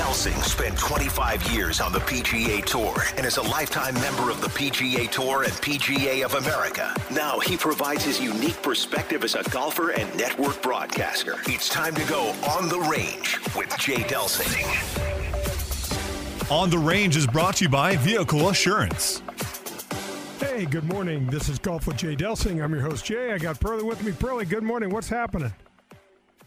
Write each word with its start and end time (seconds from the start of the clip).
Delsing 0.00 0.42
spent 0.44 0.78
25 0.78 1.52
years 1.52 1.78
on 1.78 1.92
the 1.92 1.98
PGA 1.98 2.64
Tour 2.64 3.02
and 3.18 3.26
is 3.26 3.36
a 3.36 3.42
lifetime 3.42 3.92
member 3.96 4.30
of 4.30 4.40
the 4.40 4.46
PGA 4.46 5.10
Tour 5.10 5.42
and 5.42 5.52
PGA 5.52 6.24
of 6.24 6.32
America. 6.36 6.94
Now 7.10 7.38
he 7.38 7.54
provides 7.58 8.02
his 8.02 8.18
unique 8.18 8.62
perspective 8.62 9.24
as 9.24 9.34
a 9.34 9.42
golfer 9.50 9.90
and 9.90 10.08
network 10.16 10.62
broadcaster. 10.62 11.34
It's 11.44 11.68
time 11.68 11.94
to 11.96 12.04
go 12.08 12.30
on 12.48 12.70
the 12.70 12.80
range 12.80 13.38
with 13.54 13.76
Jay 13.78 14.02
Delsing. 14.04 14.64
On 16.50 16.70
the 16.70 16.78
Range 16.78 17.14
is 17.14 17.26
brought 17.26 17.56
to 17.56 17.64
you 17.64 17.68
by 17.68 17.96
Vehicle 17.96 18.48
Assurance. 18.48 19.22
Hey, 20.40 20.64
good 20.64 20.84
morning. 20.84 21.26
This 21.26 21.50
is 21.50 21.58
Golf 21.58 21.86
with 21.86 21.98
Jay 21.98 22.16
Delsing. 22.16 22.64
I'm 22.64 22.72
your 22.72 22.80
host, 22.80 23.04
Jay. 23.04 23.32
I 23.32 23.38
got 23.38 23.60
Pearly 23.60 23.84
with 23.84 24.02
me. 24.02 24.12
Pearly, 24.12 24.46
good 24.46 24.62
morning. 24.62 24.88
What's 24.88 25.10
happening? 25.10 25.52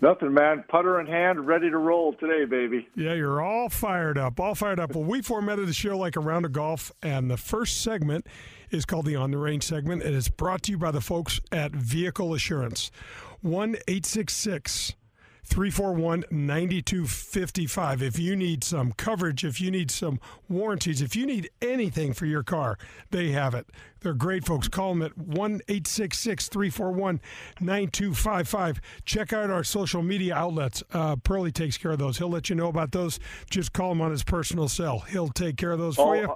Nothing, 0.03 0.33
man. 0.33 0.65
Putter 0.67 0.99
in 0.99 1.07
hand, 1.07 1.47
ready 1.47 1.69
to 1.69 1.77
roll 1.77 2.11
today, 2.11 2.43
baby. 2.43 2.89
Yeah, 2.93 3.13
you're 3.13 3.41
all 3.41 3.69
fired 3.69 4.17
up, 4.17 4.37
all 4.37 4.53
fired 4.53 4.77
up. 4.77 4.93
Well, 4.95 5.05
we 5.05 5.21
formatted 5.21 5.65
the 5.65 5.73
show 5.73 5.97
like 5.97 6.17
a 6.17 6.19
round 6.19 6.43
of 6.43 6.51
golf, 6.51 6.91
and 7.01 7.31
the 7.31 7.37
first 7.37 7.81
segment 7.81 8.27
is 8.69 8.83
called 8.83 9.05
the 9.05 9.15
On 9.15 9.31
the 9.31 9.37
Range 9.37 9.63
segment. 9.63 10.03
And 10.03 10.13
It 10.13 10.17
is 10.17 10.27
brought 10.27 10.63
to 10.63 10.71
you 10.71 10.77
by 10.77 10.91
the 10.91 10.99
folks 10.99 11.39
at 11.53 11.71
Vehicle 11.71 12.33
Assurance. 12.33 12.91
1 13.39 13.75
866 13.87 14.95
341 15.43 16.25
9255. 16.31 18.01
If 18.01 18.17
you 18.17 18.35
need 18.35 18.63
some 18.63 18.91
coverage, 18.93 19.43
if 19.43 19.59
you 19.59 19.69
need 19.69 19.91
some 19.91 20.19
warranties, 20.49 21.01
if 21.01 21.15
you 21.15 21.25
need 21.25 21.49
anything 21.61 22.13
for 22.13 22.25
your 22.25 22.43
car, 22.43 22.77
they 23.11 23.31
have 23.31 23.53
it. 23.53 23.67
They're 23.99 24.13
great 24.13 24.45
folks. 24.45 24.67
Call 24.67 24.93
them 24.93 25.01
at 25.01 25.17
1 25.17 25.61
866 25.67 26.47
341 26.47 27.21
9255. 27.59 28.81
Check 29.05 29.33
out 29.33 29.49
our 29.49 29.63
social 29.63 30.01
media 30.01 30.35
outlets. 30.35 30.83
Uh, 30.93 31.15
Pearly 31.17 31.51
takes 31.51 31.77
care 31.77 31.91
of 31.91 31.99
those. 31.99 32.17
He'll 32.17 32.29
let 32.29 32.49
you 32.49 32.55
know 32.55 32.67
about 32.67 32.91
those. 32.91 33.19
Just 33.49 33.73
call 33.73 33.91
him 33.91 34.01
on 34.01 34.11
his 34.11 34.23
personal 34.23 34.67
cell. 34.67 34.99
He'll 34.99 35.29
take 35.29 35.57
care 35.57 35.71
of 35.71 35.79
those 35.79 35.95
for 35.95 36.07
all, 36.07 36.15
you. 36.15 36.35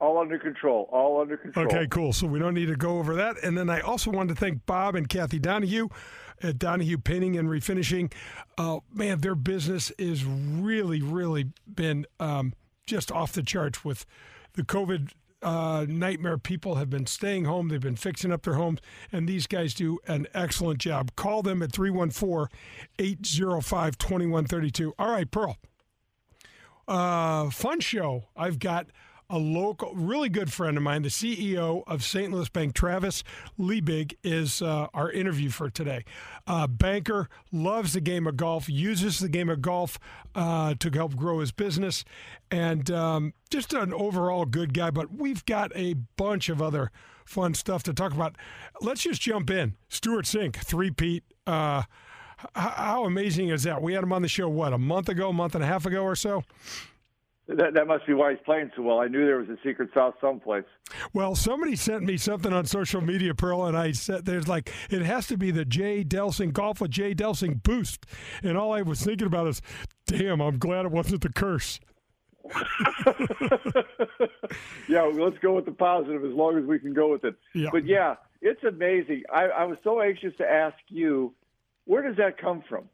All 0.00 0.18
under 0.18 0.38
control. 0.38 0.88
All 0.90 1.20
under 1.20 1.36
control. 1.36 1.66
Okay, 1.66 1.86
cool. 1.88 2.12
So 2.12 2.26
we 2.26 2.38
don't 2.38 2.54
need 2.54 2.66
to 2.66 2.76
go 2.76 2.98
over 2.98 3.14
that. 3.16 3.36
And 3.42 3.56
then 3.56 3.70
I 3.70 3.80
also 3.80 4.10
wanted 4.10 4.34
to 4.34 4.40
thank 4.40 4.64
Bob 4.66 4.94
and 4.94 5.08
Kathy 5.08 5.38
Donahue 5.38 5.88
at 6.42 6.58
Donahue 6.58 6.98
Painting 6.98 7.36
and 7.36 7.48
Refinishing. 7.48 8.12
Uh, 8.58 8.80
man, 8.92 9.20
their 9.20 9.34
business 9.34 9.90
is 9.92 10.24
really, 10.24 11.00
really 11.00 11.52
been 11.72 12.06
um, 12.20 12.54
just 12.86 13.10
off 13.12 13.32
the 13.32 13.42
charts 13.42 13.84
with 13.84 14.04
the 14.54 14.62
COVID 14.62 15.10
uh, 15.42 15.86
nightmare. 15.88 16.38
People 16.38 16.76
have 16.76 16.90
been 16.90 17.06
staying 17.06 17.44
home, 17.44 17.68
they've 17.68 17.80
been 17.80 17.96
fixing 17.96 18.32
up 18.32 18.42
their 18.42 18.54
homes, 18.54 18.80
and 19.10 19.28
these 19.28 19.46
guys 19.46 19.74
do 19.74 19.98
an 20.06 20.26
excellent 20.34 20.78
job. 20.78 21.14
Call 21.16 21.42
them 21.42 21.62
at 21.62 21.72
314 21.72 22.48
805 22.98 23.98
2132. 23.98 24.94
All 24.98 25.10
right, 25.10 25.30
Pearl. 25.30 25.56
Uh, 26.88 27.50
fun 27.50 27.80
show. 27.80 28.24
I've 28.36 28.58
got 28.58 28.86
a 29.32 29.38
local, 29.38 29.94
really 29.94 30.28
good 30.28 30.52
friend 30.52 30.76
of 30.76 30.82
mine, 30.82 31.02
the 31.02 31.08
CEO 31.08 31.82
of 31.86 32.04
St. 32.04 32.30
Louis 32.30 32.50
Bank, 32.50 32.74
Travis 32.74 33.24
Liebig, 33.58 34.14
is 34.22 34.60
uh, 34.60 34.88
our 34.92 35.10
interview 35.10 35.48
for 35.48 35.70
today. 35.70 36.04
Uh, 36.46 36.66
banker, 36.66 37.30
loves 37.50 37.94
the 37.94 38.02
game 38.02 38.26
of 38.26 38.36
golf, 38.36 38.68
uses 38.68 39.20
the 39.20 39.30
game 39.30 39.48
of 39.48 39.62
golf 39.62 39.98
uh, 40.34 40.74
to 40.78 40.90
help 40.90 41.16
grow 41.16 41.38
his 41.38 41.50
business, 41.50 42.04
and 42.50 42.90
um, 42.90 43.32
just 43.48 43.72
an 43.72 43.94
overall 43.94 44.44
good 44.44 44.74
guy. 44.74 44.90
But 44.90 45.14
we've 45.14 45.44
got 45.46 45.72
a 45.74 45.94
bunch 45.94 46.50
of 46.50 46.60
other 46.60 46.92
fun 47.24 47.54
stuff 47.54 47.82
to 47.84 47.94
talk 47.94 48.12
about. 48.12 48.36
Let's 48.82 49.02
just 49.02 49.22
jump 49.22 49.48
in. 49.48 49.76
Stewart 49.88 50.26
Cink, 50.26 50.56
three-peat. 50.56 51.24
Uh, 51.46 51.84
how 52.54 53.04
amazing 53.04 53.48
is 53.48 53.62
that? 53.62 53.80
We 53.80 53.94
had 53.94 54.02
him 54.02 54.12
on 54.12 54.20
the 54.20 54.28
show, 54.28 54.48
what, 54.48 54.74
a 54.74 54.78
month 54.78 55.08
ago, 55.08 55.32
month 55.32 55.54
and 55.54 55.64
a 55.64 55.66
half 55.66 55.86
ago 55.86 56.02
or 56.02 56.16
so? 56.16 56.42
That, 57.48 57.74
that 57.74 57.86
must 57.88 58.06
be 58.06 58.14
why 58.14 58.30
he's 58.30 58.40
playing 58.44 58.70
so 58.76 58.82
well. 58.82 59.00
I 59.00 59.08
knew 59.08 59.26
there 59.26 59.38
was 59.38 59.48
a 59.48 59.56
secret 59.64 59.90
sauce 59.92 60.14
someplace. 60.20 60.64
Well, 61.12 61.34
somebody 61.34 61.74
sent 61.74 62.04
me 62.04 62.16
something 62.16 62.52
on 62.52 62.66
social 62.66 63.00
media, 63.00 63.34
Pearl, 63.34 63.66
and 63.66 63.76
I 63.76 63.92
said 63.92 64.24
there's 64.24 64.46
like 64.46 64.72
it 64.90 65.02
has 65.02 65.26
to 65.26 65.36
be 65.36 65.50
the 65.50 65.64
Jay 65.64 66.04
Delsing 66.04 66.52
Golf 66.52 66.80
with 66.80 66.92
Jay 66.92 67.14
Delsing 67.14 67.60
boost, 67.62 68.06
and 68.44 68.56
all 68.56 68.72
I 68.72 68.82
was 68.82 69.02
thinking 69.02 69.26
about 69.26 69.48
is, 69.48 69.60
damn, 70.06 70.40
I'm 70.40 70.58
glad 70.58 70.86
it 70.86 70.92
wasn't 70.92 71.22
the 71.22 71.30
curse. 71.30 71.80
yeah, 74.88 75.02
let's 75.02 75.38
go 75.38 75.54
with 75.54 75.64
the 75.64 75.74
positive 75.76 76.24
as 76.24 76.32
long 76.32 76.58
as 76.58 76.64
we 76.64 76.78
can 76.78 76.92
go 76.94 77.10
with 77.10 77.24
it. 77.24 77.34
Yeah. 77.54 77.70
But 77.72 77.86
yeah, 77.86 78.16
it's 78.40 78.62
amazing. 78.64 79.24
I, 79.32 79.44
I 79.46 79.64
was 79.64 79.78
so 79.82 80.00
anxious 80.00 80.34
to 80.38 80.48
ask 80.48 80.76
you, 80.88 81.34
where 81.86 82.02
does 82.02 82.16
that 82.16 82.38
come 82.38 82.62
from? 82.68 82.88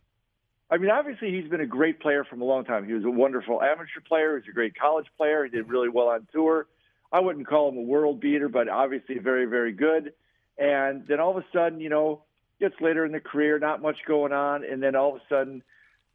I 0.70 0.76
mean, 0.76 0.90
obviously, 0.90 1.30
he's 1.30 1.48
been 1.48 1.62
a 1.62 1.66
great 1.66 2.00
player 2.00 2.24
from 2.24 2.42
a 2.42 2.44
long 2.44 2.64
time. 2.64 2.86
He 2.86 2.92
was 2.92 3.04
a 3.04 3.10
wonderful 3.10 3.62
amateur 3.62 4.00
player. 4.06 4.32
He 4.32 4.40
was 4.40 4.48
a 4.50 4.52
great 4.52 4.78
college 4.78 5.06
player. 5.16 5.44
He 5.44 5.50
did 5.50 5.68
really 5.68 5.88
well 5.88 6.08
on 6.08 6.26
tour. 6.32 6.66
I 7.10 7.20
wouldn't 7.20 7.46
call 7.46 7.70
him 7.70 7.78
a 7.78 7.82
world 7.82 8.20
beater, 8.20 8.48
but 8.48 8.68
obviously 8.68 9.18
very, 9.18 9.46
very 9.46 9.72
good. 9.72 10.12
And 10.58 11.06
then 11.06 11.20
all 11.20 11.30
of 11.30 11.38
a 11.38 11.44
sudden, 11.54 11.80
you 11.80 11.88
know, 11.88 12.22
gets 12.60 12.74
later 12.80 13.06
in 13.06 13.12
the 13.12 13.20
career, 13.20 13.58
not 13.58 13.80
much 13.80 13.98
going 14.06 14.32
on, 14.32 14.64
and 14.64 14.82
then 14.82 14.94
all 14.94 15.14
of 15.14 15.22
a 15.22 15.22
sudden, 15.28 15.62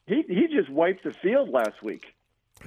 he 0.06 0.24
he 0.28 0.48
just 0.48 0.70
wiped 0.70 1.04
the 1.04 1.14
field 1.14 1.50
last 1.50 1.82
week. 1.82 2.14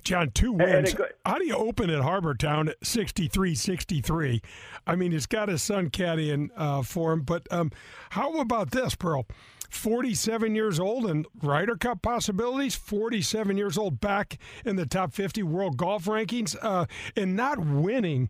John, 0.02 0.30
two 0.30 0.52
wins. 0.52 0.94
How 1.24 1.38
do 1.38 1.46
you 1.46 1.54
open 1.54 1.90
at 1.90 2.02
Harbour 2.02 2.34
Town 2.34 2.68
at 2.68 2.80
63-63? 2.80 4.42
I 4.86 4.96
mean, 4.96 5.12
he's 5.12 5.26
got 5.26 5.48
his 5.48 5.62
son 5.62 5.90
caddying 5.90 6.50
uh, 6.56 6.82
for 6.82 7.12
him, 7.12 7.22
but 7.22 7.46
um, 7.50 7.70
how 8.10 8.38
about 8.40 8.72
this, 8.72 8.94
Pearl? 8.94 9.26
47 9.70 10.54
years 10.54 10.80
old 10.80 11.06
and 11.06 11.26
Ryder 11.42 11.76
Cup 11.76 12.02
possibilities, 12.02 12.74
47 12.74 13.56
years 13.56 13.78
old 13.78 14.00
back 14.00 14.38
in 14.64 14.76
the 14.76 14.86
top 14.86 15.12
50 15.12 15.42
world 15.42 15.76
golf 15.76 16.04
rankings, 16.04 16.56
uh, 16.62 16.86
and 17.16 17.36
not 17.36 17.58
winning, 17.58 18.28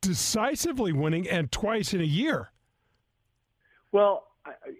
decisively 0.00 0.92
winning, 0.92 1.28
and 1.28 1.50
twice 1.50 1.92
in 1.92 2.00
a 2.00 2.04
year. 2.04 2.50
Well, 3.92 4.26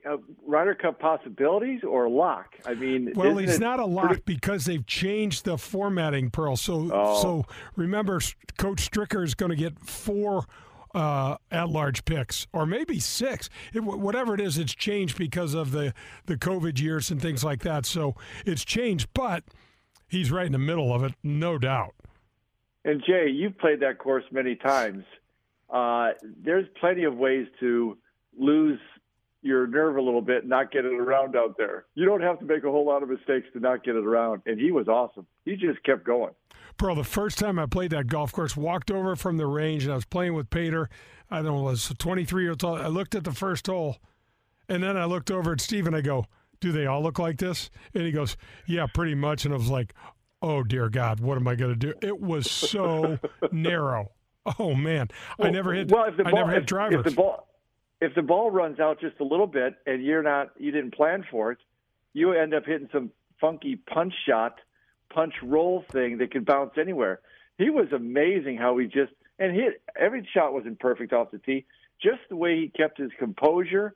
uh, 0.08 0.16
Ryder 0.46 0.74
Cup 0.74 1.00
possibilities 1.00 1.82
or 1.82 2.08
lock? 2.08 2.54
I 2.64 2.74
mean, 2.74 3.12
well, 3.14 3.36
he's 3.36 3.58
not 3.58 3.80
a 3.80 3.86
lock 3.86 4.06
pretty... 4.06 4.22
because 4.24 4.64
they've 4.64 4.86
changed 4.86 5.44
the 5.44 5.58
formatting, 5.58 6.30
Pearl. 6.30 6.56
So, 6.56 6.90
oh. 6.92 7.22
so 7.22 7.46
remember, 7.74 8.20
Coach 8.58 8.90
Stricker 8.90 9.24
is 9.24 9.34
going 9.34 9.50
to 9.50 9.56
get 9.56 9.78
four 9.78 10.44
uh, 10.96 11.36
at-large 11.50 12.06
picks, 12.06 12.46
or 12.52 12.64
maybe 12.64 12.98
six. 12.98 13.50
It, 13.74 13.84
whatever 13.84 14.34
it 14.34 14.40
is, 14.40 14.56
it's 14.56 14.74
changed 14.74 15.18
because 15.18 15.52
of 15.54 15.70
the 15.70 15.92
the 16.24 16.36
COVID 16.36 16.80
years 16.80 17.10
and 17.10 17.20
things 17.20 17.44
like 17.44 17.62
that. 17.62 17.84
So 17.84 18.14
it's 18.46 18.64
changed, 18.64 19.08
but 19.12 19.44
he's 20.08 20.32
right 20.32 20.46
in 20.46 20.52
the 20.52 20.58
middle 20.58 20.92
of 20.92 21.04
it, 21.04 21.12
no 21.22 21.58
doubt. 21.58 21.94
And 22.84 23.02
Jay, 23.06 23.28
you've 23.28 23.58
played 23.58 23.80
that 23.80 23.98
course 23.98 24.24
many 24.30 24.56
times. 24.56 25.04
Uh, 25.68 26.12
there's 26.22 26.66
plenty 26.80 27.04
of 27.04 27.16
ways 27.16 27.46
to 27.60 27.98
lose 28.38 28.78
your 29.46 29.66
nerve 29.66 29.96
a 29.96 30.02
little 30.02 30.20
bit 30.20 30.42
and 30.42 30.50
not 30.50 30.70
get 30.70 30.84
it 30.84 30.92
around 30.92 31.36
out 31.36 31.56
there. 31.56 31.86
You 31.94 32.04
don't 32.04 32.20
have 32.20 32.38
to 32.40 32.44
make 32.44 32.64
a 32.64 32.70
whole 32.70 32.84
lot 32.86 33.02
of 33.02 33.08
mistakes 33.08 33.46
to 33.52 33.60
not 33.60 33.84
get 33.84 33.96
it 33.96 34.04
around. 34.04 34.42
And 34.46 34.60
he 34.60 34.72
was 34.72 34.88
awesome. 34.88 35.26
He 35.44 35.56
just 35.56 35.82
kept 35.84 36.04
going. 36.04 36.32
Bro, 36.76 36.96
the 36.96 37.04
first 37.04 37.38
time 37.38 37.58
I 37.58 37.66
played 37.66 37.90
that 37.92 38.08
golf 38.08 38.32
course, 38.32 38.56
walked 38.56 38.90
over 38.90 39.16
from 39.16 39.38
the 39.38 39.46
range 39.46 39.84
and 39.84 39.92
I 39.92 39.96
was 39.96 40.04
playing 40.04 40.34
with 40.34 40.50
Pater. 40.50 40.90
I 41.30 41.36
don't 41.36 41.46
know, 41.46 41.62
was 41.62 41.92
23 41.98 42.44
years 42.44 42.56
old. 42.62 42.80
I 42.80 42.88
looked 42.88 43.14
at 43.14 43.24
the 43.24 43.32
first 43.32 43.66
hole 43.66 43.96
and 44.68 44.82
then 44.82 44.96
I 44.96 45.04
looked 45.04 45.30
over 45.30 45.52
at 45.52 45.60
Steve 45.60 45.86
and 45.86 45.96
I 45.96 46.00
go, 46.00 46.26
Do 46.60 46.72
they 46.72 46.86
all 46.86 47.02
look 47.02 47.18
like 47.18 47.38
this? 47.38 47.70
And 47.94 48.04
he 48.04 48.12
goes, 48.12 48.36
Yeah, 48.66 48.86
pretty 48.86 49.14
much. 49.14 49.44
And 49.44 49.54
I 49.54 49.56
was 49.56 49.70
like, 49.70 49.94
Oh, 50.42 50.62
dear 50.62 50.88
God, 50.88 51.20
what 51.20 51.38
am 51.38 51.48
I 51.48 51.54
going 51.54 51.72
to 51.72 51.76
do? 51.76 51.94
It 52.02 52.20
was 52.20 52.50
so 52.50 53.18
narrow. 53.52 54.10
Oh, 54.58 54.74
man. 54.74 55.08
Well, 55.38 55.48
I 55.48 55.50
never 55.50 55.72
hit, 55.72 55.90
well, 55.90 56.04
if 56.04 56.16
the 56.16 56.24
ball, 56.24 56.36
I 56.36 56.38
never 56.38 56.52
hit 56.52 56.66
drivers. 56.66 56.98
If 56.98 57.04
the 57.04 57.16
ball, 57.16 57.48
if 58.00 58.14
the 58.14 58.22
ball 58.22 58.50
runs 58.50 58.78
out 58.78 59.00
just 59.00 59.18
a 59.20 59.24
little 59.24 59.46
bit 59.46 59.74
and 59.86 60.04
you're 60.04 60.22
not 60.22 60.50
you 60.58 60.70
didn't 60.70 60.94
plan 60.94 61.24
for 61.30 61.52
it, 61.52 61.58
you 62.12 62.32
end 62.32 62.54
up 62.54 62.64
hitting 62.66 62.88
some 62.92 63.10
funky 63.40 63.76
punch 63.76 64.14
shot, 64.26 64.58
punch 65.12 65.34
roll 65.42 65.84
thing 65.92 66.18
that 66.18 66.30
could 66.30 66.44
bounce 66.44 66.72
anywhere. 66.78 67.20
He 67.58 67.70
was 67.70 67.88
amazing 67.92 68.58
how 68.58 68.76
he 68.78 68.86
just 68.86 69.12
and 69.38 69.54
hit 69.54 69.82
every 69.98 70.26
shot 70.32 70.52
wasn't 70.52 70.78
perfect 70.78 71.12
off 71.12 71.30
the 71.30 71.38
tee. 71.38 71.66
Just 72.02 72.20
the 72.28 72.36
way 72.36 72.56
he 72.56 72.68
kept 72.68 72.98
his 72.98 73.10
composure, 73.18 73.94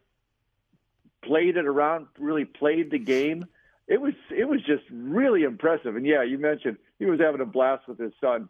played 1.22 1.56
it 1.56 1.66
around, 1.66 2.06
really 2.18 2.46
played 2.46 2.90
the 2.90 2.98
game. 2.98 3.46
It 3.86 4.00
was 4.00 4.14
it 4.30 4.48
was 4.48 4.60
just 4.62 4.84
really 4.90 5.42
impressive. 5.42 5.96
And 5.96 6.06
yeah, 6.06 6.22
you 6.22 6.38
mentioned 6.38 6.78
he 6.98 7.06
was 7.06 7.20
having 7.20 7.40
a 7.40 7.46
blast 7.46 7.88
with 7.88 7.98
his 7.98 8.12
son. 8.20 8.48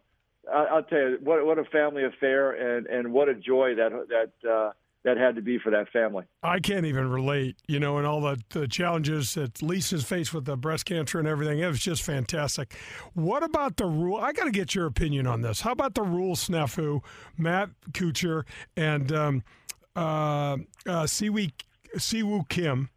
I, 0.51 0.65
I'll 0.65 0.83
tell 0.83 0.99
you 0.99 1.19
what 1.21 1.45
what 1.45 1.59
a 1.59 1.65
family 1.65 2.05
affair 2.05 2.51
and 2.51 2.87
and 2.87 3.11
what 3.11 3.27
a 3.27 3.35
joy 3.35 3.75
that 3.75 3.91
that 4.09 4.49
uh, 4.49 4.71
that 5.03 5.17
had 5.17 5.35
to 5.35 5.41
be 5.41 5.57
for 5.57 5.71
that 5.71 5.89
family. 5.89 6.25
I 6.43 6.59
can't 6.59 6.85
even 6.85 7.09
relate, 7.09 7.57
you 7.67 7.79
know, 7.79 7.97
and 7.97 8.05
all 8.05 8.21
the, 8.21 8.39
the 8.49 8.67
challenges 8.67 9.33
that 9.33 9.61
Lisa's 9.61 10.03
faced 10.03 10.33
with 10.33 10.45
the 10.45 10.55
breast 10.55 10.85
cancer 10.85 11.17
and 11.19 11.27
everything. 11.27 11.59
It 11.59 11.67
was 11.67 11.79
just 11.79 12.03
fantastic. 12.03 12.75
What 13.13 13.43
about 13.43 13.77
the 13.77 13.85
rule? 13.85 14.17
I 14.17 14.31
got 14.31 14.45
to 14.45 14.51
get 14.51 14.75
your 14.75 14.85
opinion 14.85 15.25
on 15.25 15.41
this. 15.41 15.61
How 15.61 15.71
about 15.71 15.95
the 15.95 16.03
rule 16.03 16.35
snafu, 16.35 17.03
Matt 17.37 17.71
Kuchar 17.91 18.43
and 18.77 19.11
um, 19.11 19.43
uh, 19.95 20.57
uh, 20.85 21.05
Siwoo 21.05 22.49
Kim 22.49 22.89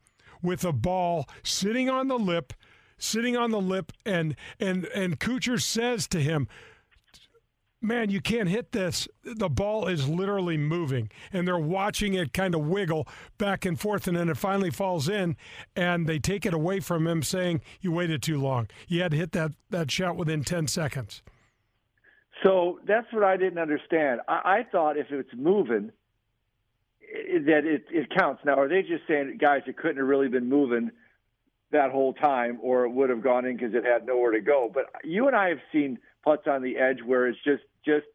with 0.42 0.64
a 0.64 0.72
ball 0.72 1.26
sitting 1.42 1.88
on 1.88 2.08
the 2.08 2.18
lip, 2.18 2.52
sitting 2.98 3.36
on 3.36 3.50
the 3.50 3.60
lip, 3.60 3.92
and 4.04 4.36
and 4.60 4.84
and 4.94 5.18
Kuchar 5.18 5.60
says 5.60 6.06
to 6.08 6.20
him, 6.20 6.48
man, 7.84 8.10
you 8.10 8.20
can't 8.20 8.48
hit 8.48 8.72
this. 8.72 9.06
The 9.22 9.48
ball 9.48 9.86
is 9.86 10.08
literally 10.08 10.56
moving, 10.56 11.10
and 11.32 11.46
they're 11.46 11.58
watching 11.58 12.14
it 12.14 12.32
kind 12.32 12.54
of 12.54 12.62
wiggle 12.62 13.06
back 13.38 13.64
and 13.64 13.78
forth, 13.78 14.08
and 14.08 14.16
then 14.16 14.28
it 14.28 14.36
finally 14.36 14.70
falls 14.70 15.08
in, 15.08 15.36
and 15.76 16.08
they 16.08 16.18
take 16.18 16.46
it 16.46 16.54
away 16.54 16.80
from 16.80 17.06
him, 17.06 17.22
saying, 17.22 17.60
"You 17.80 17.92
waited 17.92 18.22
too 18.22 18.40
long. 18.40 18.68
You 18.88 19.02
had 19.02 19.12
to 19.12 19.16
hit 19.16 19.32
that 19.32 19.52
that 19.70 19.90
shot 19.90 20.16
within 20.16 20.42
ten 20.42 20.66
seconds." 20.66 21.22
So 22.42 22.80
that's 22.86 23.12
what 23.12 23.22
I 23.22 23.36
didn't 23.36 23.58
understand. 23.58 24.20
I, 24.26 24.58
I 24.58 24.66
thought 24.70 24.96
if 24.96 25.10
it's 25.10 25.30
moving, 25.36 25.92
that 27.46 27.62
it, 27.64 27.84
it 27.90 28.10
counts. 28.10 28.42
Now, 28.44 28.58
are 28.58 28.68
they 28.68 28.82
just 28.82 29.06
saying, 29.06 29.38
guys, 29.40 29.62
it 29.66 29.76
couldn't 29.76 29.98
have 29.98 30.06
really 30.06 30.28
been 30.28 30.48
moving 30.48 30.90
that 31.74 31.90
whole 31.90 32.14
time, 32.14 32.58
or 32.62 32.84
it 32.84 32.90
would 32.90 33.10
have 33.10 33.22
gone 33.22 33.44
in 33.44 33.56
because 33.56 33.74
it 33.74 33.84
had 33.84 34.06
nowhere 34.06 34.32
to 34.32 34.40
go? 34.40 34.70
But 34.72 34.86
you 35.04 35.26
and 35.26 35.36
I 35.36 35.50
have 35.50 35.60
seen 35.70 35.98
putts 36.24 36.46
on 36.46 36.62
the 36.62 36.76
edge 36.76 36.98
where 37.04 37.28
it's 37.28 37.38
just 37.44 37.62
just 37.84 38.06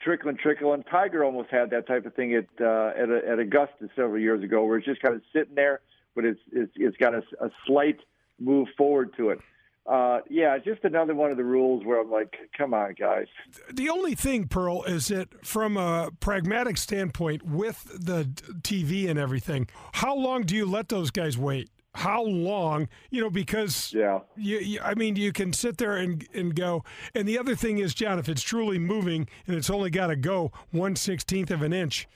trickling, 0.00 0.36
trickling. 0.36 0.84
Tiger 0.84 1.24
almost 1.24 1.50
had 1.50 1.70
that 1.70 1.86
type 1.86 2.06
of 2.06 2.14
thing 2.14 2.34
at 2.34 2.46
uh, 2.60 2.92
at, 2.96 3.10
at 3.10 3.38
Augusta 3.38 3.88
several 3.96 4.20
years 4.20 4.44
ago, 4.44 4.64
where 4.64 4.78
it's 4.78 4.86
just 4.86 5.00
kind 5.02 5.14
of 5.14 5.22
sitting 5.32 5.54
there, 5.54 5.80
but 6.14 6.24
it's 6.24 6.40
it's, 6.52 6.72
it's 6.76 6.96
got 6.98 7.14
a, 7.14 7.22
a 7.40 7.50
slight 7.66 7.98
move 8.38 8.68
forward 8.76 9.14
to 9.16 9.30
it. 9.30 9.40
Uh, 9.88 10.20
yeah, 10.28 10.58
just 10.58 10.84
another 10.84 11.14
one 11.14 11.30
of 11.30 11.38
the 11.38 11.44
rules 11.44 11.82
where 11.82 11.98
I'm 11.98 12.10
like, 12.10 12.36
come 12.56 12.74
on, 12.74 12.94
guys. 13.00 13.26
The 13.72 13.88
only 13.88 14.14
thing, 14.14 14.46
Pearl, 14.46 14.82
is 14.82 15.08
that 15.08 15.46
from 15.46 15.78
a 15.78 16.10
pragmatic 16.20 16.76
standpoint, 16.76 17.42
with 17.42 17.84
the 17.98 18.24
TV 18.60 19.08
and 19.08 19.18
everything, 19.18 19.66
how 19.94 20.14
long 20.14 20.42
do 20.42 20.54
you 20.54 20.66
let 20.66 20.90
those 20.90 21.10
guys 21.10 21.38
wait? 21.38 21.70
How 21.98 22.22
long, 22.22 22.88
you 23.10 23.20
know, 23.20 23.28
because 23.28 23.92
yeah, 23.92 24.20
you, 24.36 24.58
you, 24.58 24.80
I 24.80 24.94
mean, 24.94 25.16
you 25.16 25.32
can 25.32 25.52
sit 25.52 25.78
there 25.78 25.96
and 25.96 26.24
and 26.32 26.54
go. 26.54 26.84
And 27.14 27.26
the 27.26 27.36
other 27.38 27.56
thing 27.56 27.78
is, 27.78 27.92
John, 27.92 28.20
if 28.20 28.28
it's 28.28 28.42
truly 28.42 28.78
moving 28.78 29.28
and 29.48 29.56
it's 29.56 29.68
only 29.68 29.90
got 29.90 30.06
to 30.06 30.16
go 30.16 30.52
one 30.70 30.94
sixteenth 30.94 31.50
of 31.50 31.60
an 31.62 31.72
inch, 31.72 32.06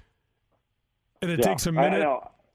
and 1.20 1.32
it 1.32 1.40
yeah, 1.40 1.46
takes 1.46 1.66
a 1.66 1.72
minute, 1.72 2.06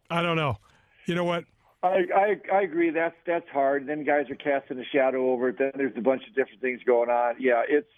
I, 0.10 0.20
I, 0.20 0.22
don't 0.22 0.38
know. 0.38 0.58
You 1.06 1.16
know 1.16 1.26
what? 1.26 1.44
I, 1.84 2.06
I 2.16 2.36
I 2.54 2.62
agree. 2.62 2.92
That's 2.92 3.16
that's 3.26 3.48
hard. 3.50 3.88
Then 3.88 4.06
guys 4.06 4.30
are 4.30 4.36
casting 4.36 4.80
a 4.80 4.86
shadow 4.86 5.30
over 5.30 5.50
it. 5.50 5.58
Then 5.60 5.72
there's 5.76 5.98
a 5.98 6.02
bunch 6.02 6.22
of 6.30 6.34
different 6.34 6.62
things 6.62 6.80
going 6.86 7.10
on. 7.10 7.36
Yeah, 7.40 7.64
it's 7.68 7.92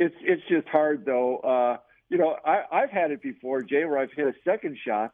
it's 0.00 0.16
it's 0.22 0.42
just 0.48 0.66
hard 0.66 1.04
though. 1.04 1.36
Uh, 1.36 1.76
you 2.08 2.18
know, 2.18 2.36
I 2.44 2.64
I've 2.72 2.90
had 2.90 3.12
it 3.12 3.22
before, 3.22 3.62
Jay, 3.62 3.84
where 3.84 3.98
I've 3.98 4.12
hit 4.12 4.26
a 4.26 4.34
second 4.44 4.76
shot 4.84 5.12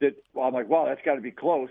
that 0.00 0.14
well, 0.32 0.46
I'm 0.46 0.54
like, 0.54 0.68
wow, 0.68 0.84
that's 0.86 1.02
got 1.04 1.16
to 1.16 1.20
be 1.20 1.32
close 1.32 1.70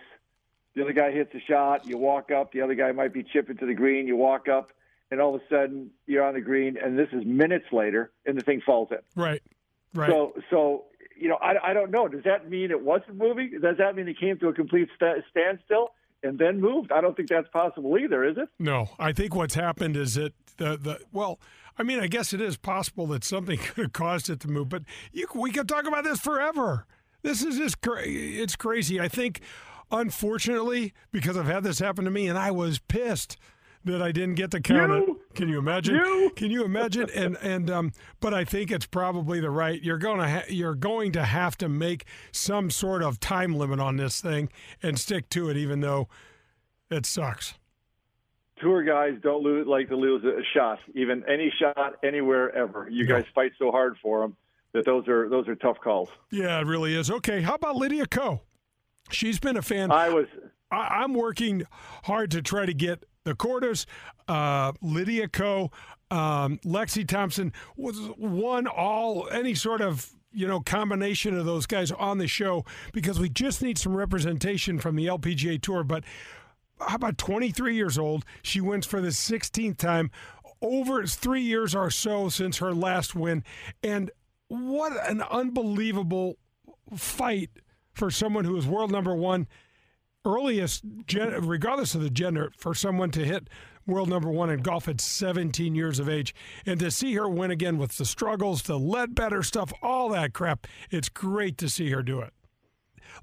the 0.75 0.83
other 0.83 0.93
guy 0.93 1.11
hits 1.11 1.33
a 1.33 1.39
shot, 1.39 1.87
you 1.87 1.97
walk 1.97 2.31
up, 2.31 2.51
the 2.51 2.61
other 2.61 2.75
guy 2.75 2.91
might 2.91 3.13
be 3.13 3.23
chipping 3.23 3.57
to 3.57 3.65
the 3.65 3.73
green, 3.73 4.07
you 4.07 4.15
walk 4.15 4.47
up, 4.47 4.71
and 5.11 5.19
all 5.19 5.35
of 5.35 5.41
a 5.41 5.43
sudden 5.49 5.89
you're 6.05 6.23
on 6.23 6.35
the 6.35 6.41
green, 6.41 6.77
and 6.77 6.97
this 6.97 7.09
is 7.11 7.25
minutes 7.25 7.65
later, 7.71 8.11
and 8.25 8.37
the 8.37 8.43
thing 8.43 8.61
falls 8.65 8.89
in. 8.91 8.99
Right, 9.21 9.41
right. 9.93 10.09
So, 10.09 10.33
so 10.49 10.85
you 11.19 11.27
know, 11.27 11.37
I, 11.41 11.71
I 11.71 11.73
don't 11.73 11.91
know. 11.91 12.07
Does 12.07 12.23
that 12.23 12.49
mean 12.49 12.71
it 12.71 12.81
wasn't 12.81 13.17
moving? 13.17 13.59
Does 13.61 13.77
that 13.77 13.95
mean 13.95 14.07
it 14.07 14.19
came 14.19 14.37
to 14.39 14.47
a 14.47 14.53
complete 14.53 14.89
st- 14.95 15.23
standstill 15.29 15.89
and 16.23 16.39
then 16.39 16.61
moved? 16.61 16.91
I 16.91 17.01
don't 17.01 17.15
think 17.15 17.29
that's 17.29 17.49
possible 17.49 17.97
either, 17.97 18.23
is 18.23 18.37
it? 18.37 18.49
No, 18.57 18.89
I 18.97 19.11
think 19.11 19.35
what's 19.35 19.55
happened 19.55 19.97
is 19.97 20.15
that 20.15 20.33
the 20.57 20.77
the 20.77 20.99
well. 21.11 21.39
I 21.77 21.83
mean, 21.83 22.01
I 22.01 22.07
guess 22.07 22.33
it 22.33 22.41
is 22.41 22.57
possible 22.57 23.07
that 23.07 23.23
something 23.23 23.57
could 23.75 23.83
have 23.83 23.93
caused 23.93 24.29
it 24.29 24.41
to 24.41 24.49
move, 24.49 24.67
but 24.67 24.83
you, 25.13 25.27
we 25.33 25.49
could 25.51 25.69
talk 25.69 25.87
about 25.87 26.03
this 26.03 26.19
forever. 26.19 26.85
This 27.21 27.41
is 27.41 27.57
just 27.57 27.79
cra- 27.79 28.03
it's 28.05 28.57
crazy. 28.57 28.99
I 28.99 29.07
think 29.07 29.41
Unfortunately, 29.91 30.93
because 31.11 31.37
I've 31.37 31.45
had 31.45 31.63
this 31.63 31.79
happen 31.79 32.05
to 32.05 32.11
me, 32.11 32.27
and 32.27 32.37
I 32.37 32.51
was 32.51 32.79
pissed 32.79 33.37
that 33.85 34.01
I 34.01 34.11
didn't 34.11 34.35
get 34.35 34.51
to 34.51 34.59
count 34.59 34.91
you? 34.91 35.13
it. 35.13 35.35
Can 35.35 35.49
you 35.49 35.57
imagine? 35.57 35.95
You? 35.95 36.31
Can 36.35 36.51
you 36.51 36.63
imagine? 36.63 37.09
And 37.15 37.37
and 37.41 37.69
um, 37.69 37.91
but 38.19 38.33
I 38.33 38.43
think 38.43 38.71
it's 38.71 38.85
probably 38.85 39.39
the 39.39 39.49
right. 39.49 39.81
You're 39.81 39.97
gonna 39.97 40.29
ha- 40.29 40.45
you're 40.49 40.75
going 40.75 41.11
to 41.13 41.23
have 41.23 41.57
to 41.59 41.69
make 41.69 42.05
some 42.31 42.69
sort 42.69 43.01
of 43.01 43.19
time 43.19 43.55
limit 43.55 43.79
on 43.79 43.97
this 43.97 44.21
thing 44.21 44.49
and 44.83 44.99
stick 44.99 45.29
to 45.29 45.49
it, 45.49 45.57
even 45.57 45.79
though 45.79 46.07
it 46.89 47.05
sucks. 47.05 47.53
Tour 48.61 48.83
guys 48.83 49.13
don't 49.23 49.41
lose 49.41 49.65
like 49.67 49.87
to 49.89 49.95
lose 49.95 50.23
a 50.25 50.41
shot, 50.53 50.79
even 50.93 51.23
any 51.29 51.51
shot 51.57 51.95
anywhere 52.03 52.53
ever. 52.55 52.89
You 52.89 53.05
guys 53.05 53.23
fight 53.33 53.53
so 53.57 53.71
hard 53.71 53.95
for 54.01 54.21
them 54.21 54.35
that 54.73 54.85
those 54.85 55.07
are 55.07 55.29
those 55.29 55.47
are 55.47 55.55
tough 55.55 55.77
calls. 55.81 56.09
Yeah, 56.31 56.59
it 56.59 56.65
really 56.65 56.95
is. 56.95 57.09
Okay, 57.09 57.41
how 57.41 57.55
about 57.55 57.77
Lydia 57.77 58.05
Ko? 58.05 58.41
She's 59.11 59.39
been 59.39 59.57
a 59.57 59.61
fan. 59.61 59.91
I 59.91 60.09
was. 60.09 60.27
I, 60.71 61.03
am 61.03 61.13
working 61.13 61.63
hard 62.03 62.31
to 62.31 62.41
try 62.41 62.65
to 62.65 62.73
get 62.73 63.03
the 63.23 63.33
Kordas, 63.33 63.85
uh, 64.27 64.73
Lydia 64.81 65.27
Ko, 65.27 65.71
um, 66.11 66.59
Lexi 66.65 67.07
Thompson 67.07 67.53
was 67.75 67.97
one 68.17 68.67
all 68.67 69.27
any 69.29 69.53
sort 69.53 69.81
of 69.81 70.11
you 70.31 70.47
know 70.47 70.59
combination 70.59 71.37
of 71.37 71.45
those 71.45 71.65
guys 71.65 71.91
on 71.91 72.17
the 72.17 72.27
show 72.27 72.65
because 72.93 73.19
we 73.19 73.29
just 73.29 73.61
need 73.61 73.77
some 73.77 73.95
representation 73.95 74.79
from 74.79 74.95
the 74.95 75.05
LPGA 75.05 75.61
Tour. 75.61 75.83
But 75.83 76.03
how 76.79 76.95
about 76.95 77.17
23 77.17 77.75
years 77.75 77.97
old? 77.97 78.25
She 78.41 78.61
wins 78.61 78.85
for 78.85 79.01
the 79.01 79.09
16th 79.09 79.77
time. 79.77 80.11
Over 80.61 81.05
three 81.05 81.41
years 81.41 81.73
or 81.73 81.89
so 81.89 82.27
since 82.27 82.57
her 82.57 82.73
last 82.73 83.15
win, 83.15 83.45
and 83.81 84.11
what 84.49 84.91
an 85.09 85.21
unbelievable 85.21 86.37
fight 86.97 87.49
for 87.99 88.09
someone 88.09 88.45
who 88.45 88.55
is 88.55 88.65
world 88.65 88.91
number 88.91 89.13
one, 89.13 89.45
earliest, 90.25 90.83
regardless 91.13 91.93
of 91.93 92.01
the 92.01 92.09
gender, 92.09 92.51
for 92.57 92.73
someone 92.73 93.11
to 93.11 93.25
hit 93.25 93.49
world 93.85 94.07
number 94.07 94.29
one 94.29 94.49
in 94.49 94.61
golf 94.61 94.87
at 94.87 95.01
17 95.01 95.75
years 95.75 95.99
of 95.99 96.07
age. 96.07 96.33
And 96.65 96.79
to 96.79 96.91
see 96.91 97.13
her 97.15 97.27
win 97.27 97.51
again 97.51 97.77
with 97.77 97.97
the 97.97 98.05
struggles, 98.05 98.63
the 98.63 98.79
Leadbetter 98.79 99.43
stuff, 99.43 99.73
all 99.81 100.09
that 100.09 100.33
crap, 100.33 100.65
it's 100.89 101.09
great 101.09 101.57
to 101.57 101.69
see 101.69 101.89
her 101.89 102.01
do 102.01 102.21
it. 102.21 102.33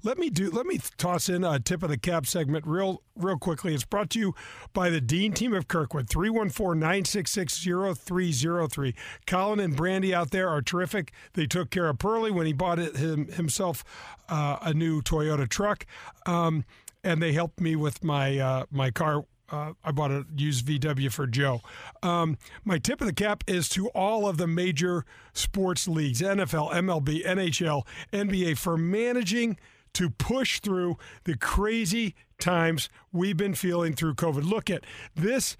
Let 0.03 0.17
me 0.17 0.29
do. 0.29 0.49
Let 0.49 0.65
me 0.65 0.79
toss 0.97 1.29
in 1.29 1.43
a 1.43 1.59
tip 1.59 1.83
of 1.83 1.89
the 1.89 1.97
cap 1.97 2.25
segment 2.25 2.65
real, 2.67 3.01
real 3.15 3.37
quickly. 3.37 3.73
It's 3.73 3.83
brought 3.83 4.09
to 4.11 4.19
you 4.19 4.33
by 4.73 4.89
the 4.89 5.01
Dean 5.01 5.33
team 5.33 5.53
of 5.53 5.67
Kirkwood. 5.67 6.07
314-966-0303. 6.07 8.95
Colin 9.25 9.59
and 9.59 9.75
Brandy 9.75 10.13
out 10.13 10.31
there 10.31 10.47
are 10.49 10.61
terrific. 10.61 11.11
They 11.33 11.45
took 11.45 11.69
care 11.69 11.89
of 11.89 11.99
Pearly 11.99 12.31
when 12.31 12.45
he 12.45 12.53
bought 12.53 12.79
it 12.79 12.95
him, 12.97 13.27
himself 13.27 13.83
uh, 14.29 14.57
a 14.61 14.73
new 14.73 15.01
Toyota 15.01 15.47
truck, 15.47 15.85
um, 16.25 16.65
and 17.03 17.21
they 17.21 17.33
helped 17.33 17.59
me 17.59 17.75
with 17.75 18.03
my 18.03 18.39
uh, 18.39 18.65
my 18.71 18.89
car 18.91 19.25
uh, 19.49 19.73
I 19.83 19.91
bought 19.91 20.11
a 20.11 20.25
used 20.35 20.65
VW 20.65 21.11
for 21.11 21.25
Joe. 21.25 21.61
Um, 22.03 22.37
my 22.65 22.77
tip 22.77 23.01
of 23.01 23.07
the 23.07 23.13
cap 23.13 23.43
is 23.47 23.69
to 23.69 23.87
all 23.89 24.27
of 24.27 24.37
the 24.37 24.47
major 24.47 25.05
sports 25.33 25.87
leagues 25.87 26.21
NFL, 26.21 26.73
MLB, 26.73 27.25
NHL, 27.25 27.85
NBA 28.11 28.57
for 28.57 28.77
managing 28.77 29.57
to 29.93 30.09
push 30.09 30.59
through 30.59 30.97
the 31.23 31.37
crazy 31.37 32.15
times 32.39 32.89
we've 33.11 33.37
been 33.37 33.55
feeling 33.55 33.93
through 33.93 34.15
COVID. 34.15 34.43
Look 34.43 34.69
at 34.69 34.85
this. 35.15 35.57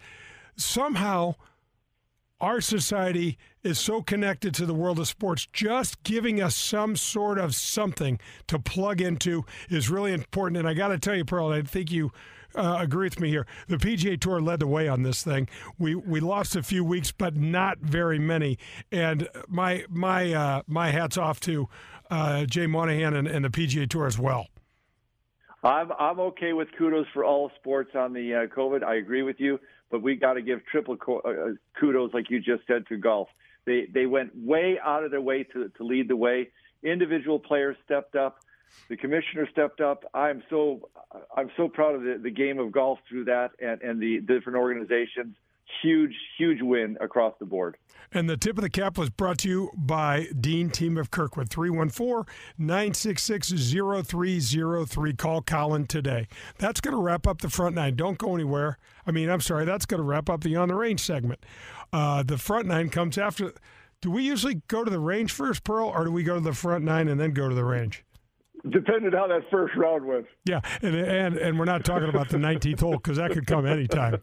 Somehow, 0.55 1.35
our 2.39 2.61
society 2.61 3.37
is 3.63 3.79
so 3.79 4.01
connected 4.01 4.53
to 4.55 4.65
the 4.65 4.73
world 4.73 4.99
of 4.99 5.07
sports. 5.07 5.47
Just 5.51 6.03
giving 6.03 6.41
us 6.41 6.55
some 6.55 6.95
sort 6.95 7.37
of 7.39 7.55
something 7.55 8.19
to 8.47 8.59
plug 8.59 9.01
into 9.01 9.43
is 9.69 9.89
really 9.89 10.13
important. 10.13 10.57
And 10.57 10.67
I 10.67 10.73
got 10.73 10.89
to 10.89 10.99
tell 10.99 11.15
you, 11.15 11.25
Pearl, 11.25 11.49
I 11.49 11.61
think 11.63 11.91
you 11.91 12.11
uh, 12.55 12.77
agree 12.79 13.05
with 13.05 13.19
me 13.19 13.29
here. 13.29 13.45
The 13.67 13.77
PGA 13.77 14.19
Tour 14.19 14.41
led 14.41 14.59
the 14.59 14.67
way 14.67 14.87
on 14.87 15.03
this 15.03 15.23
thing. 15.23 15.47
We 15.77 15.95
we 15.95 16.19
lost 16.19 16.55
a 16.55 16.63
few 16.63 16.83
weeks, 16.83 17.11
but 17.11 17.35
not 17.35 17.79
very 17.79 18.19
many. 18.19 18.57
And 18.91 19.27
my 19.47 19.85
my 19.89 20.33
uh, 20.33 20.61
my 20.67 20.91
hats 20.91 21.17
off 21.17 21.39
to 21.41 21.69
uh, 22.09 22.45
Jay 22.45 22.67
Monahan 22.67 23.15
and, 23.15 23.27
and, 23.27 23.45
the 23.45 23.49
PGA 23.49 23.89
Tour 23.89 24.07
as 24.07 24.17
well. 24.17 24.47
I'm 25.63 25.91
I'm 25.93 26.19
okay 26.19 26.53
with 26.53 26.67
kudos 26.77 27.07
for 27.13 27.25
all 27.25 27.51
sports 27.59 27.91
on 27.95 28.13
the 28.13 28.33
uh, 28.33 28.55
COVID. 28.55 28.83
I 28.83 28.95
agree 28.95 29.23
with 29.23 29.39
you, 29.39 29.59
but 29.89 30.01
we 30.01 30.15
got 30.15 30.33
to 30.33 30.41
give 30.41 30.65
triple 30.65 30.97
co- 30.97 31.19
uh, 31.19 31.53
kudos, 31.79 32.13
like 32.13 32.29
you 32.29 32.39
just 32.39 32.65
said, 32.67 32.85
to 32.87 32.97
golf. 32.97 33.27
They 33.65 33.87
they 33.91 34.05
went 34.05 34.31
way 34.35 34.77
out 34.83 35.03
of 35.03 35.11
their 35.11 35.21
way 35.21 35.43
to 35.43 35.69
to 35.69 35.83
lead 35.83 36.07
the 36.07 36.15
way. 36.15 36.49
Individual 36.83 37.39
players 37.39 37.75
stepped 37.85 38.15
up. 38.15 38.37
The 38.89 38.97
commissioner 38.97 39.47
stepped 39.51 39.81
up. 39.81 40.03
I'm 40.13 40.43
so 40.49 40.89
I'm 41.35 41.49
so 41.57 41.67
proud 41.67 41.95
of 41.95 42.03
the, 42.03 42.19
the 42.21 42.31
game 42.31 42.59
of 42.59 42.71
golf 42.71 42.99
through 43.09 43.25
that 43.25 43.51
and, 43.59 43.81
and 43.81 44.01
the 44.01 44.19
different 44.19 44.57
organizations 44.57 45.35
huge, 45.81 46.15
huge 46.37 46.61
win 46.61 46.97
across 47.01 47.33
the 47.39 47.45
board. 47.45 47.77
And 48.11 48.29
the 48.29 48.37
tip 48.37 48.57
of 48.57 48.61
the 48.61 48.69
cap 48.69 48.97
was 48.97 49.09
brought 49.09 49.39
to 49.39 49.49
you 49.49 49.71
by 49.75 50.27
Dean 50.39 50.69
Team 50.69 50.97
of 50.97 51.11
Kirkwood. 51.11 51.49
314 51.49 52.33
966 52.57 53.49
0303. 53.49 55.13
Call 55.13 55.41
Colin 55.41 55.87
today. 55.87 56.27
That's 56.57 56.79
going 56.79 56.95
to 56.95 57.01
wrap 57.01 57.27
up 57.27 57.41
the 57.41 57.49
front 57.49 57.75
nine. 57.75 57.95
Don't 57.95 58.17
go 58.17 58.33
anywhere. 58.33 58.77
I 59.05 59.11
mean, 59.11 59.29
I'm 59.29 59.41
sorry, 59.41 59.65
that's 59.65 59.85
going 59.85 59.99
to 59.99 60.07
wrap 60.07 60.29
up 60.29 60.41
the 60.41 60.55
on 60.55 60.69
the 60.69 60.75
range 60.75 61.01
segment. 61.01 61.45
Uh, 61.91 62.23
the 62.23 62.37
front 62.37 62.67
nine 62.67 62.89
comes 62.89 63.17
after. 63.17 63.53
Do 64.01 64.11
we 64.11 64.23
usually 64.23 64.61
go 64.67 64.83
to 64.83 64.91
the 64.91 64.99
range 64.99 65.31
first, 65.31 65.63
Pearl, 65.63 65.89
or 65.89 66.05
do 66.05 66.11
we 66.11 66.23
go 66.23 66.35
to 66.35 66.41
the 66.41 66.53
front 66.53 66.85
nine 66.85 67.07
and 67.07 67.19
then 67.19 67.31
go 67.31 67.49
to 67.49 67.55
the 67.55 67.65
range? 67.65 68.03
Depended 68.71 69.13
how 69.13 69.27
that 69.27 69.41
first 69.51 69.75
round 69.75 70.05
went. 70.05 70.25
Yeah, 70.45 70.61
and 70.81 70.95
and 70.95 71.37
and 71.37 71.59
we're 71.59 71.65
not 71.65 71.85
talking 71.85 72.09
about 72.09 72.29
the 72.29 72.37
19th 72.37 72.79
hole 72.79 72.93
because 72.93 73.17
that 73.17 73.31
could 73.31 73.45
come 73.47 73.65
anytime. 73.65 74.21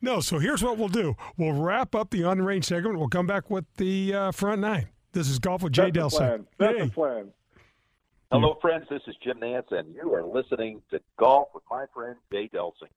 No, 0.00 0.20
so 0.20 0.38
here's 0.38 0.62
what 0.62 0.76
we'll 0.78 0.88
do: 0.88 1.16
we'll 1.36 1.52
wrap 1.54 1.94
up 1.94 2.10
the 2.10 2.24
on 2.24 2.40
range 2.42 2.64
segment. 2.66 2.98
We'll 2.98 3.08
come 3.08 3.26
back 3.26 3.50
with 3.50 3.64
the 3.76 4.14
uh, 4.14 4.32
front 4.32 4.60
nine. 4.60 4.88
This 5.12 5.28
is 5.28 5.38
golf 5.38 5.62
with 5.62 5.72
Jay 5.72 5.90
That's 5.90 6.14
the 6.16 6.20
Delsing. 6.24 6.28
plan. 6.28 6.46
That's 6.58 6.78
Hey. 6.78 6.84
the 6.86 6.90
plan. 6.90 7.26
Hello, 8.32 8.56
friends. 8.60 8.86
This 8.90 9.02
is 9.06 9.14
Jim 9.22 9.38
Nantz, 9.38 9.70
and 9.70 9.94
you 9.94 10.12
are 10.12 10.24
listening 10.24 10.82
to 10.90 10.98
Golf 11.18 11.48
with 11.54 11.62
my 11.70 11.84
friend 11.94 12.16
Jay 12.32 12.50
Delsing. 12.52 12.88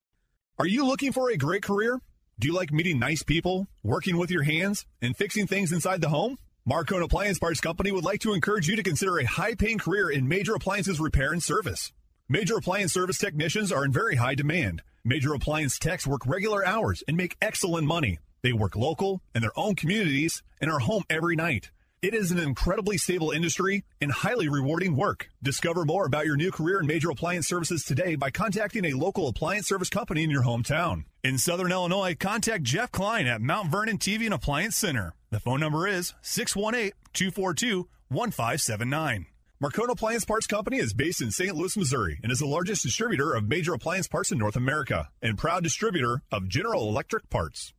Are 0.57 0.65
you 0.65 0.85
looking 0.85 1.11
for 1.11 1.29
a 1.29 1.37
great 1.37 1.61
career? 1.61 1.99
Do 2.39 2.47
you 2.47 2.53
like 2.55 2.71
meeting 2.71 2.97
nice 2.99 3.21
people, 3.23 3.67
working 3.83 4.17
with 4.17 4.31
your 4.31 4.43
hands, 4.43 4.85
and 5.01 5.15
fixing 5.15 5.45
things 5.47 5.71
inside 5.71 6.01
the 6.01 6.09
home? 6.09 6.37
Marcone 6.69 7.01
Appliance 7.01 7.39
Parts 7.39 7.61
Company 7.61 7.93
would 7.93 8.03
like 8.03 8.19
to 8.19 8.33
encourage 8.33 8.67
you 8.67 8.75
to 8.75 8.83
consider 8.83 9.19
a 9.19 9.25
high 9.25 9.55
paying 9.55 9.77
career 9.77 10.09
in 10.09 10.27
major 10.27 10.53
appliances 10.53 10.99
repair 10.99 11.31
and 11.31 11.41
service. 11.41 11.93
Major 12.27 12.57
appliance 12.57 12.91
service 12.91 13.17
technicians 13.17 13.71
are 13.71 13.85
in 13.85 13.93
very 13.93 14.17
high 14.17 14.35
demand. 14.35 14.81
Major 15.05 15.33
appliance 15.33 15.79
techs 15.79 16.05
work 16.05 16.27
regular 16.27 16.67
hours 16.67 17.05
and 17.07 17.15
make 17.15 17.37
excellent 17.41 17.87
money. 17.87 18.19
They 18.41 18.51
work 18.51 18.75
local 18.75 19.21
in 19.33 19.41
their 19.41 19.57
own 19.57 19.75
communities 19.75 20.43
and 20.59 20.69
are 20.69 20.79
home 20.79 21.03
every 21.09 21.37
night. 21.37 21.71
It 22.01 22.13
is 22.13 22.31
an 22.31 22.37
incredibly 22.37 22.97
stable 22.97 23.31
industry 23.31 23.85
and 24.01 24.11
highly 24.11 24.49
rewarding 24.49 24.97
work. 24.97 25.29
Discover 25.41 25.85
more 25.85 26.05
about 26.05 26.25
your 26.25 26.35
new 26.35 26.51
career 26.51 26.81
in 26.81 26.85
major 26.85 27.09
appliance 27.09 27.47
services 27.47 27.85
today 27.85 28.15
by 28.15 28.29
contacting 28.29 28.83
a 28.83 28.93
local 28.93 29.29
appliance 29.29 29.69
service 29.69 29.89
company 29.89 30.21
in 30.21 30.29
your 30.29 30.43
hometown. 30.43 31.05
In 31.23 31.37
Southern 31.37 31.71
Illinois, 31.71 32.13
contact 32.19 32.63
Jeff 32.63 32.91
Klein 32.91 33.25
at 33.25 33.39
Mount 33.39 33.71
Vernon 33.71 33.97
TV 33.97 34.25
and 34.25 34.33
Appliance 34.33 34.75
Center. 34.75 35.13
The 35.29 35.41
phone 35.41 35.59
number 35.59 35.85
is 35.85 36.13
618 36.21 36.93
242 37.11 37.89
1579. 38.07 39.25
Marcone 39.61 39.89
Appliance 39.89 40.23
Parts 40.23 40.47
Company 40.47 40.77
is 40.77 40.93
based 40.93 41.21
in 41.21 41.31
St. 41.31 41.53
Louis, 41.53 41.75
Missouri, 41.75 42.17
and 42.23 42.31
is 42.31 42.39
the 42.39 42.45
largest 42.45 42.83
distributor 42.83 43.33
of 43.33 43.45
major 43.45 43.73
appliance 43.73 44.07
parts 44.07 44.31
in 44.31 44.37
North 44.37 44.55
America 44.55 45.09
and 45.21 45.37
proud 45.37 45.63
distributor 45.63 46.21
of 46.31 46.47
General 46.47 46.87
Electric 46.87 47.29
parts. 47.29 47.73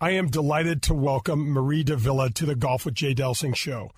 I 0.00 0.12
am 0.12 0.28
delighted 0.28 0.80
to 0.84 0.94
welcome 0.94 1.52
Mari 1.52 1.84
de 1.84 1.96
Villa 1.96 2.30
to 2.30 2.46
the 2.46 2.54
Golf 2.54 2.86
with 2.86 2.94
Jay 2.94 3.14
Delsing 3.14 3.54
show. 3.54 3.90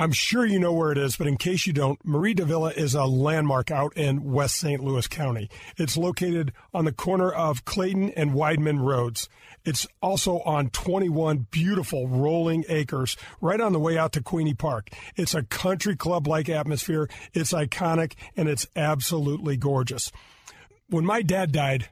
I'm 0.00 0.12
sure 0.12 0.46
you 0.46 0.60
know 0.60 0.72
where 0.72 0.92
it 0.92 0.98
is, 0.98 1.16
but 1.16 1.26
in 1.26 1.36
case 1.36 1.66
you 1.66 1.72
don't, 1.72 1.98
Mari 2.04 2.32
de 2.32 2.44
Villa 2.44 2.70
is 2.70 2.94
a 2.94 3.04
landmark 3.04 3.72
out 3.72 3.96
in 3.96 4.22
West 4.22 4.54
St. 4.54 4.80
Louis 4.80 5.08
County. 5.08 5.50
It's 5.76 5.96
located 5.96 6.52
on 6.72 6.84
the 6.84 6.92
corner 6.92 7.32
of 7.32 7.64
Clayton 7.64 8.10
and 8.10 8.30
Weidman 8.30 8.78
Roads. 8.78 9.28
It's 9.64 9.88
also 10.00 10.38
on 10.42 10.70
21 10.70 11.48
beautiful 11.50 12.06
rolling 12.06 12.64
acres 12.68 13.16
right 13.40 13.60
on 13.60 13.72
the 13.72 13.80
way 13.80 13.98
out 13.98 14.12
to 14.12 14.22
Queeny 14.22 14.56
Park. 14.56 14.90
It's 15.16 15.34
a 15.34 15.42
country 15.42 15.96
club 15.96 16.28
like 16.28 16.48
atmosphere. 16.48 17.10
It's 17.34 17.52
iconic 17.52 18.12
and 18.36 18.48
it's 18.48 18.68
absolutely 18.76 19.56
gorgeous. 19.56 20.12
When 20.88 21.04
my 21.04 21.22
dad 21.22 21.50
died 21.50 21.88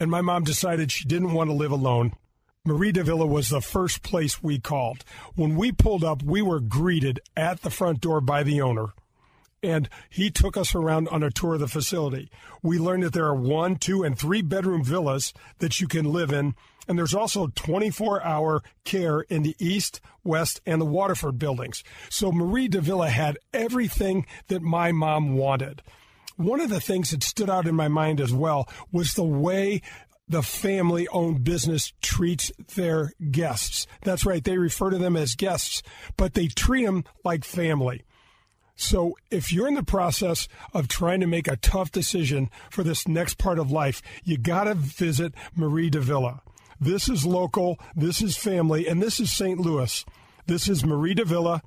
and 0.00 0.10
my 0.10 0.22
mom 0.22 0.44
decided 0.44 0.90
she 0.90 1.04
didn't 1.04 1.34
want 1.34 1.50
to 1.50 1.54
live 1.54 1.72
alone, 1.72 2.14
Mari 2.66 2.92
de 2.92 3.02
Villa 3.02 3.24
was 3.24 3.48
the 3.48 3.62
first 3.62 4.02
place 4.02 4.42
we 4.42 4.58
called. 4.58 5.02
When 5.34 5.56
we 5.56 5.72
pulled 5.72 6.04
up, 6.04 6.22
we 6.22 6.42
were 6.42 6.60
greeted 6.60 7.20
at 7.34 7.62
the 7.62 7.70
front 7.70 8.02
door 8.02 8.20
by 8.20 8.42
the 8.42 8.60
owner. 8.60 8.88
And 9.62 9.88
he 10.10 10.30
took 10.30 10.58
us 10.58 10.74
around 10.74 11.08
on 11.08 11.22
a 11.22 11.30
tour 11.30 11.54
of 11.54 11.60
the 11.60 11.68
facility. 11.68 12.30
We 12.62 12.78
learned 12.78 13.04
that 13.04 13.14
there 13.14 13.24
are 13.24 13.34
one, 13.34 13.76
two, 13.76 14.02
and 14.02 14.18
three 14.18 14.42
bedroom 14.42 14.84
villas 14.84 15.32
that 15.60 15.80
you 15.80 15.88
can 15.88 16.12
live 16.12 16.32
in. 16.32 16.54
And 16.86 16.98
there's 16.98 17.14
also 17.14 17.46
24 17.46 18.22
hour 18.22 18.62
care 18.84 19.20
in 19.22 19.42
the 19.42 19.56
East, 19.58 20.02
West, 20.22 20.60
and 20.66 20.82
the 20.82 20.86
Waterford 20.86 21.38
buildings. 21.38 21.82
So 22.10 22.30
Marie 22.30 22.68
Davila 22.68 23.08
had 23.08 23.38
everything 23.54 24.26
that 24.48 24.60
my 24.60 24.92
mom 24.92 25.34
wanted. 25.34 25.80
One 26.36 26.60
of 26.60 26.68
the 26.68 26.80
things 26.80 27.10
that 27.10 27.22
stood 27.22 27.48
out 27.48 27.66
in 27.66 27.74
my 27.74 27.88
mind 27.88 28.20
as 28.20 28.34
well 28.34 28.68
was 28.92 29.14
the 29.14 29.24
way 29.24 29.80
the 30.30 30.42
family 30.42 31.08
owned 31.08 31.42
business 31.42 31.92
treats 32.00 32.52
their 32.76 33.12
guests. 33.32 33.88
That's 34.02 34.24
right, 34.24 34.42
they 34.42 34.58
refer 34.58 34.90
to 34.90 34.98
them 34.98 35.16
as 35.16 35.34
guests, 35.34 35.82
but 36.16 36.34
they 36.34 36.46
treat 36.46 36.86
them 36.86 37.04
like 37.24 37.44
family. 37.44 38.04
So 38.76 39.16
if 39.30 39.52
you're 39.52 39.66
in 39.66 39.74
the 39.74 39.82
process 39.82 40.46
of 40.72 40.86
trying 40.86 41.18
to 41.20 41.26
make 41.26 41.48
a 41.48 41.56
tough 41.56 41.90
decision 41.90 42.48
for 42.70 42.84
this 42.84 43.08
next 43.08 43.38
part 43.38 43.58
of 43.58 43.72
life, 43.72 44.02
you 44.22 44.38
got 44.38 44.64
to 44.64 44.74
visit 44.74 45.34
Mari 45.56 45.90
de 45.90 46.00
Villa. 46.00 46.42
This 46.80 47.08
is 47.08 47.26
local, 47.26 47.78
this 47.96 48.22
is 48.22 48.38
family, 48.38 48.86
and 48.86 49.02
this 49.02 49.18
is 49.18 49.32
St. 49.32 49.58
Louis. 49.58 50.04
This 50.46 50.68
is 50.68 50.84
Mari 50.84 51.14
de 51.14 51.24
Villa. 51.24 51.60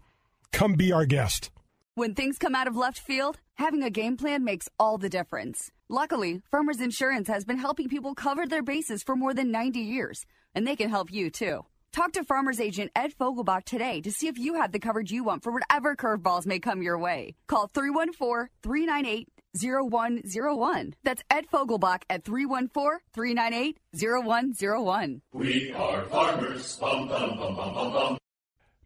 Come 0.54 0.76
be 0.76 0.94
our 0.94 1.06
guest. 1.06 1.52
When 1.96 2.16
things 2.16 2.40
come 2.40 2.56
out 2.56 2.68
of 2.68 2.78
left 2.78 2.98
field, 2.98 3.40
having 3.56 3.84
a 3.84 3.90
game 3.90 4.16
plan 4.16 4.46
makes 4.46 4.70
all 4.80 4.98
the 4.98 5.10
difference. 5.10 5.70
Luckily, 5.94 6.42
Farmers 6.50 6.82
Insurance 6.82 7.28
has 7.28 7.46
been 7.46 7.60
helping 7.60 7.88
people 7.88 8.16
cover 8.16 8.48
their 8.48 8.64
bases 8.64 9.04
for 9.04 9.16
more 9.16 9.36
than 9.36 9.52
90 9.52 9.80
years, 9.80 10.26
and 10.56 10.66
they 10.66 10.76
can 10.76 10.90
help 10.90 11.14
you 11.14 11.30
too. 11.30 11.68
Talk 11.92 12.14
to 12.14 12.24
Farmers 12.24 12.60
Agent 12.60 12.90
Ed 12.96 13.14
Fogelbach 13.14 13.64
today 13.66 14.02
to 14.02 14.12
see 14.12 14.26
if 14.28 14.40
you 14.40 14.56
have 14.56 14.72
the 14.72 14.80
coverage 14.80 15.12
you 15.12 15.24
want 15.24 15.44
for 15.44 15.52
whatever 15.52 15.96
curveballs 15.96 16.48
may 16.48 16.58
come 16.58 16.82
your 16.82 16.98
way. 16.98 17.36
Call 17.46 17.68
314 17.76 18.50
398 18.64 19.30
0101. 19.62 20.96
That's 21.04 21.22
Ed 21.30 21.46
Fogelbach 21.54 22.02
at 22.10 22.26
314 22.26 22.98
398 23.14 23.78
0101. 23.94 25.22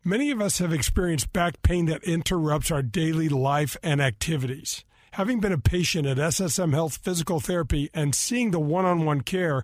Many 0.03 0.31
of 0.31 0.41
us 0.41 0.57
have 0.59 0.73
experienced 0.73 1.31
back 1.31 1.61
pain 1.61 1.85
that 1.85 2.03
interrupts 2.03 2.69
our 2.69 2.83
daily 2.83 3.29
life 3.29 3.77
and 3.81 4.01
activities. 4.01 4.83
Having 5.17 5.39
been 5.39 5.51
a 5.51 5.57
patient 5.57 6.05
at 6.05 6.17
SSM 6.17 6.73
Health 6.73 6.97
Physical 6.97 7.39
Therapy 7.39 7.89
and 7.91 8.13
seeing 8.13 8.51
the 8.51 8.59
one 8.59 8.85
on 8.85 9.03
one 9.03 9.21
care, 9.21 9.63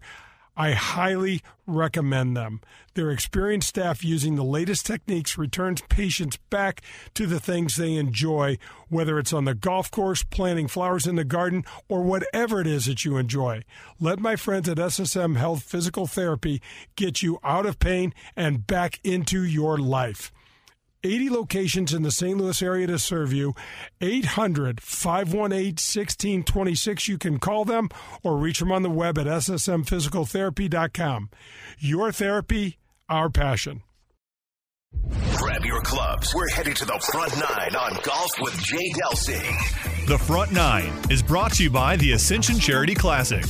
I 0.58 0.72
highly 0.72 1.44
recommend 1.68 2.36
them. 2.36 2.60
Their 2.96 3.12
experienced 3.12 3.68
staff 3.68 4.04
using 4.04 4.34
the 4.34 4.44
latest 4.44 4.84
techniques 4.88 5.38
returns 5.38 5.84
patients 5.90 6.38
back 6.50 6.82
to 7.14 7.28
the 7.28 7.40
things 7.40 7.76
they 7.76 7.94
enjoy, 7.94 8.58
whether 8.90 9.20
it's 9.20 9.32
on 9.32 9.46
the 9.46 9.54
golf 9.54 9.92
course, 9.92 10.24
planting 10.24 10.68
flowers 10.68 11.06
in 11.06 11.18
the 11.18 11.24
garden, 11.24 11.66
or 11.88 12.02
whatever 12.02 12.60
it 12.60 12.66
is 12.66 12.88
that 12.88 13.06
you 13.06 13.18
enjoy. 13.18 13.62
Let 14.00 14.20
my 14.20 14.36
friends 14.36 14.68
at 14.68 14.78
SSM 14.78 15.38
Health 15.38 15.62
Physical 15.62 16.08
Therapy 16.08 16.64
get 16.96 17.22
you 17.22 17.38
out 17.44 17.68
of 17.68 17.78
pain 17.78 18.12
and 18.36 18.66
back 18.66 19.00
into 19.04 19.44
your 19.44 19.78
life. 19.78 20.32
80 21.04 21.30
locations 21.30 21.94
in 21.94 22.04
the 22.04 22.12
St. 22.12 22.38
Louis 22.38 22.62
area 22.62 22.88
to 22.88 23.00
serve 23.00 23.34
you. 23.34 23.54
800 24.02 24.82
518 24.82 25.74
1626. 25.74 27.08
You 27.08 27.18
can 27.18 27.40
call 27.40 27.66
them 27.66 27.90
or 28.24 28.38
reach 28.38 28.60
them 28.60 28.72
on 28.72 28.84
the 28.84 28.90
web 28.90 29.18
at 29.18 29.28
ssmphysicaltherapy.com. 29.28 31.30
Your 31.80 32.12
therapy, 32.12 32.78
our 33.10 33.30
passion. 33.30 33.82
Grab 35.36 35.66
your 35.66 35.82
clubs. 35.82 36.34
We're 36.34 36.50
headed 36.50 36.76
to 36.78 36.86
the 36.86 37.00
front 37.12 37.36
nine 37.36 37.76
on 37.76 38.00
Golf 38.04 38.32
with 38.40 38.58
Jay 38.64 38.92
Delsing. 38.92 40.08
The 40.08 40.18
Front 40.18 40.52
Nine 40.52 40.94
is 41.10 41.24
brought 41.24 41.54
to 41.54 41.64
you 41.64 41.70
by 41.70 41.96
the 41.96 42.12
Ascension 42.12 42.60
Charity 42.60 42.94
Classic. 42.94 43.46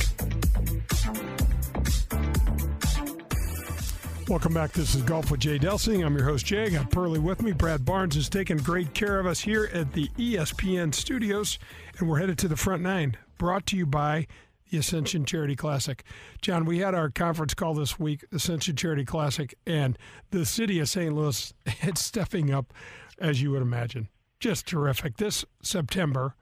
Welcome 4.26 4.54
back. 4.54 4.72
This 4.72 4.94
is 4.94 5.02
Golf 5.02 5.30
with 5.30 5.40
Jay 5.40 5.58
Delsing. 5.58 6.04
I'm 6.04 6.16
your 6.16 6.24
host, 6.24 6.46
Jay. 6.46 6.64
I 6.64 6.70
got 6.70 6.90
Pearlie 6.90 7.18
with 7.18 7.42
me. 7.42 7.52
Brad 7.52 7.84
Barnes 7.84 8.16
is 8.16 8.30
taking 8.30 8.56
great 8.56 8.94
care 8.94 9.20
of 9.20 9.26
us 9.26 9.40
here 9.40 9.68
at 9.74 9.92
the 9.92 10.08
ESPN 10.16 10.94
studios, 10.94 11.58
and 11.98 12.08
we're 12.08 12.20
headed 12.20 12.38
to 12.38 12.48
the 12.48 12.56
front 12.56 12.82
nine, 12.82 13.18
brought 13.36 13.66
to 13.66 13.76
you 13.76 13.84
by 13.84 14.26
the 14.70 14.78
Ascension 14.78 15.26
Charity 15.26 15.54
Classic. 15.54 16.02
John, 16.40 16.64
we 16.64 16.78
had 16.78 16.94
our 16.94 17.10
conference 17.10 17.52
call 17.52 17.74
this 17.74 17.98
week, 17.98 18.24
Ascension 18.32 18.76
Charity 18.76 19.04
Classic, 19.04 19.54
and 19.66 19.98
the 20.30 20.46
city 20.46 20.80
of 20.80 20.88
St. 20.88 21.14
Louis, 21.14 21.52
it's 21.66 22.02
stepping 22.02 22.50
up, 22.50 22.72
as 23.18 23.42
you 23.42 23.50
would 23.50 23.62
imagine. 23.62 24.08
Just 24.40 24.66
terrific. 24.66 25.18
This 25.18 25.44
September, 25.62 26.34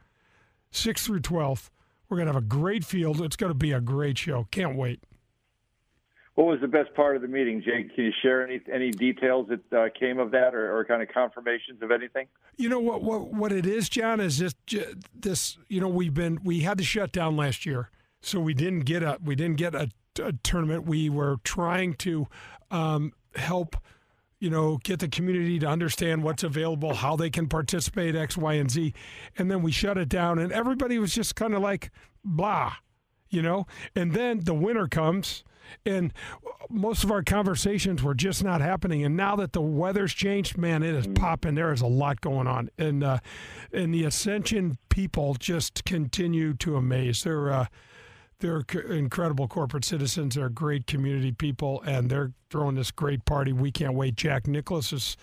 6th 0.73 1.05
through 1.05 1.21
12th, 1.21 1.69
we're 2.09 2.17
going 2.19 2.29
to 2.29 2.33
have 2.33 2.43
a 2.43 2.47
great 2.47 2.85
field. 2.85 3.21
It's 3.21 3.37
going 3.37 3.51
to 3.51 3.59
be 3.59 3.73
a 3.73 3.81
great 3.81 4.19
show. 4.19 4.47
Can't 4.53 4.77
wait. 4.77 5.03
What 6.35 6.47
was 6.47 6.61
the 6.63 6.69
best 6.69 6.95
part 6.95 7.15
of 7.15 7.21
the 7.21 7.29
meeting, 7.29 7.63
Jake? 7.63 7.95
Can 7.95 8.05
you 8.05 8.13
share 8.23 8.47
any 8.47 8.59
any 8.73 8.91
details 8.91 9.49
that 9.49 9.73
uh, 9.77 9.89
came 9.99 10.19
of 10.19 10.31
that, 10.31 10.55
or, 10.55 10.75
or 10.75 10.85
kind 10.87 11.03
of 11.03 11.09
confirmations 11.09 11.83
of 11.83 11.91
anything? 11.91 12.27
You 12.57 12.71
know 12.71 12.81
what 12.81 13.03
what 13.03 13.35
what 13.35 13.53
it 13.53 13.67
is, 13.67 13.91
John, 13.91 14.19
is 14.19 14.39
just 14.39 14.57
this. 15.15 15.59
You 15.69 15.83
know, 15.83 15.89
we've 15.89 16.15
been 16.15 16.39
we 16.43 16.61
had 16.61 16.79
the 16.79 16.85
shutdown 16.85 17.37
last 17.37 17.67
year, 17.67 17.91
so 18.23 18.41
we 18.41 18.55
didn't 18.55 18.87
get 18.87 19.03
a 19.03 19.19
we 19.23 19.35
didn't 19.35 19.57
get 19.57 19.75
a, 19.75 19.91
a 20.23 20.33
tournament. 20.43 20.87
We 20.87 21.11
were 21.11 21.37
trying 21.45 21.95
to 21.95 22.27
um, 22.71 23.13
help. 23.35 23.77
You 24.39 24.51
know, 24.51 24.79
get 24.83 24.99
the 24.99 25.07
community 25.07 25.61
to 25.61 25.69
understand 25.69 26.25
what's 26.25 26.43
available, 26.43 26.95
how 26.95 27.15
they 27.15 27.31
can 27.31 27.47
participate, 27.47 28.17
X, 28.17 28.37
Y, 28.37 28.55
and 28.55 28.69
Z, 28.69 28.93
and 29.39 29.49
then 29.49 29.63
we 29.63 29.71
shut 29.71 29.97
it 29.97 30.09
down, 30.09 30.41
and 30.41 30.51
everybody 30.51 30.99
was 30.99 31.15
just 31.15 31.37
kind 31.37 31.55
of 31.55 31.63
like 31.63 31.93
blah, 32.25 32.73
you 33.31 33.41
know. 33.41 33.69
And 33.95 34.15
then 34.15 34.41
the 34.41 34.53
winter 34.53 34.89
comes, 34.89 35.45
And 35.87 36.13
most 36.69 37.05
of 37.05 37.11
our 37.11 37.23
conversations 37.23 38.03
were 38.03 38.15
just 38.15 38.43
not 38.45 38.61
happening. 38.61 39.05
And 39.05 39.17
now 39.17 39.37
that 39.37 39.53
the 39.53 39.61
weather's 39.61 40.13
changed, 40.15 40.57
man, 40.59 40.83
it 40.83 40.95
is 40.95 41.07
Mm. 41.07 41.15
popping. 41.17 41.55
There 41.55 41.73
is 41.73 41.81
a 41.81 41.87
lot 41.87 42.21
going 42.21 42.47
on, 42.47 42.71
and 42.79 43.03
uh, 43.05 43.19
and 43.73 43.93
the 43.95 44.05
Ascension 44.05 44.79
people 44.89 45.35
just 45.35 45.85
continue 45.85 46.55
to 46.55 46.77
amaze. 46.77 47.23
They're 47.25 47.51
uh, 47.53 47.67
they're 48.41 48.61
incredible 48.91 49.47
corporate 49.49 49.85
citizens. 49.85 50.35
They're 50.35 50.49
great 50.49 50.87
community 50.87 51.33
people, 51.33 51.81
and 51.87 52.11
they're 52.11 52.33
throwing 52.51 52.75
this 52.75 52.91
great 52.91 53.25
party. 53.25 53.53
We 53.53 53.71
can't 53.71 53.95
wait. 53.95 54.17
Jack 54.17 54.47
Nicklaus 54.47 54.93
is 54.93 55.17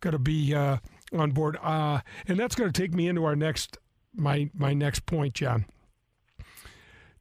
going 0.00 0.12
to 0.12 0.18
be 0.18 0.54
uh, 0.54 0.78
on 1.12 1.30
board, 1.32 1.58
uh, 1.62 2.00
and 2.26 2.38
that's 2.38 2.54
going 2.54 2.72
to 2.72 2.80
take 2.82 2.94
me 2.94 3.08
into 3.08 3.24
our 3.24 3.36
next 3.36 3.78
my 4.14 4.50
my 4.54 4.72
next 4.74 5.06
point, 5.06 5.34
John. 5.34 5.66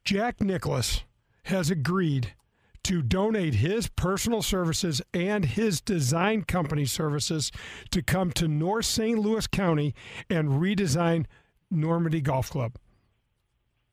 Jack 0.04 0.42
Nicklaus 0.42 1.04
has 1.44 1.70
agreed 1.70 2.34
to 2.83 3.01
donate 3.01 3.55
his 3.55 3.88
personal 3.88 4.41
services 4.41 5.01
and 5.13 5.45
his 5.45 5.81
design 5.81 6.43
company 6.43 6.85
services 6.85 7.51
to 7.91 8.01
come 8.01 8.31
to 8.31 8.47
North 8.47 8.85
St. 8.85 9.17
Louis 9.19 9.47
County 9.47 9.93
and 10.29 10.50
redesign 10.50 11.25
Normandy 11.69 12.21
Golf 12.21 12.50
Club. 12.50 12.77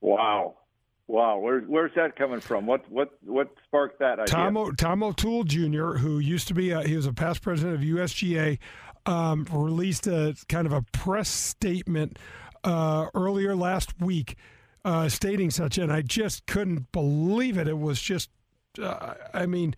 Wow, 0.01 0.57
wow. 1.07 1.39
Where, 1.39 1.61
where's 1.61 1.93
that 1.97 2.17
coming 2.17 2.41
from? 2.41 2.67
What 2.67 2.91
what 2.91 3.11
what 3.25 3.53
sparked 3.67 3.99
that 3.99 4.21
idea? 4.21 4.27
Tom, 4.27 4.57
o, 4.57 4.71
Tom 4.73 5.03
O'Toole 5.03 5.45
Jr., 5.45 5.95
who 5.95 6.19
used 6.19 6.49
to 6.49 6.55
be 6.55 6.71
a, 6.71 6.83
he 6.83 6.97
was 6.97 7.07
a 7.07 7.13
past 7.13 7.43
president 7.43 7.75
of 7.75 7.83
USGA, 7.83 8.59
um, 9.07 9.47
released 9.53 10.07
a 10.07 10.37
kind 10.49 10.67
of 10.67 10.73
a 10.73 10.83
press 10.93 11.29
statement 11.29 12.19
uh, 12.65 13.07
earlier 13.15 13.57
last 13.57 14.01
week 14.01 14.37
uh, 14.85 15.09
stating 15.09 15.51
such, 15.51 15.79
and 15.79 15.93
I 15.93 16.03
just 16.03 16.47
couldn't 16.47 16.93
believe 16.93 17.59
it. 17.59 17.69
It 17.69 17.79
was 17.79 18.01
just, 18.01 18.31
uh, 18.81 19.15
I 19.35 19.47
mean, 19.47 19.75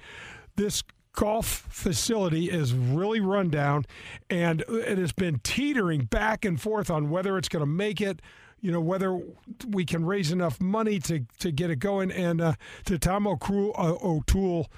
this 0.57 0.83
golf 1.13 1.67
facility 1.69 2.51
is 2.51 2.73
really 2.73 3.21
run 3.21 3.51
down, 3.51 3.85
and 4.29 4.65
it 4.69 4.99
has 4.99 5.13
been 5.13 5.41
teetering 5.43 6.03
back 6.03 6.45
and 6.45 6.61
forth 6.61 6.91
on 6.91 7.11
whether 7.11 7.37
it's 7.37 7.49
going 7.49 7.61
to 7.61 7.71
make 7.71 8.01
it. 8.01 8.21
You 8.61 8.71
know 8.71 8.81
whether 8.81 9.19
we 9.69 9.87
can 9.87 10.05
raise 10.05 10.31
enough 10.31 10.61
money 10.61 10.99
to, 11.01 11.25
to 11.39 11.51
get 11.51 11.71
it 11.71 11.77
going, 11.77 12.11
and 12.11 12.41
uh, 12.41 12.55
to 12.85 12.99
Tom 12.99 13.27
O'Cru- 13.27 13.73
uh, 13.75 13.97
O'Toole 14.07 14.69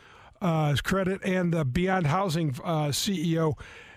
uh, 0.42 0.74
credit 0.82 1.20
and 1.24 1.52
the 1.52 1.64
Beyond 1.64 2.06
Housing 2.08 2.54
uh, 2.64 2.88
CEO, 2.88 3.54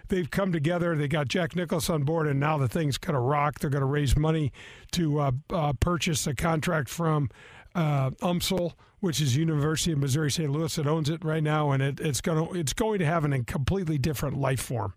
they've 0.07 0.29
come 0.29 0.51
together. 0.51 0.95
They 0.95 1.07
got 1.07 1.27
Jack 1.27 1.55
Nicklaus 1.55 1.89
on 1.89 2.03
board, 2.03 2.27
and 2.27 2.39
now 2.39 2.57
the 2.57 2.67
thing's 2.67 2.97
going 2.97 3.15
to 3.15 3.19
rock. 3.19 3.59
They're 3.59 3.69
going 3.69 3.81
to 3.81 3.87
raise 3.87 4.15
money 4.15 4.51
to 4.91 5.19
uh, 5.19 5.31
uh, 5.49 5.73
purchase 5.73 6.25
a 6.27 6.35
contract 6.35 6.87
from 6.89 7.29
uh, 7.75 8.09
UMSL, 8.21 8.73
which 9.01 9.21
is 9.21 9.35
University 9.35 9.91
of 9.91 9.99
Missouri 9.99 10.31
St. 10.31 10.49
Louis 10.49 10.73
that 10.75 10.87
owns 10.87 11.09
it 11.09 11.23
right 11.23 11.43
now, 11.43 11.71
and 11.71 11.83
it, 11.83 11.99
it's 11.99 12.21
going 12.21 12.47
to 12.47 12.53
it's 12.57 12.73
going 12.73 12.99
to 12.99 13.05
have 13.05 13.25
an, 13.25 13.33
a 13.33 13.43
completely 13.43 13.97
different 13.97 14.37
life 14.37 14.61
form. 14.61 14.93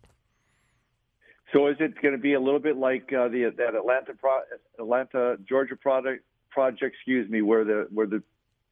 So 1.52 1.66
is 1.68 1.76
it 1.80 2.00
going 2.02 2.12
to 2.12 2.20
be 2.20 2.34
a 2.34 2.40
little 2.40 2.60
bit 2.60 2.76
like 2.76 3.12
uh, 3.12 3.28
the 3.28 3.52
that 3.56 3.74
Atlanta 3.74 4.12
pro, 4.18 4.40
Atlanta 4.78 5.36
Georgia 5.48 5.76
product 5.76 6.24
project? 6.50 6.94
Excuse 6.94 7.28
me, 7.30 7.42
where 7.42 7.64
the 7.64 7.88
where 7.92 8.06
the 8.06 8.22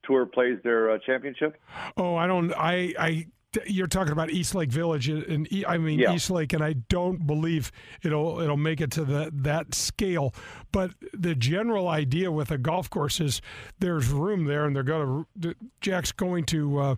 tour 0.04 0.26
plays 0.26 0.58
their 0.62 0.92
uh, 0.92 0.98
championship? 1.04 1.60
Oh, 1.96 2.14
I 2.14 2.26
don't. 2.26 2.52
I. 2.52 2.94
I. 2.98 3.26
You're 3.66 3.86
talking 3.86 4.12
about 4.12 4.30
East 4.30 4.54
Lake 4.54 4.70
Village, 4.70 5.08
and 5.08 5.48
I 5.66 5.78
mean 5.78 5.98
Yeah. 5.98 6.12
East 6.14 6.30
Lake, 6.30 6.52
and 6.52 6.62
I 6.62 6.74
don't 6.74 7.26
believe 7.26 7.72
it'll 8.02 8.40
it'll 8.40 8.56
make 8.58 8.80
it 8.82 8.90
to 8.92 9.04
the, 9.04 9.30
that 9.32 9.74
scale. 9.74 10.34
But 10.72 10.90
the 11.14 11.34
general 11.34 11.88
idea 11.88 12.30
with 12.30 12.50
a 12.50 12.58
golf 12.58 12.90
course 12.90 13.18
is 13.20 13.40
there's 13.78 14.08
room 14.08 14.44
there, 14.44 14.66
and 14.66 14.76
they're 14.76 14.82
going 14.82 15.24
to 15.40 15.54
Jack's 15.80 16.12
going 16.12 16.44
to 16.46 16.78
uh, 16.78 16.94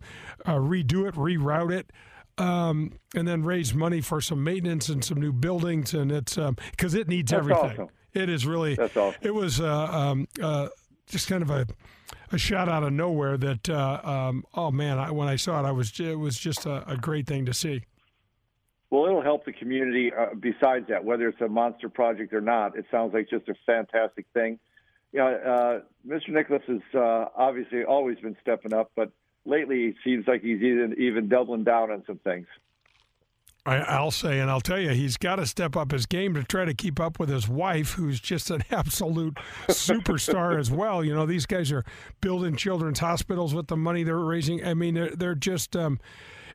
uh, 0.46 0.54
redo 0.56 1.06
it, 1.08 1.14
reroute 1.14 1.72
it. 1.72 1.92
Um, 2.38 2.92
and 3.16 3.26
then 3.26 3.42
raise 3.42 3.74
money 3.74 4.00
for 4.00 4.20
some 4.20 4.44
maintenance 4.44 4.88
and 4.88 5.04
some 5.04 5.20
new 5.20 5.32
buildings, 5.32 5.92
and 5.92 6.12
it's 6.12 6.36
because 6.70 6.94
it 6.94 7.08
needs 7.08 7.32
That's 7.32 7.40
everything. 7.40 7.70
awesome. 7.72 7.88
It 8.14 8.28
is 8.28 8.46
really. 8.46 8.74
That's 8.76 8.96
awesome. 8.96 9.20
It 9.22 9.34
was 9.34 9.60
uh, 9.60 9.86
um, 9.92 10.28
uh, 10.40 10.68
just 11.08 11.26
kind 11.28 11.42
of 11.42 11.50
a, 11.50 11.66
a 12.32 12.38
shot 12.38 12.68
out 12.68 12.82
of 12.82 12.92
nowhere. 12.92 13.36
That 13.36 13.68
uh, 13.68 14.00
um, 14.04 14.44
oh 14.54 14.70
man, 14.70 14.98
I, 14.98 15.10
when 15.10 15.28
I 15.28 15.36
saw 15.36 15.62
it, 15.62 15.66
I 15.66 15.72
was 15.72 15.98
it 16.00 16.18
was 16.18 16.38
just 16.38 16.66
a, 16.66 16.88
a 16.90 16.96
great 16.96 17.26
thing 17.26 17.46
to 17.46 17.54
see. 17.54 17.84
Well, 18.90 19.04
it'll 19.06 19.22
help 19.22 19.44
the 19.44 19.52
community. 19.52 20.12
Uh, 20.12 20.34
besides 20.38 20.86
that, 20.88 21.04
whether 21.04 21.28
it's 21.28 21.40
a 21.40 21.48
monster 21.48 21.88
project 21.88 22.32
or 22.32 22.40
not, 22.40 22.76
it 22.76 22.86
sounds 22.90 23.12
like 23.12 23.28
just 23.28 23.48
a 23.48 23.54
fantastic 23.66 24.26
thing. 24.32 24.58
Know, 25.12 25.26
uh, 25.26 25.80
Mr. 26.06 26.28
Nicklaus 26.28 26.62
has 26.66 26.80
uh, 26.94 27.26
obviously 27.34 27.84
always 27.84 28.18
been 28.18 28.36
stepping 28.42 28.72
up, 28.74 28.90
but 28.94 29.10
lately 29.44 29.86
it 29.86 29.96
seems 30.04 30.26
like 30.26 30.42
he's 30.42 30.62
even 30.62 30.94
even 30.98 31.28
doubling 31.28 31.64
down 31.64 31.90
on 31.90 32.04
some 32.06 32.18
things. 32.18 32.46
I, 33.68 33.78
I'll 33.80 34.10
say, 34.10 34.40
and 34.40 34.50
I'll 34.50 34.60
tell 34.60 34.80
you, 34.80 34.90
he's 34.90 35.16
got 35.16 35.36
to 35.36 35.46
step 35.46 35.76
up 35.76 35.92
his 35.92 36.06
game 36.06 36.34
to 36.34 36.42
try 36.42 36.64
to 36.64 36.74
keep 36.74 36.98
up 36.98 37.18
with 37.18 37.28
his 37.28 37.48
wife, 37.48 37.92
who's 37.92 38.18
just 38.18 38.50
an 38.50 38.64
absolute 38.70 39.36
superstar 39.68 40.58
as 40.58 40.70
well. 40.70 41.04
You 41.04 41.14
know, 41.14 41.26
these 41.26 41.46
guys 41.46 41.70
are 41.70 41.84
building 42.20 42.56
children's 42.56 43.00
hospitals 43.00 43.54
with 43.54 43.66
the 43.66 43.76
money 43.76 44.02
they're 44.04 44.18
raising. 44.18 44.64
I 44.64 44.74
mean, 44.74 44.94
they're, 44.94 45.10
they're 45.10 45.34
just. 45.34 45.76
Um, 45.76 46.00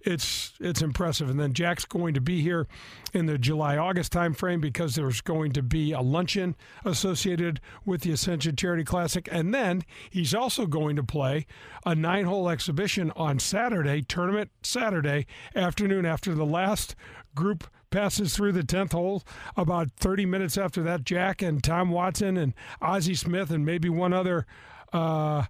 it's 0.04 0.54
it's 0.60 0.82
impressive. 0.82 1.30
And 1.30 1.40
then 1.40 1.54
Jack's 1.54 1.86
going 1.86 2.14
to 2.14 2.22
be 2.22 2.42
here 2.42 2.68
in 3.14 3.26
the 3.26 3.38
July 3.38 3.78
August 3.78 4.14
timeframe 4.14 4.62
because 4.62 4.96
there's 4.96 5.22
going 5.22 5.52
to 5.54 5.64
be 5.64 5.92
a 5.92 6.02
luncheon 6.02 6.56
associated 6.86 7.60
with 7.86 8.02
the 8.02 8.12
Ascension 8.12 8.56
Charity 8.56 8.84
Classic, 8.84 9.28
and 9.32 9.54
then 9.54 9.84
he's 10.10 10.34
also 10.34 10.66
going 10.66 10.96
to 10.96 11.04
play 11.04 11.46
a 11.86 11.96
nine 11.96 12.26
hole 12.26 12.50
exhibition 12.50 13.12
on 13.16 13.40
Saturday, 13.40 14.02
tournament 14.02 14.52
Saturday 14.62 15.26
afternoon 15.56 16.06
after 16.06 16.34
the 16.34 16.46
last 16.46 16.96
group 17.36 17.66
passes 17.90 18.36
through 18.36 18.52
the 18.52 18.64
10th 18.64 18.92
hole. 18.92 19.24
About 19.56 19.92
30 19.98 20.26
minutes 20.26 20.58
after 20.58 20.82
that, 20.84 21.04
Jack 21.04 21.42
and 21.42 21.64
Tom 21.64 21.90
Watson 21.92 22.38
and 22.38 22.54
Ozzie 22.82 23.16
Smith 23.16 23.52
and 23.52 23.66
maybe 23.66 23.90
one 23.90 24.14
other. 24.14 24.46
Uh, 24.92 25.46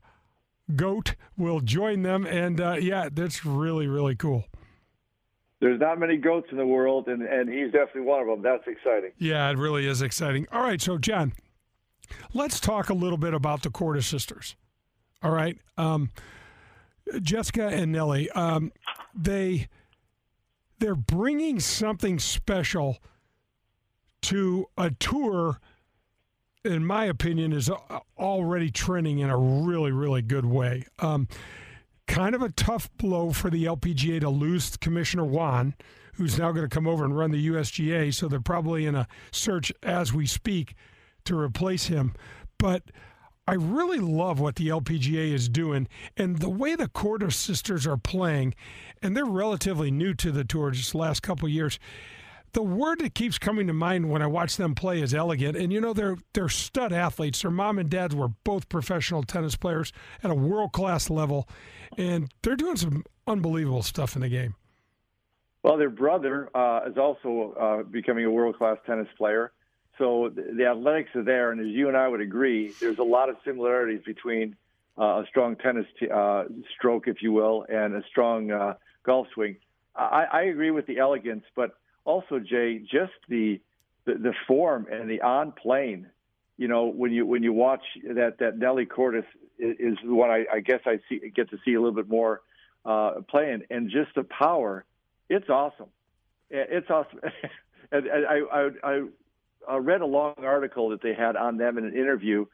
goat 0.76 1.16
will 1.38 1.60
join 1.60 2.02
them. 2.04 2.26
And 2.26 2.60
uh, 2.60 2.78
yeah 2.80 3.10
that's 3.12 3.46
really 3.46 3.88
really 3.88 4.16
cool. 4.16 4.46
There's 5.60 5.80
not 5.80 5.98
many 5.98 6.18
goats 6.18 6.48
in 6.52 6.58
the 6.58 6.68
world, 6.68 7.08
and, 7.08 7.22
and 7.22 7.48
he's 7.48 7.72
definitely 7.72 8.02
one 8.02 8.20
of 8.22 8.28
them. 8.28 8.42
That's 8.42 8.68
exciting. 8.68 9.12
yeah 9.18 9.50
it 9.50 9.58
really 9.58 9.88
is 9.88 10.02
exciting. 10.02 10.48
All 10.52 10.62
right 10.62 10.82
so 10.82 10.98
john 10.98 11.34
let's 12.34 12.60
talk 12.60 12.90
a 12.90 12.94
little 12.94 13.18
bit 13.18 13.34
about 13.34 13.64
the 13.64 13.70
Korda 13.70 14.04
sisters. 14.04 14.56
All 15.22 15.32
right? 15.32 15.58
Um, 15.78 16.12
jessica 17.22 17.68
and 17.68 17.92
nellie 17.92 18.30
um, 18.32 18.72
they 19.14 19.68
they're 20.80 20.96
bringing 20.96 21.60
something 21.60 22.18
special 22.20 22.98
to 24.22 24.68
a 24.78 24.90
tour 24.92 25.60
in 26.64 26.86
my 26.86 27.06
opinion, 27.06 27.54
is 27.54 27.70
already 28.18 28.72
trending 28.72 29.20
in 29.20 29.30
a 29.30 29.38
really, 29.38 29.92
really 29.92 30.22
good 30.22 30.46
way. 30.46 30.86
Um, 31.00 31.28
kind 32.08 32.36
of 32.36 32.42
a 32.42 32.52
tough 32.52 32.90
blow 32.98 33.32
for 33.32 33.50
the 33.50 33.66
LPGA 33.66 34.22
to 34.22 34.30
lose 34.30 34.78
Commissioner 34.78 35.26
Whan, 35.26 35.76
who's 36.14 36.38
now 36.38 36.52
going 36.52 36.68
to 36.68 36.74
come 36.74 36.88
over 36.88 37.04
and 37.04 37.18
run 37.18 37.32
the 37.32 37.48
USGA. 37.48 38.14
So 38.14 38.28
they're 38.28 38.40
probably 38.40 38.86
in 38.86 38.96
a 38.96 39.08
search 39.32 39.72
as 39.82 40.14
we 40.14 40.26
speak 40.26 40.76
to 41.26 41.38
replace 41.38 41.88
him. 41.88 42.14
But 42.58 42.84
I 43.48 43.56
really 43.56 44.00
love 44.00 44.40
what 44.40 44.56
the 44.56 44.70
LPGA 44.70 45.34
is 45.34 45.50
doing 45.50 45.88
and 46.16 46.40
the 46.40 46.50
way 46.50 46.76
the 46.76 46.88
Korda 46.88 47.32
sisters 47.34 47.86
are 47.86 47.98
playing, 47.98 48.56
and 49.02 49.18
they're 49.18 49.26
relatively 49.26 49.92
new 49.92 50.14
to 50.14 50.32
the 50.32 50.46
tour 50.46 50.72
just 50.72 50.94
the 50.94 50.98
last 50.98 51.22
couple 51.22 51.50
years. 51.50 51.78
The 52.54 52.62
word 52.62 53.00
that 53.00 53.16
keeps 53.16 53.40
coming 53.40 53.66
to 53.68 53.74
mind 53.74 54.12
when 54.12 54.22
I 54.22 54.28
watch 54.28 54.58
them 54.58 54.76
play 54.76 55.02
is 55.02 55.14
elegant. 55.14 55.58
And 55.58 55.74
you 55.74 55.82
know, 55.82 55.94
they're 55.94 56.18
they're 56.34 56.50
stud 56.50 56.94
athletes. 56.94 57.42
Their 57.42 57.52
mom 57.52 57.80
and 57.80 57.90
dad 57.90 58.14
were 58.14 58.30
both 58.44 58.70
professional 58.70 59.24
tennis 59.24 59.56
players 59.56 59.92
at 60.24 60.30
a 60.30 60.36
world 60.36 60.72
class 60.72 61.10
level, 61.10 61.48
and 61.98 62.32
they're 62.44 62.56
doing 62.56 62.76
some 62.76 63.04
unbelievable 63.26 63.82
stuff 63.82 64.16
in 64.16 64.22
the 64.22 64.30
game. 64.30 64.56
Well, 65.64 65.78
their 65.78 65.90
brother 65.90 66.50
uh, 66.56 66.82
is 66.90 66.98
also 66.98 67.56
uh, 67.60 67.84
becoming 67.84 68.26
a 68.26 68.32
world 68.32 68.58
class 68.58 68.78
tennis 68.86 69.08
player. 69.18 69.52
So 69.98 70.30
the, 70.30 70.66
athletics 70.66 71.12
are 71.16 71.24
there, 71.24 71.52
and 71.52 71.62
as 71.62 71.68
you 71.68 71.88
and 71.88 71.96
I 71.96 72.08
would 72.08 72.22
agree, 72.22 72.74
there's 72.80 72.98
a 72.98 73.04
lot 73.04 73.30
of 73.30 73.38
similarities 73.46 74.02
between 74.06 74.56
uh, 74.98 75.22
a 75.22 75.26
strong 75.30 75.56
tennis 75.56 75.86
t- 76.00 76.10
uh, 76.10 76.46
stroke, 76.76 77.08
if 77.08 77.22
you 77.22 77.32
will, 77.32 77.66
and 77.70 77.96
a 77.96 78.04
strong 78.10 78.52
uh, 78.52 78.74
golf 79.06 79.28
swing. 79.34 79.56
I, 79.96 80.26
I 80.32 80.42
agree 80.44 80.72
with 80.72 80.88
the 80.88 80.98
elegance, 80.98 81.44
but 81.56 81.78
also 82.06 82.40
Jay, 82.40 82.80
just 82.80 83.14
the, 83.30 83.60
the 84.06 84.16
the 84.16 84.34
form 84.48 84.88
and 84.92 85.10
the 85.10 85.22
on 85.22 85.52
plane. 85.52 86.08
You 86.58 86.68
know, 86.68 86.86
when 86.86 87.12
you 87.12 87.26
when 87.26 87.44
you 87.44 87.54
watch 87.54 87.84
that 88.04 88.40
that 88.40 88.58
Nelly 88.58 88.86
Korda 88.86 89.24
is, 89.60 89.76
is 89.80 89.98
the 90.06 90.14
one 90.14 90.30
I, 90.30 90.46
I 90.52 90.60
guess 90.60 90.82
I 90.86 91.00
see 91.10 91.20
get 91.36 91.50
to 91.50 91.58
see 91.66 91.74
a 91.74 91.80
little 91.82 91.96
bit 91.96 92.10
more 92.10 92.42
uh, 92.86 93.22
playing, 93.30 93.64
and 93.70 93.90
just 93.90 94.14
the 94.16 94.24
power. 94.24 94.86
It's 95.30 95.50
awesome. 95.50 95.90
It's 96.50 96.90
awesome. 96.90 97.20
and, 97.92 98.06
and 98.06 98.26
I, 98.26 98.40
I 98.52 98.70
I 98.84 99.04
I 99.68 99.78
read 99.78 100.02
a 100.02 100.06
long 100.06 100.36
article 100.44 100.90
that 100.90 101.02
they 101.02 101.14
had 101.14 101.36
on 101.36 101.58
them 101.58 101.78
in 101.78 101.86
an 101.86 101.96
interview, 101.96 102.46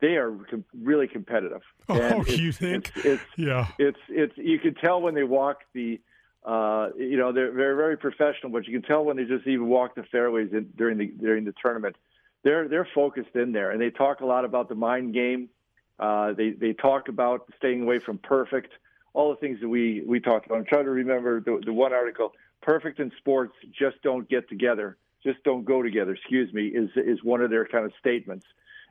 they 0.00 0.16
are 0.16 0.30
com- 0.50 0.64
really 0.80 1.08
competitive. 1.08 1.62
Oh, 1.88 1.98
And 2.00 2.28
you 2.38 2.52
think? 2.52 2.92
It's, 2.96 3.04
it's, 3.04 3.22
Yeah. 3.36 3.66
it's 3.78 3.98
it's 4.08 4.34
you 4.36 4.58
can 4.58 4.74
tell 4.74 5.00
when 5.00 5.14
they 5.14 5.24
walk 5.24 5.62
the 5.72 6.00
uh 6.48 6.88
you 6.96 7.18
know 7.18 7.30
they're 7.30 7.52
they're 7.52 7.76
very 7.76 7.98
professional 7.98 8.50
but 8.50 8.66
you 8.66 8.72
can 8.72 8.88
tell 8.88 9.04
when 9.04 9.18
they 9.18 9.24
just 9.24 9.46
even 9.46 9.68
walk 9.68 9.94
the 9.94 10.02
fairways 10.04 10.50
in, 10.52 10.66
during 10.76 10.96
the 10.96 11.06
during 11.06 11.44
the 11.44 11.54
tournament. 11.62 11.94
They're 12.42 12.68
they're 12.68 12.88
focused 12.94 13.34
in 13.34 13.52
there 13.52 13.70
and 13.70 13.80
they 13.80 13.90
talk 13.90 14.20
a 14.20 14.26
lot 14.26 14.46
about 14.46 14.70
the 14.70 14.74
mind 14.74 15.12
game. 15.12 15.50
Uh 15.98 16.32
they 16.32 16.50
they 16.50 16.72
talk 16.72 17.08
about 17.08 17.52
staying 17.58 17.82
away 17.82 17.98
from 17.98 18.16
perfect 18.16 18.72
all 19.12 19.28
the 19.28 19.36
things 19.36 19.60
that 19.60 19.68
we 19.68 20.02
we 20.06 20.20
talked 20.20 20.46
about. 20.46 20.56
I'm 20.56 20.64
trying 20.64 20.84
to 20.86 20.90
remember 20.90 21.40
the 21.40 21.60
the 21.64 21.72
one 21.72 21.92
article 21.92 22.32
perfect 22.62 22.98
in 22.98 23.12
sports 23.18 23.52
just 23.78 24.00
don't 24.02 24.26
get 24.28 24.48
together 24.48 24.96
just 25.22 25.42
don't 25.44 25.64
go 25.64 25.82
together 25.82 26.12
excuse 26.12 26.50
me 26.54 26.68
is 26.68 26.88
is 26.96 27.22
one 27.22 27.42
of 27.42 27.50
their 27.50 27.66
kind 27.66 27.84
of 27.84 27.92
statements. 28.00 28.46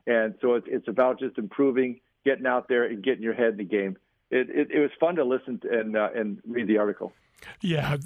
And 0.06 0.34
so 0.40 0.54
it's 0.54 0.66
it's 0.70 0.86
about 0.86 1.18
just 1.18 1.38
improving 1.38 1.98
getting 2.24 2.46
out 2.46 2.68
there 2.68 2.84
and 2.84 3.02
getting 3.02 3.24
your 3.24 3.34
head 3.34 3.52
in 3.52 3.56
the 3.56 3.64
game 3.64 3.96
it, 4.30 4.48
it, 4.50 4.70
it 4.70 4.80
was 4.80 4.90
fun 5.00 5.16
to 5.16 5.24
listen 5.24 5.58
to 5.60 5.80
and 5.80 5.96
uh, 5.96 6.08
and 6.14 6.40
read 6.46 6.66
the 6.66 6.78
article. 6.78 7.12
Yeah, 7.60 7.96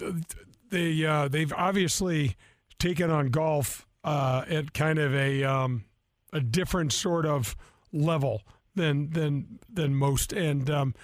they 0.71 1.05
uh, 1.05 1.29
they've 1.29 1.53
obviously 1.53 2.37
taken 2.79 3.11
on 3.11 3.29
golf 3.29 3.87
uh, 4.05 4.45
at 4.49 4.75
kind 4.75 4.99
of 4.99 5.15
a 5.15 5.45
um, 5.45 5.85
a 6.33 6.41
different 6.41 6.93
sort 6.93 7.27
of 7.27 7.57
level 7.93 8.43
than 8.75 9.11
than 9.11 9.59
than 9.73 9.95
most, 9.95 10.33
and 10.33 10.69
um, 10.71 10.95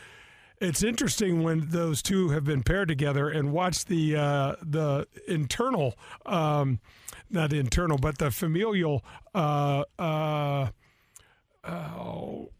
it's 0.60 0.82
interesting 0.82 1.42
when 1.42 1.68
those 1.68 2.02
two 2.02 2.30
have 2.30 2.44
been 2.44 2.62
paired 2.62 2.88
together 2.88 3.28
and 3.28 3.52
watch 3.52 3.84
the 3.84 4.16
uh, 4.16 4.56
the 4.62 5.06
internal, 5.26 5.94
um, 6.26 6.80
not 7.30 7.52
internal, 7.52 7.98
but 7.98 8.18
the 8.18 8.30
familial. 8.30 9.04
Uh, 9.34 9.84
uh, 9.98 10.68
oh, 11.64 12.50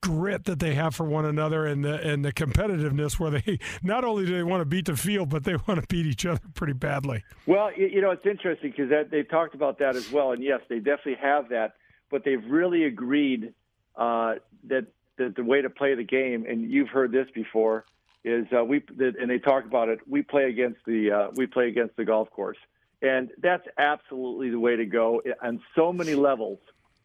grit 0.00 0.44
that 0.44 0.58
they 0.58 0.74
have 0.74 0.94
for 0.94 1.04
one 1.04 1.24
another 1.24 1.66
and 1.66 1.84
the 1.84 2.00
and 2.00 2.24
the 2.24 2.32
competitiveness 2.32 3.18
where 3.18 3.30
they 3.30 3.58
not 3.82 4.04
only 4.04 4.24
do 4.24 4.34
they 4.34 4.42
want 4.42 4.60
to 4.60 4.64
beat 4.64 4.86
the 4.86 4.96
field 4.96 5.28
but 5.28 5.44
they 5.44 5.56
want 5.66 5.80
to 5.80 5.86
beat 5.88 6.06
each 6.06 6.26
other 6.26 6.40
pretty 6.54 6.72
badly. 6.72 7.24
Well, 7.46 7.70
you, 7.76 8.00
know 8.00 8.10
it's 8.10 8.26
interesting 8.26 8.72
because 8.76 9.08
they 9.10 9.22
talked 9.22 9.54
about 9.54 9.78
that 9.78 9.96
as 9.96 10.10
well, 10.10 10.32
and 10.32 10.42
yes, 10.42 10.60
they 10.68 10.78
definitely 10.78 11.18
have 11.20 11.48
that, 11.50 11.74
but 12.10 12.24
they've 12.24 12.44
really 12.48 12.84
agreed 12.84 13.52
uh, 13.96 14.36
that 14.68 14.86
that 15.16 15.34
the 15.36 15.44
way 15.44 15.62
to 15.62 15.70
play 15.70 15.94
the 15.94 16.04
game, 16.04 16.46
and 16.48 16.70
you've 16.70 16.88
heard 16.88 17.12
this 17.12 17.26
before, 17.34 17.84
is 18.24 18.46
uh, 18.56 18.64
we 18.64 18.82
and 18.98 19.28
they 19.30 19.38
talk 19.38 19.64
about 19.64 19.88
it. 19.88 20.00
We 20.06 20.22
play 20.22 20.44
against 20.44 20.78
the 20.86 21.10
uh, 21.10 21.30
we 21.34 21.46
play 21.46 21.68
against 21.68 21.96
the 21.96 22.04
golf 22.04 22.30
course, 22.30 22.58
and 23.02 23.30
that's 23.42 23.66
absolutely 23.76 24.50
the 24.50 24.60
way 24.60 24.76
to 24.76 24.86
go 24.86 25.22
on 25.42 25.60
so 25.74 25.92
many 25.92 26.14
levels. 26.14 26.58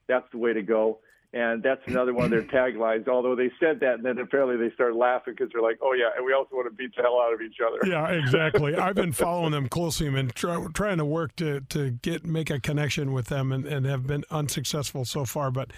That's 0.08 0.30
the 0.32 0.38
way 0.38 0.54
to 0.54 0.62
go 0.62 1.00
and 1.34 1.64
that's 1.64 1.82
another 1.88 2.14
one 2.14 2.26
of 2.26 2.30
their 2.30 2.44
taglines. 2.44 3.08
Although 3.08 3.36
they 3.36 3.52
said 3.60 3.80
that, 3.80 3.96
and 3.96 4.06
then 4.06 4.20
apparently 4.20 4.56
they 4.56 4.74
started 4.76 4.96
laughing 4.96 5.34
because 5.36 5.52
they're 5.52 5.64
like, 5.64 5.80
"Oh 5.82 5.94
yeah, 5.94 6.10
and 6.16 6.24
we 6.24 6.32
also 6.32 6.56
want 6.56 6.68
to 6.68 6.76
beat 6.76 6.96
the 6.96 7.02
hell 7.02 7.20
out 7.20 7.34
of 7.34 7.42
each 7.42 7.58
other." 7.60 7.80
Yeah, 7.90 8.08
exactly. 8.10 8.76
I've 8.78 8.94
been 8.96 9.12
following 9.12 9.52
them 9.52 9.68
closely 9.68 10.08
and 10.08 10.34
try, 10.36 10.64
trying 10.74 11.00
to 11.00 11.06
work 11.06 11.36
to 11.38 11.62
to 11.62 11.92
get 11.92 12.24
make 12.24 12.52
a 12.52 12.60
connection 12.60 13.14
with 13.14 13.28
them, 13.28 13.52
and, 13.52 13.66
and 13.66 13.86
have 13.88 14.06
been 14.06 14.24
unsuccessful 14.30 15.06
so 15.06 15.26
far. 15.26 15.50
But 15.50 15.72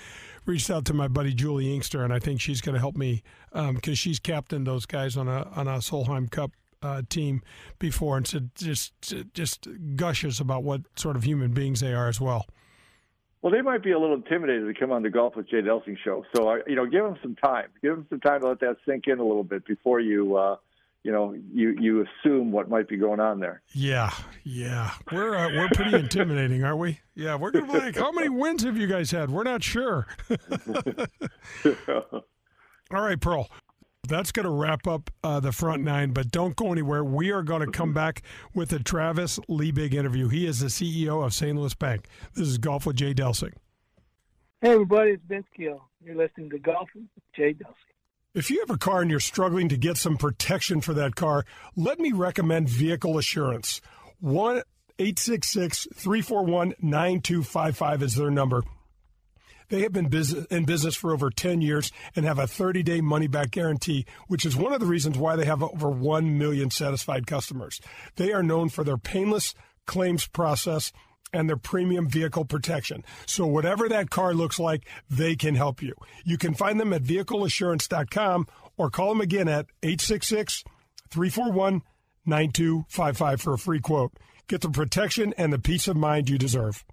reached 0.45 0.69
out 0.69 0.83
to 0.85 0.93
my 0.93 1.07
buddy 1.07 1.33
Juli 1.33 1.73
Inkster, 1.73 2.03
and 2.03 2.13
I 2.13 2.19
think 2.19 2.41
she's 2.41 2.59
going 2.59 2.73
to 2.73 2.81
help 2.81 2.97
me 2.97 3.23
because 3.51 3.69
um, 3.69 3.95
she's 3.95 4.19
captained 4.19 4.67
those 4.67 4.85
guys 4.85 5.15
on 5.15 5.29
a 5.29 5.43
on 5.55 5.67
a 5.67 5.77
Solheim 5.77 6.29
Cup. 6.29 6.51
Uh, 6.81 7.01
team 7.09 7.41
before 7.79 8.15
and 8.15 8.27
said 8.27 8.51
just 8.53 8.93
just 9.33 9.67
gushes 9.95 10.39
about 10.39 10.61
what 10.61 10.81
sort 10.95 11.15
of 11.15 11.23
human 11.23 11.51
beings 11.51 11.79
they 11.79 11.95
are 11.95 12.07
as 12.07 12.21
well. 12.21 12.45
Well, 13.45 13.53
they 13.53 13.61
might 13.61 13.83
be 13.83 13.91
a 13.91 13.99
little 13.99 14.15
intimidated 14.15 14.65
to 14.65 14.73
come 14.73 14.91
on 14.91 15.03
the 15.03 15.11
Golf 15.11 15.35
with 15.35 15.47
Jay 15.47 15.61
Delsing 15.61 15.99
show. 16.03 16.25
So, 16.35 16.49
uh, 16.49 16.55
you 16.65 16.75
know, 16.75 16.87
give 16.87 17.03
them 17.03 17.15
some 17.21 17.35
time. 17.35 17.67
Give 17.79 17.95
them 17.95 18.07
some 18.09 18.19
time 18.19 18.41
to 18.41 18.47
let 18.47 18.59
that 18.61 18.77
sink 18.87 19.03
in 19.05 19.19
a 19.19 19.23
little 19.23 19.43
bit 19.43 19.67
before 19.67 19.99
you, 19.99 20.35
uh, 20.35 20.55
you 21.03 21.11
know, 21.11 21.37
you 21.53 21.75
you 21.79 22.03
assume 22.03 22.51
what 22.51 22.71
might 22.71 22.89
be 22.89 22.97
going 22.97 23.19
on 23.19 23.39
there. 23.39 23.61
Yeah, 23.71 24.11
yeah, 24.43 24.93
we're 25.11 25.35
uh, 25.35 25.49
we're 25.49 25.69
pretty 25.75 25.95
intimidating, 25.99 26.63
aren't 26.63 26.79
we? 26.79 26.99
Yeah, 27.13 27.35
we're 27.35 27.51
gonna 27.51 27.71
like, 27.71 27.95
how 27.95 28.11
many 28.11 28.29
wins 28.29 28.63
have 28.63 28.77
you 28.77 28.87
guys 28.87 29.11
had? 29.11 29.29
We're 29.29 29.43
not 29.43 29.61
sure. 29.61 30.07
All 32.91 33.01
right, 33.03 33.21
Pearl. 33.21 33.51
That's 34.07 34.31
going 34.31 34.45
to 34.45 34.51
wrap 34.51 34.87
up 34.87 35.09
uh, 35.23 35.39
the 35.39 35.51
front 35.51 35.83
nine, 35.83 36.11
but 36.11 36.31
don't 36.31 36.55
go 36.55 36.71
anywhere. 36.71 37.03
We 37.03 37.31
are 37.31 37.43
going 37.43 37.65
to 37.65 37.71
come 37.71 37.93
back 37.93 38.21
with 38.53 38.71
a 38.73 38.79
Travis 38.79 39.39
Liebig 39.49 39.93
interview. 39.93 40.27
He 40.27 40.45
is 40.45 40.59
the 40.59 40.67
CEO 40.67 41.25
of 41.25 41.33
St. 41.33 41.57
Louis 41.57 41.73
Bank. 41.73 42.07
This 42.33 42.47
is 42.47 42.57
Golf 42.57 42.85
with 42.85 42.95
Jay 42.95 43.13
Delsing. 43.13 43.53
Hey, 44.61 44.71
everybody, 44.71 45.11
it's 45.11 45.23
Vince 45.27 45.47
Gill. 45.55 45.81
You're 46.03 46.15
listening 46.15 46.49
to 46.51 46.59
Golf 46.59 46.89
with 46.95 47.05
Jay 47.35 47.53
Delsing. 47.53 47.73
If 48.33 48.49
you 48.51 48.59
have 48.59 48.69
a 48.69 48.77
car 48.77 49.01
and 49.01 49.09
you're 49.09 49.19
struggling 49.19 49.69
to 49.69 49.77
get 49.77 49.97
some 49.97 50.17
protection 50.17 50.81
for 50.81 50.93
that 50.93 51.15
car, 51.15 51.45
let 51.75 51.99
me 51.99 52.11
recommend 52.11 52.67
Vehicle 52.67 53.17
Assurance. 53.17 53.79
1 54.19 54.61
866 54.97 55.87
341 55.93 56.73
9255 56.81 58.03
is 58.03 58.15
their 58.15 58.31
number. 58.31 58.63
They 59.69 59.81
have 59.81 59.93
been 59.93 60.11
in 60.49 60.65
business 60.65 60.95
for 60.95 61.11
over 61.11 61.29
10 61.29 61.61
years 61.61 61.91
and 62.15 62.25
have 62.25 62.39
a 62.39 62.47
30 62.47 62.83
day 62.83 63.01
money 63.01 63.27
back 63.27 63.51
guarantee, 63.51 64.05
which 64.27 64.45
is 64.45 64.55
one 64.55 64.73
of 64.73 64.79
the 64.79 64.85
reasons 64.85 65.17
why 65.17 65.35
they 65.35 65.45
have 65.45 65.63
over 65.63 65.89
1 65.89 66.37
million 66.37 66.69
satisfied 66.69 67.27
customers. 67.27 67.79
They 68.15 68.31
are 68.31 68.43
known 68.43 68.69
for 68.69 68.83
their 68.83 68.97
painless 68.97 69.53
claims 69.85 70.27
process 70.27 70.91
and 71.33 71.49
their 71.49 71.57
premium 71.57 72.07
vehicle 72.07 72.45
protection. 72.45 73.03
So, 73.25 73.45
whatever 73.45 73.89
that 73.89 74.09
car 74.09 74.33
looks 74.33 74.59
like, 74.59 74.87
they 75.09 75.35
can 75.35 75.55
help 75.55 75.81
you. 75.81 75.93
You 76.23 76.37
can 76.37 76.53
find 76.53 76.79
them 76.79 76.93
at 76.93 77.03
vehicleassurance.com 77.03 78.47
or 78.77 78.89
call 78.89 79.09
them 79.09 79.21
again 79.21 79.47
at 79.47 79.65
866 79.83 80.63
341 81.09 81.81
9255 82.25 83.41
for 83.41 83.53
a 83.53 83.57
free 83.57 83.79
quote. 83.79 84.13
Get 84.47 84.61
the 84.61 84.69
protection 84.69 85.33
and 85.37 85.51
the 85.51 85.59
peace 85.59 85.87
of 85.87 85.97
mind 85.97 86.29
you 86.29 86.37
deserve. 86.37 86.83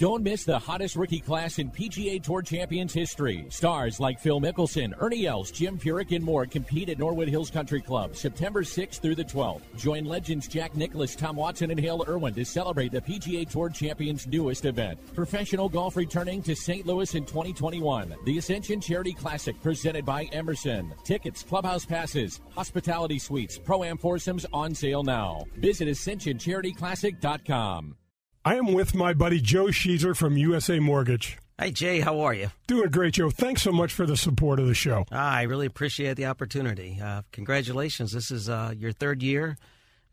Don't 0.00 0.22
miss 0.22 0.44
the 0.44 0.58
hottest 0.58 0.96
rookie 0.96 1.20
class 1.20 1.58
in 1.58 1.70
PGA 1.70 2.22
Tour 2.22 2.40
Champions 2.40 2.94
history. 2.94 3.44
Stars 3.50 4.00
like 4.00 4.18
Phil 4.18 4.40
Mickelson, 4.40 4.94
Ernie 4.98 5.26
Els, 5.26 5.50
Jim 5.50 5.78
Furyk, 5.78 6.16
and 6.16 6.24
more 6.24 6.46
compete 6.46 6.88
at 6.88 6.98
Norwood 6.98 7.28
Hills 7.28 7.50
Country 7.50 7.82
Club 7.82 8.16
September 8.16 8.62
6th 8.62 9.00
through 9.00 9.16
the 9.16 9.22
12th. 9.22 9.60
Join 9.76 10.06
legends 10.06 10.48
Jack 10.48 10.74
Nicklaus, 10.74 11.14
Tom 11.14 11.36
Watson, 11.36 11.70
and 11.70 11.78
Hale 11.78 12.02
Irwin 12.08 12.32
to 12.32 12.46
celebrate 12.46 12.92
the 12.92 13.02
PGA 13.02 13.46
Tour 13.46 13.68
Champions' 13.68 14.26
newest 14.26 14.64
event. 14.64 14.98
Professional 15.14 15.68
golf 15.68 15.96
returning 15.96 16.42
to 16.44 16.56
St. 16.56 16.86
Louis 16.86 17.14
in 17.14 17.26
2021. 17.26 18.14
The 18.24 18.38
Ascension 18.38 18.80
Charity 18.80 19.12
Classic 19.12 19.62
presented 19.62 20.06
by 20.06 20.24
Emerson. 20.32 20.94
Tickets, 21.04 21.42
clubhouse 21.42 21.84
passes, 21.84 22.40
hospitality 22.54 23.18
suites, 23.18 23.58
pro-am 23.58 23.98
foursomes 23.98 24.46
on 24.50 24.74
sale 24.74 25.02
now. 25.02 25.44
Visit 25.58 25.88
ascensioncharityclassic.com. 25.88 27.96
I 28.42 28.54
am 28.54 28.72
with 28.72 28.94
my 28.94 29.12
buddy 29.12 29.38
Joe 29.38 29.66
Sheezer 29.66 30.16
from 30.16 30.38
USA 30.38 30.78
Mortgage. 30.78 31.36
Hi, 31.58 31.68
Jay. 31.70 32.00
How 32.00 32.20
are 32.20 32.32
you? 32.32 32.50
Doing 32.66 32.88
great, 32.88 33.12
Joe. 33.12 33.28
Thanks 33.28 33.60
so 33.60 33.70
much 33.70 33.92
for 33.92 34.06
the 34.06 34.16
support 34.16 34.58
of 34.58 34.66
the 34.66 34.72
show. 34.72 35.04
Ah, 35.12 35.34
I 35.34 35.42
really 35.42 35.66
appreciate 35.66 36.14
the 36.14 36.24
opportunity. 36.24 36.98
Uh, 37.02 37.20
congratulations. 37.32 38.12
This 38.12 38.30
is 38.30 38.48
uh, 38.48 38.72
your 38.74 38.92
third 38.92 39.22
year, 39.22 39.58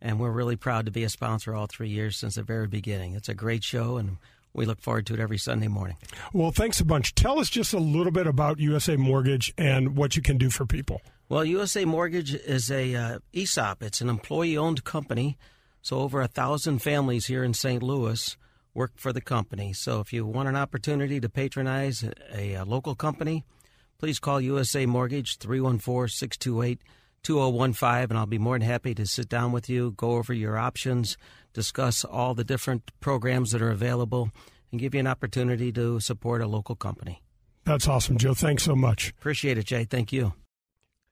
and 0.01 0.19
we're 0.19 0.31
really 0.31 0.57
proud 0.57 0.87
to 0.87 0.91
be 0.91 1.05
a 1.05 1.09
sponsor 1.09 1.55
all 1.55 1.67
three 1.67 1.87
years 1.87 2.17
since 2.17 2.35
the 2.35 2.43
very 2.43 2.67
beginning. 2.67 3.13
It's 3.15 3.29
a 3.29 3.33
great 3.33 3.63
show, 3.63 3.95
and 3.95 4.17
we 4.53 4.65
look 4.65 4.81
forward 4.81 5.05
to 5.05 5.13
it 5.13 5.21
every 5.21 5.37
Sunday 5.37 5.69
morning. 5.69 5.95
Well, 6.33 6.51
thanks 6.51 6.81
a 6.81 6.85
bunch. 6.85 7.15
Tell 7.15 7.39
us 7.39 7.49
just 7.49 7.71
a 7.71 7.79
little 7.79 8.11
bit 8.11 8.27
about 8.27 8.59
USA 8.59 8.97
Mortgage 8.97 9.53
and 9.57 9.95
what 9.95 10.17
you 10.17 10.21
can 10.21 10.37
do 10.37 10.49
for 10.49 10.65
people. 10.65 11.01
Well, 11.29 11.45
USA 11.45 11.85
Mortgage 11.85 12.35
is 12.35 12.69
a 12.71 12.93
uh, 12.93 13.19
ESOP. 13.33 13.83
It's 13.83 14.01
an 14.01 14.09
employee-owned 14.09 14.83
company. 14.83 15.37
So 15.87 15.99
over 15.99 16.19
a 16.19 16.27
thousand 16.27 16.79
families 16.79 17.27
here 17.27 17.45
in 17.45 17.53
St. 17.53 17.81
Louis 17.81 18.35
work 18.73 18.91
for 18.97 19.13
the 19.13 19.21
company. 19.21 19.71
So 19.71 20.01
if 20.01 20.11
you 20.11 20.25
want 20.25 20.49
an 20.49 20.57
opportunity 20.57 21.21
to 21.21 21.29
patronize 21.29 22.03
a, 22.03 22.55
a 22.55 22.65
local 22.65 22.93
company, 22.93 23.45
please 23.97 24.19
call 24.19 24.41
USA 24.41 24.85
Mortgage 24.85 25.39
314-628-2015 25.39 28.09
and 28.09 28.17
I'll 28.17 28.25
be 28.25 28.37
more 28.37 28.59
than 28.59 28.67
happy 28.67 28.93
to 28.95 29.05
sit 29.05 29.29
down 29.29 29.53
with 29.53 29.69
you, 29.69 29.91
go 29.91 30.17
over 30.17 30.33
your 30.33 30.57
options, 30.57 31.15
discuss 31.53 32.03
all 32.03 32.33
the 32.33 32.43
different 32.43 32.91
programs 32.99 33.51
that 33.51 33.61
are 33.61 33.71
available 33.71 34.29
and 34.73 34.81
give 34.81 34.93
you 34.93 34.99
an 34.99 35.07
opportunity 35.07 35.71
to 35.71 36.01
support 36.01 36.41
a 36.41 36.47
local 36.47 36.75
company. 36.75 37.23
That's 37.63 37.87
awesome, 37.87 38.17
Joe. 38.17 38.33
Thanks 38.33 38.63
so 38.63 38.75
much. 38.75 39.11
Appreciate 39.11 39.57
it, 39.57 39.67
Jay. 39.67 39.85
Thank 39.85 40.11
you. 40.11 40.33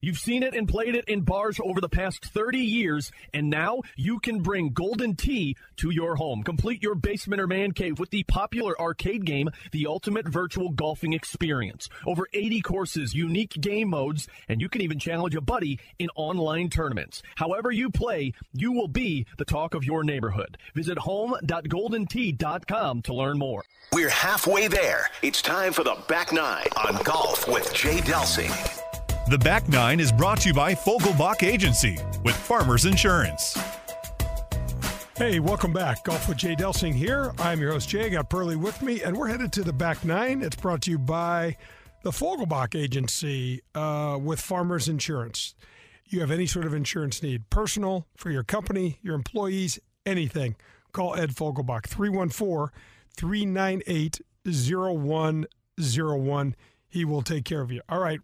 You've 0.01 0.17
seen 0.19 0.43
it 0.43 0.53
and 0.53 0.67
played 0.67 0.93
it 0.95 1.05
in 1.07 1.21
bars 1.21 1.59
over 1.63 1.79
the 1.81 1.89
past 1.89 2.25
30 2.25 2.59
years, 2.59 3.11
and 3.33 3.49
now 3.49 3.81
you 3.95 4.19
can 4.19 4.41
bring 4.41 4.69
Golden 4.69 5.15
Tee 5.15 5.57
to 5.77 5.89
your 5.89 6.15
home. 6.15 6.43
Complete 6.43 6.83
your 6.83 6.93
basement 6.95 7.41
or 7.41 7.47
man 7.47 7.71
cave 7.71 7.97
with 7.97 8.11
the 8.11 8.21
popular 8.23 8.79
arcade 8.79 9.25
game, 9.25 9.49
The 9.71 9.87
Ultimate 9.87 10.27
Virtual 10.27 10.69
Golfing 10.69 11.13
Experience. 11.13 11.89
Over 12.05 12.27
80 12.33 12.61
courses, 12.61 13.15
unique 13.15 13.59
game 13.59 13.89
modes, 13.89 14.27
and 14.47 14.61
you 14.61 14.69
can 14.69 14.81
even 14.81 14.99
challenge 14.99 15.33
a 15.33 15.41
buddy 15.41 15.79
in 15.97 16.09
online 16.15 16.69
tournaments. 16.69 17.23
However 17.35 17.71
you 17.71 17.89
play, 17.89 18.33
you 18.53 18.73
will 18.73 18.89
be 18.89 19.25
the 19.37 19.45
talk 19.45 19.73
of 19.73 19.83
your 19.85 20.03
neighborhood. 20.03 20.57
Visit 20.75 20.99
home.goldentee.com 20.99 23.01
to 23.01 23.13
learn 23.13 23.39
more. 23.39 23.63
We're 23.93 24.09
halfway 24.09 24.67
there. 24.67 25.09
It's 25.21 25.41
time 25.41 25.71
for 25.73 25.83
the 25.83 25.97
back 26.07 26.31
nine 26.33 26.67
on 26.77 27.01
golf 27.03 27.47
with 27.47 27.73
Jay 27.73 27.99
Delsing. 28.01 28.83
The 29.27 29.39
Back 29.39 29.67
Nine 29.67 29.99
is 29.99 30.11
brought 30.11 30.41
to 30.41 30.49
you 30.49 30.53
by 30.53 30.75
Fogelbach 30.75 31.41
Agency 31.41 31.97
with 32.23 32.35
Farmers 32.35 32.85
Insurance. 32.85 33.57
Hey, 35.17 35.39
welcome 35.39 35.73
back. 35.73 36.03
Golf 36.03 36.29
with 36.29 36.37
Jay 36.37 36.55
Delsing 36.55 36.93
here. 36.93 37.33
I'm 37.39 37.59
your 37.59 37.71
host, 37.71 37.89
Jay. 37.89 38.05
I 38.05 38.09
got 38.09 38.29
Pearly 38.29 38.55
with 38.55 38.83
me, 38.83 39.01
and 39.01 39.17
we're 39.17 39.29
headed 39.29 39.51
to 39.53 39.63
the 39.63 39.73
back 39.73 40.05
nine. 40.05 40.43
It's 40.43 40.55
brought 40.55 40.83
to 40.83 40.91
you 40.91 40.99
by 40.99 41.57
the 42.03 42.11
Fogelbach 42.11 42.79
Agency 42.79 43.63
uh, 43.73 44.19
with 44.21 44.39
Farmers 44.39 44.87
Insurance. 44.87 45.55
You 46.05 46.19
have 46.19 46.29
any 46.29 46.45
sort 46.45 46.67
of 46.67 46.75
insurance 46.75 47.23
need, 47.23 47.49
personal, 47.49 48.05
for 48.15 48.29
your 48.29 48.43
company, 48.43 48.99
your 49.01 49.15
employees, 49.15 49.79
anything, 50.05 50.55
call 50.91 51.15
Ed 51.15 51.31
Fogelbach, 51.31 51.87
314 51.87 52.69
398 53.17 54.21
0101. 54.45 56.55
He 56.87 57.03
will 57.03 57.23
take 57.23 57.43
care 57.43 57.61
of 57.61 57.71
you. 57.71 57.81
All 57.89 57.99
right, 57.99 58.21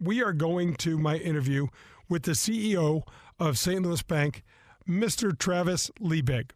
we 0.00 0.22
are 0.22 0.32
going 0.32 0.74
to 0.76 0.98
my 0.98 1.16
interview 1.16 1.68
with 2.08 2.22
the 2.24 2.32
CEO 2.32 3.02
of 3.38 3.58
St. 3.58 3.82
Louis 3.82 4.02
Bank, 4.02 4.42
Mr. 4.88 5.36
Travis 5.36 5.90
Liebig. 6.00 6.50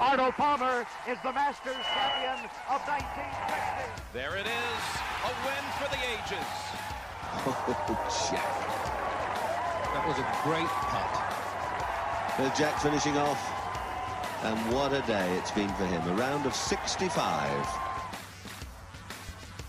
Arnold 0.00 0.34
Palmer 0.34 0.86
is 1.08 1.18
the 1.22 1.32
Masters 1.32 1.76
champion 1.94 2.50
of 2.68 2.80
1960. 2.88 4.02
There 4.12 4.36
it 4.36 4.46
is, 4.46 4.82
a 5.22 5.32
win 5.46 5.64
for 5.78 5.88
the 5.90 6.00
ages. 6.00 6.48
Oh, 7.44 7.54
Jack. 8.30 8.72
That 9.92 10.08
was 10.08 10.18
a 10.18 10.26
great 10.42 10.68
putt. 10.68 11.32
Bill 12.38 12.52
Jack 12.56 12.80
finishing 12.80 13.16
off. 13.16 13.40
And 14.42 14.74
what 14.74 14.92
a 14.92 15.02
day 15.02 15.36
it's 15.38 15.50
been 15.50 15.68
for 15.74 15.86
him. 15.86 16.02
A 16.08 16.14
round 16.14 16.46
of 16.46 16.54
65. 16.54 17.91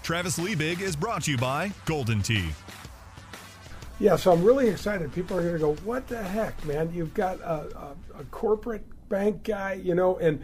Travis 0.03 0.37
Liebig 0.37 0.81
is 0.81 0.97
brought 0.97 1.23
to 1.23 1.31
you 1.31 1.37
by 1.37 1.71
Golden 1.85 2.21
Tee. 2.21 2.49
Yeah, 4.01 4.17
so 4.17 4.33
I'm 4.33 4.43
really 4.43 4.67
excited. 4.67 5.13
People 5.13 5.37
are 5.37 5.41
going 5.41 5.53
to 5.53 5.59
go, 5.59 5.75
what 5.85 6.09
the 6.09 6.21
heck, 6.21 6.65
man? 6.65 6.91
You've 6.93 7.13
got 7.13 7.39
a, 7.39 7.95
a, 8.15 8.19
a, 8.19 8.23
corporate 8.25 8.83
bank 9.07 9.43
guy, 9.43 9.73
you 9.81 9.95
know, 9.95 10.17
and 10.17 10.43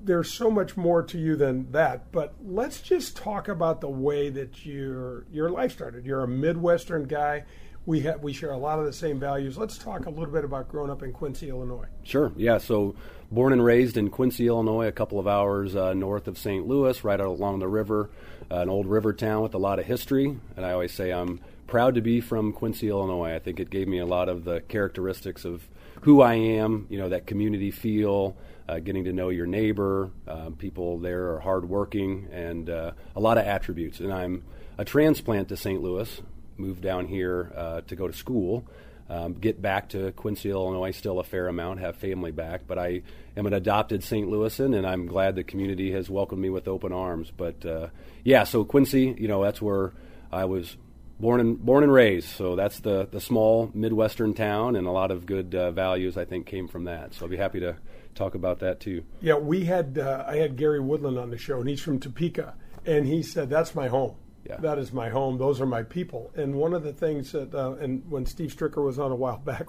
there's 0.00 0.32
so 0.32 0.48
much 0.48 0.76
more 0.76 1.02
to 1.02 1.18
you 1.18 1.34
than 1.34 1.72
that. 1.72 2.12
But 2.12 2.34
let's 2.40 2.80
just 2.80 3.16
talk 3.16 3.48
about 3.48 3.80
the 3.80 3.88
way 3.88 4.30
that 4.30 4.64
your 4.64 5.26
your 5.32 5.50
life 5.50 5.72
started. 5.72 6.06
You're 6.06 6.22
a 6.22 6.28
Midwestern 6.28 7.06
guy. 7.06 7.44
We 7.86 8.00
have 8.02 8.22
we 8.22 8.32
share 8.32 8.52
a 8.52 8.58
lot 8.58 8.78
of 8.78 8.84
the 8.84 8.92
same 8.92 9.18
values. 9.18 9.58
Let's 9.58 9.76
talk 9.76 10.06
a 10.06 10.10
little 10.10 10.32
bit 10.32 10.44
about 10.44 10.68
growing 10.68 10.90
up 10.90 11.02
in 11.02 11.12
Quincy, 11.12 11.48
Illinois. 11.48 11.86
Sure. 12.04 12.30
Yeah. 12.36 12.58
So 12.58 12.94
born 13.32 13.52
and 13.52 13.64
raised 13.64 13.96
in 13.96 14.08
Quincy, 14.10 14.46
Illinois, 14.46 14.86
a 14.86 14.92
couple 14.92 15.18
of 15.18 15.26
hours 15.26 15.74
uh, 15.74 15.94
north 15.94 16.28
of 16.28 16.38
St. 16.38 16.64
Louis, 16.66 17.02
right 17.02 17.20
out 17.20 17.26
along 17.26 17.58
the 17.58 17.68
river 17.68 18.08
an 18.50 18.68
old 18.68 18.86
river 18.86 19.12
town 19.12 19.42
with 19.42 19.54
a 19.54 19.58
lot 19.58 19.78
of 19.78 19.86
history. 19.86 20.36
And 20.56 20.66
I 20.66 20.72
always 20.72 20.92
say 20.92 21.12
I'm 21.12 21.40
proud 21.66 21.94
to 21.94 22.00
be 22.00 22.20
from 22.20 22.52
Quincy, 22.52 22.88
Illinois. 22.88 23.34
I 23.34 23.38
think 23.38 23.60
it 23.60 23.70
gave 23.70 23.86
me 23.86 23.98
a 23.98 24.06
lot 24.06 24.28
of 24.28 24.44
the 24.44 24.60
characteristics 24.62 25.44
of 25.44 25.68
who 26.02 26.20
I 26.20 26.34
am, 26.34 26.86
you 26.88 26.98
know, 26.98 27.08
that 27.10 27.26
community 27.26 27.70
feel, 27.70 28.36
uh, 28.68 28.78
getting 28.78 29.04
to 29.04 29.12
know 29.12 29.28
your 29.28 29.46
neighbor. 29.46 30.10
Uh, 30.26 30.50
people 30.50 30.98
there 30.98 31.34
are 31.34 31.40
hardworking 31.40 32.28
and 32.32 32.68
uh, 32.68 32.92
a 33.14 33.20
lot 33.20 33.38
of 33.38 33.46
attributes. 33.46 34.00
And 34.00 34.12
I'm 34.12 34.42
a 34.78 34.84
transplant 34.84 35.48
to 35.48 35.56
St. 35.56 35.80
Louis, 35.80 36.20
moved 36.56 36.82
down 36.82 37.06
here 37.06 37.52
uh, 37.56 37.80
to 37.82 37.96
go 37.96 38.08
to 38.08 38.12
school 38.12 38.66
um, 39.10 39.34
get 39.34 39.60
back 39.60 39.88
to 39.88 40.12
Quincy, 40.12 40.50
Illinois, 40.50 40.92
still 40.92 41.18
a 41.18 41.24
fair 41.24 41.48
amount, 41.48 41.80
have 41.80 41.96
family 41.96 42.30
back. 42.30 42.62
But 42.68 42.78
I 42.78 43.02
am 43.36 43.44
an 43.44 43.52
adopted 43.52 44.04
St. 44.04 44.28
Louisan, 44.28 44.76
and 44.76 44.86
I'm 44.86 45.06
glad 45.06 45.34
the 45.34 45.42
community 45.42 45.90
has 45.92 46.08
welcomed 46.08 46.40
me 46.40 46.48
with 46.48 46.68
open 46.68 46.92
arms. 46.92 47.32
But 47.36 47.66
uh, 47.66 47.88
yeah, 48.22 48.44
so 48.44 48.64
Quincy, 48.64 49.16
you 49.18 49.26
know, 49.26 49.42
that's 49.42 49.60
where 49.60 49.92
I 50.30 50.44
was 50.44 50.76
born 51.18 51.40
and 51.40 51.58
born 51.58 51.82
and 51.82 51.92
raised. 51.92 52.28
So 52.28 52.54
that's 52.54 52.78
the 52.78 53.08
the 53.10 53.20
small 53.20 53.72
midwestern 53.74 54.32
town, 54.32 54.76
and 54.76 54.86
a 54.86 54.92
lot 54.92 55.10
of 55.10 55.26
good 55.26 55.56
uh, 55.56 55.72
values 55.72 56.16
I 56.16 56.24
think 56.24 56.46
came 56.46 56.68
from 56.68 56.84
that. 56.84 57.14
So 57.14 57.24
I'll 57.24 57.30
be 57.30 57.36
happy 57.36 57.58
to 57.60 57.76
talk 58.14 58.36
about 58.36 58.60
that 58.60 58.78
too. 58.78 59.02
Yeah, 59.20 59.34
we 59.34 59.64
had 59.64 59.98
uh, 59.98 60.24
I 60.24 60.36
had 60.36 60.56
Gary 60.56 60.80
Woodland 60.80 61.18
on 61.18 61.30
the 61.30 61.38
show, 61.38 61.58
and 61.58 61.68
he's 61.68 61.82
from 61.82 61.98
Topeka, 61.98 62.54
and 62.86 63.06
he 63.06 63.24
said 63.24 63.50
that's 63.50 63.74
my 63.74 63.88
home. 63.88 64.14
Yeah. 64.48 64.56
That 64.58 64.78
is 64.78 64.92
my 64.92 65.10
home. 65.10 65.38
Those 65.38 65.60
are 65.60 65.66
my 65.66 65.82
people. 65.82 66.32
And 66.34 66.54
one 66.54 66.72
of 66.72 66.82
the 66.82 66.92
things 66.92 67.32
that, 67.32 67.54
uh, 67.54 67.72
and 67.72 68.08
when 68.10 68.24
Steve 68.26 68.54
Stricker 68.54 68.84
was 68.84 68.98
on 68.98 69.12
a 69.12 69.16
while 69.16 69.38
back, 69.44 69.66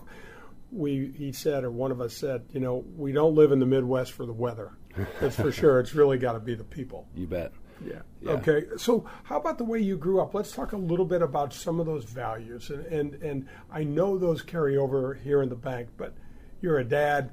we 0.71 1.13
he 1.17 1.31
said, 1.31 1.63
or 1.63 1.71
one 1.71 1.91
of 1.91 1.99
us 1.99 2.15
said, 2.15 2.45
you 2.51 2.60
know, 2.60 2.86
we 2.95 3.12
don't 3.12 3.36
live 3.36 3.51
in 3.51 3.60
the 3.60 3.65
Midwest 3.65 4.13
for 4.13 4.25
the 4.25 4.34
weather. 4.34 4.71
That's 5.19 5.36
for 5.36 5.51
sure. 5.51 5.79
It's 5.79 5.93
really 5.93 6.17
got 6.17 6.34
to 6.34 6.39
be 6.39 6.55
the 6.55 6.63
people. 6.63 7.07
You 7.15 7.27
bet. 7.27 7.51
Yeah. 7.86 8.01
yeah. 8.21 8.31
Okay. 8.31 8.65
So, 8.77 9.05
how 9.23 9.38
about 9.38 9.57
the 9.57 9.63
way 9.63 9.79
you 9.79 9.97
grew 9.97 10.21
up? 10.21 10.34
Let's 10.34 10.51
talk 10.51 10.73
a 10.73 10.77
little 10.77 11.05
bit 11.05 11.21
about 11.21 11.53
some 11.53 11.79
of 11.79 11.86
those 11.86 12.05
values, 12.05 12.69
and 12.69 12.86
and 12.86 13.13
and 13.23 13.47
I 13.71 13.84
know 13.84 14.17
those 14.17 14.41
carry 14.41 14.77
over 14.77 15.15
here 15.15 15.41
in 15.41 15.49
the 15.49 15.55
bank, 15.55 15.89
but 15.97 16.13
you're 16.62 16.77
a 16.77 16.84
dad 16.84 17.31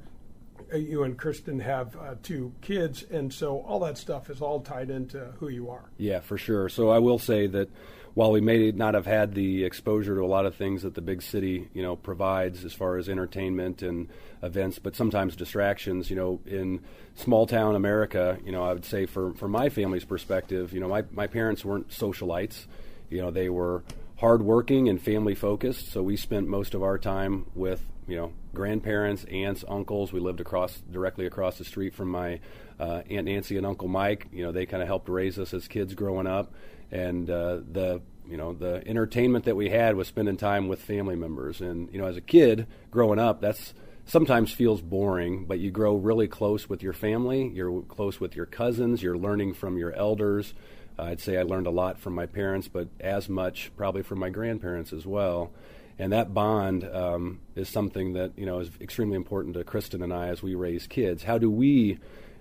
you 0.75 1.03
and 1.03 1.17
Kristen 1.17 1.61
have 1.61 1.97
uh, 1.97 2.15
two 2.23 2.53
kids, 2.61 3.03
and 3.11 3.33
so 3.33 3.61
all 3.61 3.81
that 3.81 3.99
stuff 3.99 4.31
is 4.31 4.41
all 4.41 4.61
tied 4.61 4.91
into 4.91 5.33
who 5.39 5.49
you 5.49 5.71
are. 5.71 5.91
Yeah, 5.97 6.21
for 6.21 6.39
sure. 6.39 6.69
So 6.69 6.91
I 6.91 6.99
will 6.99 7.19
say 7.19 7.47
that 7.47 7.71
while 8.15 8.33
we 8.33 8.41
may 8.41 8.73
not 8.73 8.95
have 8.95 9.07
had 9.07 9.35
the 9.35 9.65
exposure 9.65 10.17
to 10.17 10.23
a 10.23 10.27
lot 10.27 10.45
of 10.45 10.57
things 10.57 10.83
that 10.83 10.95
the 10.95 11.01
big 11.01 11.23
city, 11.23 11.69
you 11.73 11.83
know, 11.83 11.95
provides 11.95 12.65
as 12.65 12.73
far 12.73 12.97
as 12.97 13.09
entertainment 13.09 13.83
and 13.83 14.09
events, 14.43 14.79
but 14.79 14.97
sometimes 14.97 15.37
distractions, 15.37 16.11
you 16.11 16.17
know, 16.17 16.41
in 16.45 16.81
small 17.15 17.47
town 17.47 17.77
America, 17.77 18.39
you 18.45 18.51
know, 18.51 18.65
I 18.65 18.73
would 18.73 18.85
say 18.85 19.07
for 19.07 19.35
from 19.35 19.53
my 19.53 19.69
family's 19.69 20.05
perspective, 20.05 20.73
you 20.73 20.81
know, 20.81 20.89
my 20.89 21.05
my 21.13 21.27
parents 21.27 21.65
weren't 21.65 21.91
socialites. 21.91 22.67
You 23.09 23.23
know, 23.23 23.31
they 23.31 23.49
were 23.49 23.85
hardworking 24.17 24.89
and 24.89 25.01
family 25.01 25.35
focused. 25.35 25.93
So 25.93 26.03
we 26.03 26.17
spent 26.17 26.49
most 26.49 26.75
of 26.75 26.83
our 26.83 26.99
time 26.99 27.47
with 27.55 27.87
you 28.07 28.17
know 28.17 28.33
grandparents, 28.59 29.25
aunts, 29.31 29.65
uncles. 29.69 30.13
We 30.13 30.19
lived 30.19 30.41
across 30.41 30.83
directly 30.91 31.27
across 31.27 31.59
the 31.59 31.65
street 31.65 31.95
from 31.95 32.09
my 32.09 32.41
uh, 32.81 33.03
aunt 33.09 33.27
Nancy 33.27 33.57
and 33.57 33.65
Uncle 33.65 33.87
Mike. 33.87 34.27
You 34.33 34.45
know, 34.45 34.51
they 34.51 34.67
kind 34.67 34.83
of 34.83 34.89
helped 34.89 35.09
raise 35.09 35.39
us 35.39 35.55
as 35.55 35.69
kids 35.69 35.95
growing 35.95 36.27
up, 36.27 36.53
and 36.91 37.31
uh, 37.31 37.61
the 37.71 38.03
you 38.29 38.37
know 38.37 38.53
the 38.53 38.83
entertainment 38.85 39.45
that 39.45 39.55
we 39.55 39.71
had 39.71 39.95
was 39.95 40.09
spending 40.09 40.37
time 40.37 40.67
with 40.67 40.83
family 40.83 41.15
members. 41.15 41.61
And 41.61 41.89
you 41.93 42.01
know, 42.01 42.07
as 42.07 42.17
a 42.17 42.21
kid 42.21 42.67
growing 42.91 43.21
up, 43.21 43.41
that's 43.41 43.75
sometimes 44.07 44.51
feels 44.51 44.81
boring, 44.81 45.45
but 45.45 45.61
you 45.61 45.71
grow 45.71 45.95
really 45.95 46.27
close 46.27 46.69
with 46.69 46.83
your 46.83 46.93
family. 46.93 47.53
You're 47.55 47.83
close 47.83 48.19
with 48.19 48.35
your 48.35 48.47
cousins. 48.47 49.05
You're 49.05 49.19
learning 49.19 49.55
from 49.55 49.79
your 49.79 49.93
elders. 49.93 50.53
I'd 50.99 51.21
say 51.21 51.39
I 51.39 51.45
learned 51.45 51.69
a 51.69 51.71
lot 51.71 52.01
from 52.01 52.17
my 52.17 52.27
parents, 52.27 52.67
but 52.67 52.89
as 52.99 53.29
much 53.29 53.71
probably 53.77 54.03
from 54.03 54.19
my 54.19 54.31
grandparents 54.31 54.93
as 54.93 55.07
well 55.07 55.53
and 55.99 56.13
that 56.13 56.33
bond 56.33 56.85
um, 56.85 57.41
is 57.57 57.69
something 57.69 58.13
that 58.13 58.33
you 58.37 58.47
know 58.47 58.61
is 58.61 58.71
extremely 58.81 59.17
important 59.17 59.55
to 59.55 59.65
Kristen 59.65 60.03
and 60.03 60.13
I 60.13 60.29
as 60.29 60.43
we 60.43 60.55
raise 60.55 60.87
kids. 60.87 61.25
How 61.25 61.39
do 61.39 61.51
we, 61.51 61.99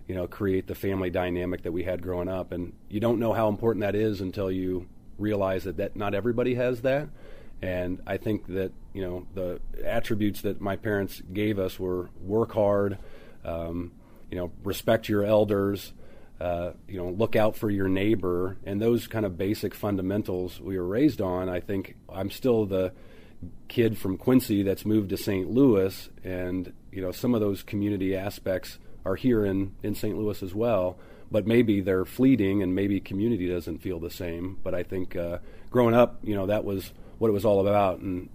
you 0.07 0.15
know, 0.15 0.27
create 0.27 0.67
the 0.67 0.75
family 0.75 1.09
dynamic 1.09 1.63
that 1.63 1.71
we 1.71 1.83
had 1.83 2.01
growing 2.01 2.29
up? 2.29 2.51
And 2.51 2.73
you 2.89 2.99
don't 2.99 3.19
know 3.19 3.33
how 3.33 3.49
important 3.49 3.81
that 3.81 3.95
is 3.95 4.21
until 4.21 4.51
you 4.51 4.87
realize 5.17 5.63
that, 5.63 5.77
that 5.77 5.95
not 5.95 6.13
everybody 6.13 6.53
has 6.55 6.81
that. 6.81 7.09
And 7.59 7.99
I 8.05 8.17
think 8.17 8.45
that 8.47 8.71
you 8.93 9.01
know 9.01 9.25
the 9.33 9.59
attributes 9.83 10.41
that 10.41 10.61
my 10.61 10.75
parents 10.75 11.23
gave 11.33 11.57
us 11.57 11.79
were 11.79 12.09
work 12.21 12.53
hard, 12.53 12.99
um, 13.43 13.91
you 14.29 14.37
know, 14.37 14.51
respect 14.63 15.09
your 15.09 15.23
elders. 15.23 15.93
Uh, 16.39 16.73
you 16.87 16.97
know, 16.97 17.09
look 17.09 17.35
out 17.35 17.55
for 17.55 17.71
your 17.71 17.87
neighbor, 17.87 18.57
and 18.63 18.79
those 18.79 19.07
kind 19.07 19.25
of 19.25 19.39
basic 19.39 19.73
fundamentals 19.73 20.61
we 20.61 20.77
were 20.77 20.85
raised 20.85 21.19
on. 21.19 21.49
I 21.49 21.59
think 21.59 21.95
I'm 22.07 22.29
still 22.29 22.67
the 22.67 22.93
kid 23.67 23.97
from 23.97 24.17
Quincy 24.17 24.63
that's 24.63 24.85
moved 24.85 25.09
to 25.09 25.17
St. 25.17 25.49
Louis, 25.49 26.09
and 26.23 26.73
you 26.91 27.01
know 27.01 27.11
some 27.11 27.33
of 27.33 27.41
those 27.41 27.63
community 27.63 28.15
aspects 28.15 28.79
are 29.05 29.15
here 29.15 29.45
in 29.45 29.75
in 29.83 29.95
St. 29.95 30.17
Louis 30.17 30.41
as 30.41 30.53
well. 30.53 30.97
But 31.29 31.45
maybe 31.45 31.81
they're 31.81 32.05
fleeting, 32.05 32.63
and 32.63 32.73
maybe 32.73 33.01
community 33.01 33.49
doesn't 33.49 33.79
feel 33.79 33.99
the 33.99 34.09
same. 34.09 34.59
But 34.63 34.73
I 34.73 34.83
think 34.83 35.15
uh, 35.15 35.39
growing 35.69 35.93
up, 35.93 36.19
you 36.23 36.35
know, 36.35 36.45
that 36.45 36.63
was 36.63 36.93
what 37.17 37.27
it 37.27 37.33
was 37.33 37.43
all 37.43 37.59
about, 37.59 37.99
and 37.99 38.29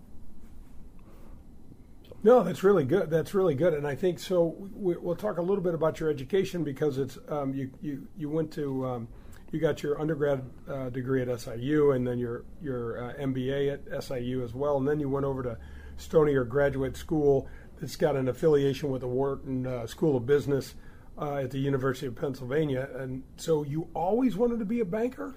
no, 2.24 2.42
that's 2.44 2.62
really 2.62 2.84
good. 2.84 3.10
That's 3.10 3.34
really 3.34 3.54
good, 3.54 3.74
and 3.74 3.86
I 3.86 3.96
think 3.96 4.20
so. 4.20 4.54
We, 4.74 4.96
will 4.96 5.16
talk 5.16 5.38
a 5.38 5.42
little 5.42 5.62
bit 5.62 5.74
about 5.74 5.98
your 5.98 6.08
education 6.08 6.62
because 6.62 6.98
it's 6.98 7.18
um, 7.28 7.52
you 7.52 7.70
you 7.80 8.06
you 8.16 8.28
went 8.28 8.52
to 8.52 8.86
um, 8.86 9.08
you 9.52 9.60
got 9.60 9.82
your 9.82 10.00
undergrad 10.00 10.42
uh, 10.68 10.88
degree 10.88 11.22
at 11.22 11.40
SIU, 11.40 11.92
and 11.92 12.06
then 12.06 12.18
your 12.18 12.44
your 12.60 13.10
uh, 13.10 13.14
MBA 13.20 13.72
at 13.94 14.04
SIU 14.04 14.42
as 14.42 14.54
well, 14.54 14.78
and 14.78 14.88
then 14.88 14.98
you 14.98 15.08
went 15.08 15.26
over 15.26 15.42
to 15.42 15.58
Stonier 15.98 16.48
Graduate 16.48 16.96
School. 16.96 17.46
That's 17.78 17.96
got 17.96 18.16
an 18.16 18.28
affiliation 18.28 18.90
with 18.90 19.02
the 19.02 19.08
Wharton 19.08 19.66
uh, 19.66 19.86
School 19.86 20.16
of 20.16 20.24
Business 20.24 20.74
uh, 21.18 21.36
at 21.36 21.50
the 21.50 21.58
University 21.58 22.06
of 22.06 22.16
Pennsylvania, 22.16 22.88
and 22.94 23.22
so 23.36 23.62
you 23.62 23.88
always 23.94 24.36
wanted 24.36 24.58
to 24.58 24.64
be 24.64 24.80
a 24.80 24.84
banker. 24.84 25.34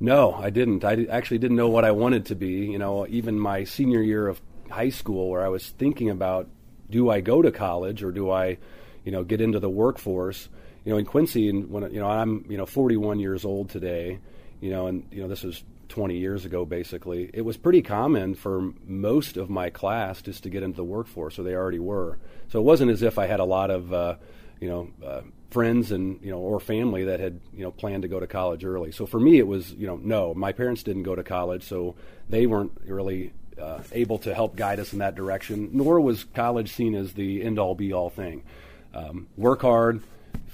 No, 0.00 0.34
I 0.34 0.50
didn't. 0.50 0.84
I 0.84 1.04
actually 1.04 1.38
didn't 1.38 1.56
know 1.56 1.68
what 1.68 1.84
I 1.84 1.92
wanted 1.92 2.26
to 2.26 2.34
be. 2.34 2.66
You 2.66 2.78
know, 2.78 3.06
even 3.08 3.38
my 3.38 3.62
senior 3.62 4.02
year 4.02 4.26
of 4.26 4.42
high 4.68 4.90
school, 4.90 5.30
where 5.30 5.44
I 5.44 5.48
was 5.48 5.68
thinking 5.68 6.10
about, 6.10 6.48
do 6.90 7.08
I 7.08 7.20
go 7.20 7.40
to 7.40 7.52
college 7.52 8.02
or 8.02 8.10
do 8.10 8.30
I, 8.30 8.58
you 9.04 9.12
know, 9.12 9.22
get 9.22 9.40
into 9.40 9.60
the 9.60 9.70
workforce? 9.70 10.48
You 10.84 10.92
know, 10.92 10.98
in 10.98 11.04
Quincy, 11.04 11.48
and 11.48 11.70
when 11.70 11.82
you 11.92 12.00
know, 12.00 12.08
I'm 12.08 12.44
you 12.48 12.56
know 12.56 12.66
41 12.66 13.18
years 13.18 13.44
old 13.44 13.70
today. 13.70 14.18
You 14.60 14.70
know, 14.70 14.86
and 14.86 15.06
you 15.10 15.20
know, 15.20 15.28
this 15.28 15.42
was 15.42 15.62
20 15.88 16.16
years 16.16 16.44
ago, 16.44 16.64
basically. 16.64 17.30
It 17.34 17.42
was 17.42 17.56
pretty 17.56 17.82
common 17.82 18.34
for 18.34 18.72
most 18.86 19.36
of 19.36 19.50
my 19.50 19.68
class 19.70 20.22
just 20.22 20.42
to 20.44 20.50
get 20.50 20.62
into 20.62 20.76
the 20.76 20.84
workforce, 20.84 21.38
or 21.38 21.42
they 21.42 21.54
already 21.54 21.78
were. 21.78 22.18
So 22.48 22.60
it 22.60 22.62
wasn't 22.62 22.90
as 22.90 23.02
if 23.02 23.18
I 23.18 23.26
had 23.26 23.40
a 23.40 23.44
lot 23.44 23.70
of, 23.70 23.92
uh, 23.92 24.16
you 24.60 24.68
know. 24.68 24.88
Uh, 25.04 25.20
friends 25.54 25.92
and 25.92 26.18
you 26.20 26.32
know 26.32 26.38
or 26.38 26.58
family 26.58 27.04
that 27.04 27.20
had 27.20 27.38
you 27.56 27.62
know 27.62 27.70
planned 27.70 28.02
to 28.02 28.08
go 28.08 28.18
to 28.18 28.26
college 28.26 28.64
early. 28.64 28.90
So 28.90 29.06
for 29.06 29.20
me, 29.20 29.38
it 29.38 29.46
was 29.46 29.72
you 29.72 29.86
know 29.86 29.94
no, 30.02 30.34
my 30.34 30.50
parents 30.50 30.82
didn't 30.82 31.04
go 31.04 31.14
to 31.14 31.22
college, 31.22 31.62
so 31.62 31.94
they 32.28 32.46
weren't 32.46 32.72
really 32.84 33.32
uh, 33.60 33.80
able 33.92 34.18
to 34.18 34.34
help 34.34 34.56
guide 34.56 34.80
us 34.80 34.92
in 34.92 34.98
that 34.98 35.14
direction. 35.14 35.70
Nor 35.72 36.00
was 36.00 36.24
college 36.24 36.72
seen 36.72 36.96
as 36.96 37.12
the 37.12 37.42
end 37.42 37.60
all 37.60 37.76
be 37.76 37.92
all 37.92 38.10
thing. 38.10 38.42
Um, 38.92 39.28
work 39.36 39.62
hard, 39.62 40.02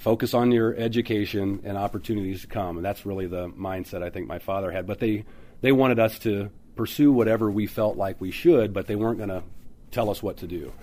focus 0.01 0.33
on 0.33 0.51
your 0.51 0.75
education, 0.75 1.61
and 1.63 1.77
opportunities 1.77 2.41
to 2.41 2.47
come, 2.47 2.77
and 2.77 2.85
that's 2.85 3.05
really 3.05 3.27
the 3.27 3.49
mindset 3.49 4.01
I 4.01 4.09
think 4.09 4.27
my 4.27 4.39
father 4.39 4.71
had. 4.71 4.87
But 4.87 4.99
they 4.99 5.25
they 5.61 5.71
wanted 5.71 5.99
us 5.99 6.17
to 6.19 6.49
pursue 6.75 7.11
whatever 7.11 7.51
we 7.51 7.67
felt 7.67 7.97
like 7.97 8.19
we 8.19 8.31
should, 8.31 8.73
but 8.73 8.87
they 8.87 8.95
weren't 8.95 9.17
going 9.17 9.29
to 9.29 9.43
tell 9.91 10.09
us 10.09 10.23
what 10.23 10.37
to 10.37 10.47
do. 10.47 10.73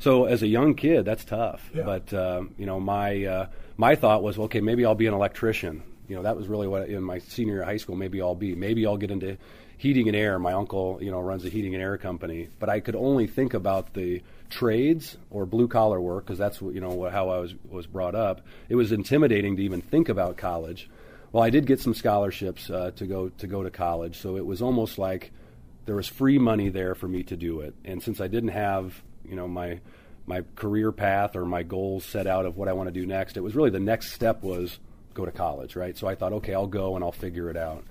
So 0.00 0.24
as 0.24 0.42
a 0.42 0.48
young 0.48 0.74
kid, 0.74 1.04
that's 1.04 1.24
tough. 1.24 1.70
Yeah. 1.72 1.84
But 1.84 2.12
uh, 2.12 2.42
you 2.58 2.66
know, 2.66 2.80
my 2.80 3.24
uh, 3.24 3.46
my 3.76 3.94
thought 3.94 4.24
was, 4.24 4.38
okay, 4.38 4.60
maybe 4.60 4.84
I'll 4.84 4.96
be 4.96 5.06
an 5.06 5.14
electrician. 5.14 5.82
You 6.08 6.16
know, 6.16 6.22
that 6.22 6.36
was 6.36 6.48
really 6.48 6.66
what 6.66 6.88
in 6.88 7.02
my 7.02 7.20
senior 7.20 7.54
year 7.54 7.62
of 7.62 7.68
high 7.68 7.76
school. 7.76 7.94
Maybe 7.94 8.20
I'll 8.20 8.34
be. 8.34 8.56
Maybe 8.56 8.86
I'll 8.86 8.96
get 8.96 9.12
into 9.12 9.38
heating 9.84 10.08
and 10.08 10.16
air. 10.16 10.38
My 10.38 10.54
uncle, 10.54 10.98
you 11.02 11.10
know, 11.10 11.20
runs 11.20 11.44
a 11.44 11.50
heating 11.50 11.74
and 11.74 11.82
air 11.82 11.98
company. 11.98 12.48
But 12.58 12.70
I 12.70 12.80
could 12.80 12.96
only 12.96 13.26
think 13.26 13.52
about 13.52 13.92
the 13.92 14.22
trades 14.48 15.18
or 15.30 15.44
blue 15.44 15.68
collar 15.68 16.00
work 16.00 16.24
because 16.24 16.38
that's 16.38 16.62
you 16.62 16.80
know 16.80 17.08
how 17.10 17.28
I 17.28 17.38
was 17.38 17.54
was 17.70 17.86
brought 17.86 18.14
up. 18.14 18.40
It 18.70 18.76
was 18.76 18.92
intimidating 18.92 19.56
to 19.56 19.62
even 19.62 19.82
think 19.82 20.08
about 20.08 20.38
college. 20.38 20.88
Well, 21.32 21.44
I 21.44 21.50
did 21.50 21.66
get 21.66 21.80
some 21.80 21.92
scholarships 21.92 22.70
uh, 22.70 22.92
to 22.96 23.06
go 23.06 23.28
to 23.28 23.46
go 23.46 23.62
to 23.62 23.70
college, 23.70 24.18
so 24.20 24.38
it 24.38 24.46
was 24.46 24.62
almost 24.62 24.96
like 24.96 25.32
there 25.84 25.96
was 25.96 26.08
free 26.08 26.38
money 26.38 26.70
there 26.70 26.94
for 26.94 27.06
me 27.06 27.22
to 27.24 27.36
do 27.36 27.60
it. 27.60 27.74
And 27.84 28.02
since 28.02 28.22
I 28.22 28.28
didn't 28.28 28.50
have 28.50 29.02
you 29.28 29.36
know 29.36 29.46
my 29.46 29.80
my 30.26 30.42
career 30.56 30.92
path 30.92 31.36
or 31.36 31.44
my 31.44 31.62
goals 31.62 32.06
set 32.06 32.26
out 32.26 32.46
of 32.46 32.56
what 32.56 32.68
I 32.68 32.72
want 32.72 32.88
to 32.88 32.92
do 32.92 33.04
next. 33.04 33.36
It 33.36 33.42
was 33.42 33.54
really 33.54 33.68
the 33.68 33.80
next 33.80 34.12
step 34.12 34.42
was 34.42 34.78
go 35.12 35.26
to 35.26 35.30
college, 35.30 35.76
right? 35.76 35.96
So 35.96 36.06
I 36.06 36.14
thought, 36.14 36.32
okay, 36.34 36.54
I'll 36.54 36.66
go 36.66 36.94
and 36.96 37.04
I'll 37.04 37.12
figure 37.12 37.50
it 37.50 37.56
out. 37.58 37.84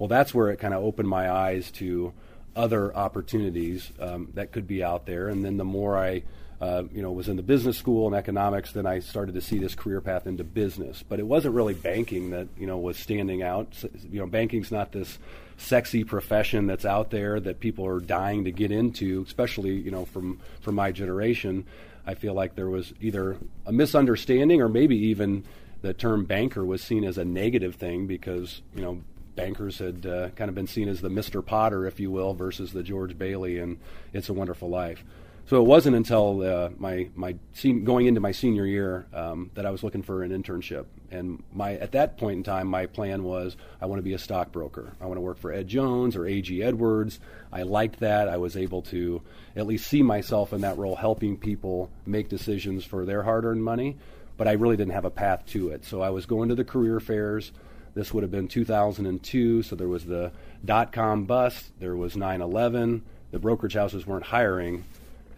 Well, 0.00 0.08
that's 0.08 0.34
where 0.34 0.48
it 0.48 0.56
kind 0.56 0.72
of 0.72 0.82
opened 0.82 1.10
my 1.10 1.30
eyes 1.30 1.70
to 1.72 2.14
other 2.56 2.96
opportunities 2.96 3.92
um, 4.00 4.30
that 4.32 4.50
could 4.50 4.66
be 4.66 4.82
out 4.82 5.04
there. 5.04 5.28
And 5.28 5.44
then 5.44 5.58
the 5.58 5.64
more 5.64 5.98
I, 5.98 6.22
uh, 6.58 6.84
you 6.90 7.02
know, 7.02 7.12
was 7.12 7.28
in 7.28 7.36
the 7.36 7.42
business 7.42 7.76
school 7.76 8.06
and 8.06 8.16
economics, 8.16 8.72
then 8.72 8.86
I 8.86 9.00
started 9.00 9.34
to 9.34 9.42
see 9.42 9.58
this 9.58 9.74
career 9.74 10.00
path 10.00 10.26
into 10.26 10.42
business. 10.42 11.04
But 11.06 11.20
it 11.20 11.26
wasn't 11.26 11.54
really 11.54 11.74
banking 11.74 12.30
that 12.30 12.48
you 12.56 12.66
know 12.66 12.78
was 12.78 12.96
standing 12.96 13.42
out. 13.42 13.76
You 14.10 14.20
know, 14.20 14.26
banking's 14.26 14.72
not 14.72 14.90
this 14.90 15.18
sexy 15.58 16.02
profession 16.02 16.66
that's 16.66 16.86
out 16.86 17.10
there 17.10 17.38
that 17.38 17.60
people 17.60 17.86
are 17.86 18.00
dying 18.00 18.44
to 18.44 18.52
get 18.52 18.70
into, 18.70 19.22
especially 19.26 19.74
you 19.74 19.90
know 19.90 20.06
from 20.06 20.40
from 20.62 20.76
my 20.76 20.92
generation. 20.92 21.66
I 22.06 22.14
feel 22.14 22.32
like 22.32 22.54
there 22.54 22.70
was 22.70 22.94
either 23.02 23.36
a 23.66 23.72
misunderstanding 23.72 24.62
or 24.62 24.68
maybe 24.70 24.96
even 24.96 25.44
the 25.82 25.92
term 25.92 26.24
banker 26.24 26.64
was 26.64 26.82
seen 26.82 27.04
as 27.04 27.18
a 27.18 27.24
negative 27.26 27.74
thing 27.74 28.06
because 28.06 28.62
you 28.74 28.80
know 28.80 29.02
bankers 29.34 29.78
had 29.78 30.06
uh, 30.06 30.28
kind 30.30 30.48
of 30.48 30.54
been 30.54 30.66
seen 30.66 30.88
as 30.88 31.00
the 31.00 31.08
Mr. 31.08 31.44
Potter, 31.44 31.86
if 31.86 32.00
you 32.00 32.10
will, 32.10 32.34
versus 32.34 32.72
the 32.72 32.82
George 32.82 33.16
Bailey 33.18 33.58
and 33.58 33.78
It's 34.12 34.28
a 34.28 34.32
Wonderful 34.34 34.68
Life. 34.68 35.04
So 35.50 35.60
it 35.60 35.66
wasn't 35.66 35.96
until 35.96 36.42
uh, 36.42 36.70
my 36.78 37.08
my 37.16 37.34
going 37.82 38.06
into 38.06 38.20
my 38.20 38.30
senior 38.30 38.64
year 38.64 39.06
um, 39.12 39.50
that 39.54 39.66
I 39.66 39.70
was 39.70 39.82
looking 39.82 40.02
for 40.02 40.22
an 40.22 40.30
internship. 40.30 40.84
And 41.10 41.42
my 41.52 41.74
at 41.74 41.90
that 41.90 42.18
point 42.18 42.36
in 42.36 42.42
time, 42.44 42.68
my 42.68 42.86
plan 42.86 43.24
was 43.24 43.56
I 43.80 43.86
want 43.86 43.98
to 43.98 44.04
be 44.04 44.12
a 44.12 44.18
stockbroker. 44.18 44.92
I 45.00 45.06
want 45.06 45.16
to 45.16 45.22
work 45.22 45.38
for 45.38 45.52
Ed 45.52 45.66
Jones 45.66 46.14
or 46.14 46.24
A.G. 46.24 46.62
Edwards. 46.62 47.18
I 47.52 47.62
liked 47.62 47.98
that. 47.98 48.28
I 48.28 48.36
was 48.36 48.56
able 48.56 48.82
to 48.82 49.22
at 49.56 49.66
least 49.66 49.88
see 49.88 50.04
myself 50.04 50.52
in 50.52 50.60
that 50.60 50.78
role, 50.78 50.94
helping 50.94 51.36
people 51.36 51.90
make 52.06 52.28
decisions 52.28 52.84
for 52.84 53.04
their 53.04 53.24
hard-earned 53.24 53.64
money. 53.64 53.96
But 54.36 54.46
I 54.46 54.52
really 54.52 54.76
didn't 54.76 54.94
have 54.94 55.04
a 55.04 55.10
path 55.10 55.46
to 55.46 55.70
it. 55.70 55.84
So 55.84 56.00
I 56.00 56.10
was 56.10 56.26
going 56.26 56.50
to 56.50 56.54
the 56.54 56.64
career 56.64 57.00
fairs. 57.00 57.50
This 57.94 58.12
would 58.14 58.22
have 58.22 58.30
been 58.30 58.48
2002. 58.48 59.62
So 59.62 59.76
there 59.76 59.88
was 59.88 60.04
the 60.04 60.32
dot 60.64 60.92
com 60.92 61.24
bust. 61.24 61.72
There 61.78 61.96
was 61.96 62.14
9/11. 62.14 63.02
The 63.30 63.38
brokerage 63.38 63.74
houses 63.74 64.06
weren't 64.06 64.26
hiring 64.26 64.84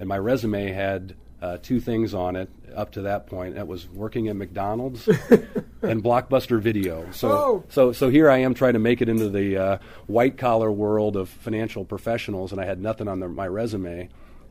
and 0.03 0.09
my 0.09 0.19
resume 0.19 0.73
had 0.73 1.15
uh, 1.41 1.59
two 1.63 1.79
things 1.79 2.13
on 2.13 2.35
it 2.35 2.51
up 2.75 2.91
to 2.91 3.03
that 3.03 3.29
point. 3.29 3.57
It 3.57 3.69
was 3.69 3.89
working 3.89 4.27
at 4.27 4.35
McDonald's 4.35 5.07
and 5.83 6.03
Blockbuster 6.03 6.61
Video. 6.61 7.09
So, 7.13 7.31
oh. 7.31 7.65
so, 7.69 7.93
so 7.93 8.09
here 8.11 8.29
I 8.29 8.39
am 8.39 8.53
trying 8.53 8.73
to 8.73 8.81
make 8.81 9.01
it 9.01 9.09
into 9.09 9.29
the 9.29 9.57
uh, 9.57 9.79
white 10.09 10.39
collar 10.39 10.73
world 10.73 11.17
of 11.17 11.29
financial 11.29 11.85
professionals, 11.85 12.51
and 12.51 12.61
I 12.61 12.65
had 12.65 12.81
nothing 12.81 13.07
on 13.07 13.21
the, 13.21 13.29
my 13.29 13.47
resume. 13.47 14.09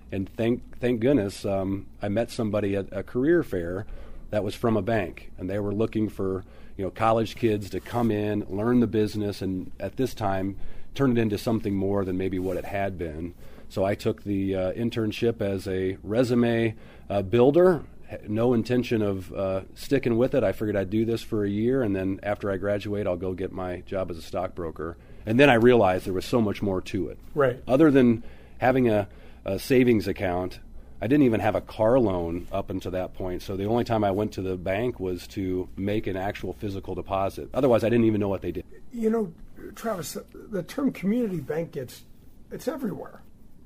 And 0.10 0.30
thank, 0.38 0.80
thank 0.80 1.02
goodness, 1.02 1.44
um, 1.44 1.88
I 2.02 2.08
met 2.08 2.32
somebody 2.32 2.78
at 2.78 2.88
a 2.94 3.04
career 3.04 3.44
fair 3.44 3.86
that 4.30 4.46
was 4.46 4.56
from 4.56 4.78
a 4.78 4.82
bank, 4.82 5.34
and 5.38 5.50
they 5.50 5.60
were 5.60 5.74
looking 5.74 6.08
for 6.08 6.46
you 6.82 6.88
know 6.88 6.92
college 6.92 7.36
kids 7.36 7.70
to 7.70 7.80
come 7.80 8.10
in, 8.10 8.44
learn 8.50 8.80
the 8.80 8.88
business, 8.88 9.44
and 9.44 9.72
at 9.80 9.98
this 9.98 10.16
time 10.16 10.58
turn 10.96 11.12
it 11.12 11.22
into 11.22 11.38
something 11.38 11.76
more 11.76 12.04
than 12.04 12.18
maybe 12.18 12.40
what 12.40 12.58
it 12.58 12.66
had 12.66 12.98
been. 12.98 13.36
So 13.70 13.86
I 13.86 13.94
took 13.94 14.24
the 14.24 14.56
uh, 14.56 14.72
internship 14.74 15.42
as 15.42 15.68
a 15.68 16.00
resume 16.02 16.74
uh, 17.08 17.22
builder. 17.22 17.84
No 18.28 18.56
intention 18.56 19.04
of 19.04 19.32
uh, 19.32 19.62
sticking 19.76 20.18
with 20.18 20.34
it. 20.34 20.44
I 20.44 20.54
figured 20.54 20.76
I'd 20.76 20.90
do 20.90 21.06
this 21.06 21.22
for 21.22 21.46
a 21.46 21.50
year, 21.50 21.84
and 21.84 21.96
then 21.96 22.20
after 22.24 22.50
I 22.50 22.58
graduate, 22.58 23.06
I'll 23.06 23.16
go 23.16 23.34
get 23.34 23.52
my 23.52 23.82
job 23.82 24.10
as 24.10 24.18
a 24.18 24.24
stockbroker. 24.24 24.98
And 25.28 25.40
then 25.40 25.52
I 25.52 25.54
realized 25.54 26.08
there 26.08 26.14
was 26.14 26.26
so 26.26 26.42
much 26.42 26.64
more 26.64 26.82
to 26.82 27.10
it. 27.10 27.20
Right. 27.36 27.62
Other 27.68 27.92
than 27.92 28.24
having 28.58 28.90
a, 28.90 29.08
a 29.46 29.60
savings 29.60 30.08
account, 30.08 30.60
I 31.02 31.08
didn't 31.08 31.24
even 31.24 31.40
have 31.40 31.56
a 31.56 31.62
car 31.62 32.00
loan 32.00 32.48
up 32.52 32.70
until 32.70 32.92
that 32.92 33.14
point. 33.16 33.42
So 33.42 33.58
the 33.58 33.66
only 33.66 33.84
time 33.84 34.04
I 34.04 34.12
went 34.12 34.34
to 34.34 34.42
the 34.42 34.56
bank 34.56 35.00
was 35.00 35.28
to 35.30 35.68
make 35.76 36.06
an 36.06 36.16
actual 36.16 36.54
physical 36.54 36.94
deposit. 36.94 37.50
Otherwise, 37.54 37.84
I 37.84 37.90
didn't 37.90 38.06
even 38.06 38.22
know 38.22 38.30
what 38.30 38.42
they 38.42 38.52
did. 38.52 38.66
You 38.94 39.10
know, 39.10 39.34
Travis, 39.76 40.18
the 40.34 40.64
term 40.64 40.92
community 40.92 41.40
bank 41.40 41.72
gets 41.72 42.04
it's 42.52 42.68
everywhere. 42.68 43.24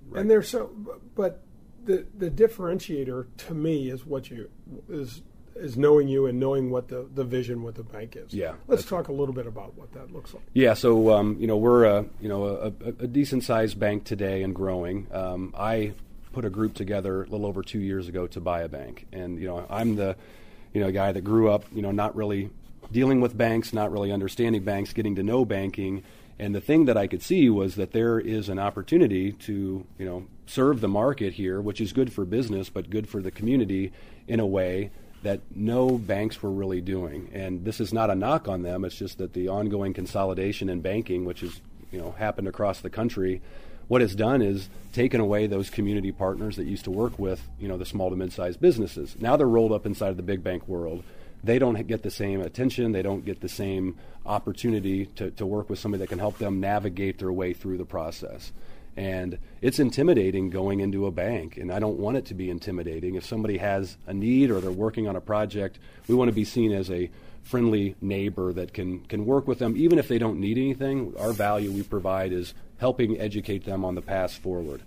Right. 0.07 0.21
And 0.21 0.29
there's 0.29 0.47
so, 0.49 0.71
but 1.15 1.41
the 1.83 2.05
the 2.17 2.29
differentiator 2.29 3.27
to 3.37 3.53
me 3.53 3.89
is 3.89 4.05
what 4.05 4.29
you 4.29 4.49
is 4.89 5.21
is 5.55 5.77
knowing 5.77 6.07
you 6.07 6.25
and 6.25 6.37
knowing 6.37 6.69
what 6.69 6.89
the, 6.89 7.07
the 7.13 7.23
vision 7.23 7.63
with 7.63 7.75
the 7.75 7.83
bank 7.83 8.17
is. 8.17 8.33
Yeah. 8.33 8.55
Let's 8.67 8.83
talk 8.83 9.07
a 9.07 9.13
little 9.13 9.33
bit 9.33 9.47
about 9.47 9.73
what 9.75 9.93
that 9.93 10.11
looks 10.11 10.33
like. 10.33 10.43
Yeah. 10.53 10.73
So 10.73 11.13
um, 11.13 11.37
you 11.39 11.47
know 11.47 11.57
we're 11.57 11.85
a 11.85 12.05
you 12.21 12.29
know 12.29 12.45
a, 12.45 12.67
a 13.03 13.07
decent 13.07 13.43
sized 13.43 13.79
bank 13.79 14.03
today 14.03 14.43
and 14.43 14.53
growing. 14.53 15.07
Um, 15.11 15.53
I 15.57 15.93
put 16.35 16.45
a 16.45 16.49
group 16.49 16.73
together 16.73 17.23
a 17.23 17.27
little 17.27 17.45
over 17.45 17.63
two 17.63 17.79
years 17.79 18.07
ago 18.07 18.27
to 18.27 18.39
buy 18.39 18.61
a 18.61 18.67
bank, 18.67 19.07
and 19.11 19.39
you 19.39 19.47
know 19.47 19.65
I'm 19.69 19.95
the 19.95 20.15
you 20.73 20.81
know 20.81 20.91
guy 20.91 21.11
that 21.11 21.21
grew 21.21 21.49
up 21.49 21.65
you 21.73 21.81
know 21.81 21.91
not 21.91 22.15
really 22.15 22.49
dealing 22.91 23.21
with 23.21 23.35
banks, 23.35 23.73
not 23.73 23.91
really 23.91 24.11
understanding 24.11 24.63
banks, 24.63 24.93
getting 24.93 25.15
to 25.15 25.23
know 25.23 25.45
banking, 25.45 26.03
and 26.37 26.53
the 26.53 26.61
thing 26.61 26.85
that 26.85 26.97
I 26.97 27.07
could 27.07 27.21
see 27.21 27.49
was 27.49 27.75
that 27.75 27.91
there 27.91 28.19
is 28.19 28.49
an 28.49 28.59
opportunity 28.59 29.31
to, 29.31 29.85
you 29.97 30.05
know, 30.05 30.27
serve 30.47 30.81
the 30.81 30.87
market 30.87 31.33
here, 31.33 31.61
which 31.61 31.79
is 31.79 31.93
good 31.93 32.11
for 32.11 32.25
business, 32.25 32.69
but 32.69 32.89
good 32.89 33.07
for 33.07 33.21
the 33.21 33.31
community 33.31 33.93
in 34.27 34.39
a 34.39 34.45
way 34.45 34.91
that 35.23 35.39
no 35.55 35.97
banks 35.97 36.43
were 36.43 36.51
really 36.51 36.81
doing. 36.81 37.29
And 37.33 37.63
this 37.63 37.79
is 37.79 37.93
not 37.93 38.09
a 38.09 38.15
knock 38.15 38.47
on 38.47 38.63
them. 38.63 38.83
It's 38.83 38.97
just 38.97 39.17
that 39.19 39.33
the 39.33 39.47
ongoing 39.47 39.93
consolidation 39.93 40.67
in 40.69 40.81
banking, 40.81 41.25
which 41.25 41.39
has, 41.39 41.61
you 41.91 41.99
know, 41.99 42.11
happened 42.11 42.47
across 42.47 42.81
the 42.81 42.89
country, 42.89 43.41
what 43.87 44.01
it's 44.01 44.15
done 44.15 44.41
is 44.41 44.69
taken 44.93 45.19
away 45.19 45.47
those 45.47 45.69
community 45.69 46.11
partners 46.11 46.55
that 46.55 46.65
used 46.65 46.85
to 46.85 46.91
work 46.91 47.19
with, 47.19 47.47
you 47.59 47.67
know, 47.67 47.77
the 47.77 47.85
small 47.85 48.09
to 48.09 48.15
mid-sized 48.15 48.59
businesses. 48.59 49.15
Now 49.19 49.35
they're 49.35 49.47
rolled 49.47 49.71
up 49.71 49.85
inside 49.85 50.09
of 50.09 50.17
the 50.17 50.23
big 50.23 50.43
bank 50.43 50.67
world 50.67 51.03
they 51.45 51.59
don't 51.59 51.85
get 51.87 52.01
the 52.01 52.11
same 52.11 52.41
attention. 52.41 52.91
They 52.91 53.03
don't 53.03 53.23
get 53.23 53.39
the 53.39 53.49
same 53.49 53.97
opportunity 54.25 55.05
to, 55.17 55.29
to 55.31 55.45
work 55.45 55.69
with 55.69 55.77
somebody 55.77 55.99
that 55.99 56.07
can 56.09 56.17
help 56.17 56.39
them 56.39 56.59
navigate 56.59 57.19
their 57.19 57.31
way 57.31 57.53
through 57.53 57.77
the 57.77 57.85
process. 57.85 58.51
And 58.97 59.37
it's 59.61 59.77
intimidating 59.77 60.49
going 60.49 60.79
into 60.79 61.05
a 61.05 61.11
bank, 61.11 61.57
and 61.57 61.71
I 61.71 61.79
don't 61.79 61.99
want 61.99 62.17
it 62.17 62.25
to 62.27 62.33
be 62.33 62.49
intimidating. 62.49 63.15
If 63.15 63.25
somebody 63.25 63.57
has 63.57 63.97
a 64.07 64.13
need 64.13 64.49
or 64.49 64.59
they're 64.59 64.71
working 64.71 65.07
on 65.07 65.15
a 65.15 65.21
project, 65.21 65.77
we 66.07 66.15
want 66.15 66.29
to 66.29 66.35
be 66.35 66.45
seen 66.45 66.71
as 66.71 66.89
a 66.89 67.11
friendly 67.43 67.95
neighbor 68.01 68.51
that 68.53 68.73
can, 68.73 69.01
can 69.01 69.25
work 69.25 69.47
with 69.47 69.59
them, 69.59 69.75
even 69.77 69.99
if 69.99 70.07
they 70.07 70.17
don't 70.17 70.39
need 70.39 70.57
anything. 70.57 71.13
Our 71.19 71.33
value 71.33 71.71
we 71.71 71.83
provide 71.83 72.31
is 72.31 72.55
helping 72.77 73.19
educate 73.19 73.65
them 73.65 73.85
on 73.85 73.95
the 73.95 74.01
path 74.01 74.33
forward. 74.33 74.81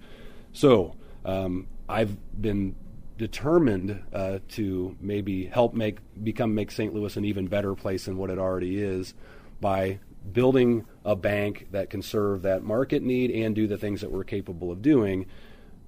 So 0.53 0.95
um, 1.25 1.67
I've 1.89 2.17
been 2.41 2.75
determined 3.17 4.03
uh, 4.13 4.39
to 4.49 4.97
maybe 5.01 5.47
help 5.47 5.75
make 5.75 5.99
become 6.23 6.55
make 6.55 6.71
St. 6.71 6.95
Louis 6.95 7.17
an 7.17 7.25
even 7.25 7.49
better 7.49 7.75
place 7.75 8.05
than 8.05 8.17
what 8.17 8.31
it 8.31 8.39
already 8.39 8.81
is 8.81 9.15
by 9.61 9.99
building 10.33 10.87
a 11.05 11.17
bank 11.17 11.69
that 11.73 11.91
can 11.91 12.03
serve 12.03 12.43
that 12.43 12.63
market 12.63 13.03
need 13.03 13.31
and 13.31 13.55
do 13.55 13.67
the 13.67 13.79
things 13.79 14.01
that 14.01 14.11
we're 14.11 14.25
capable 14.25 14.71
of 14.71 14.83
doing. 14.83 15.27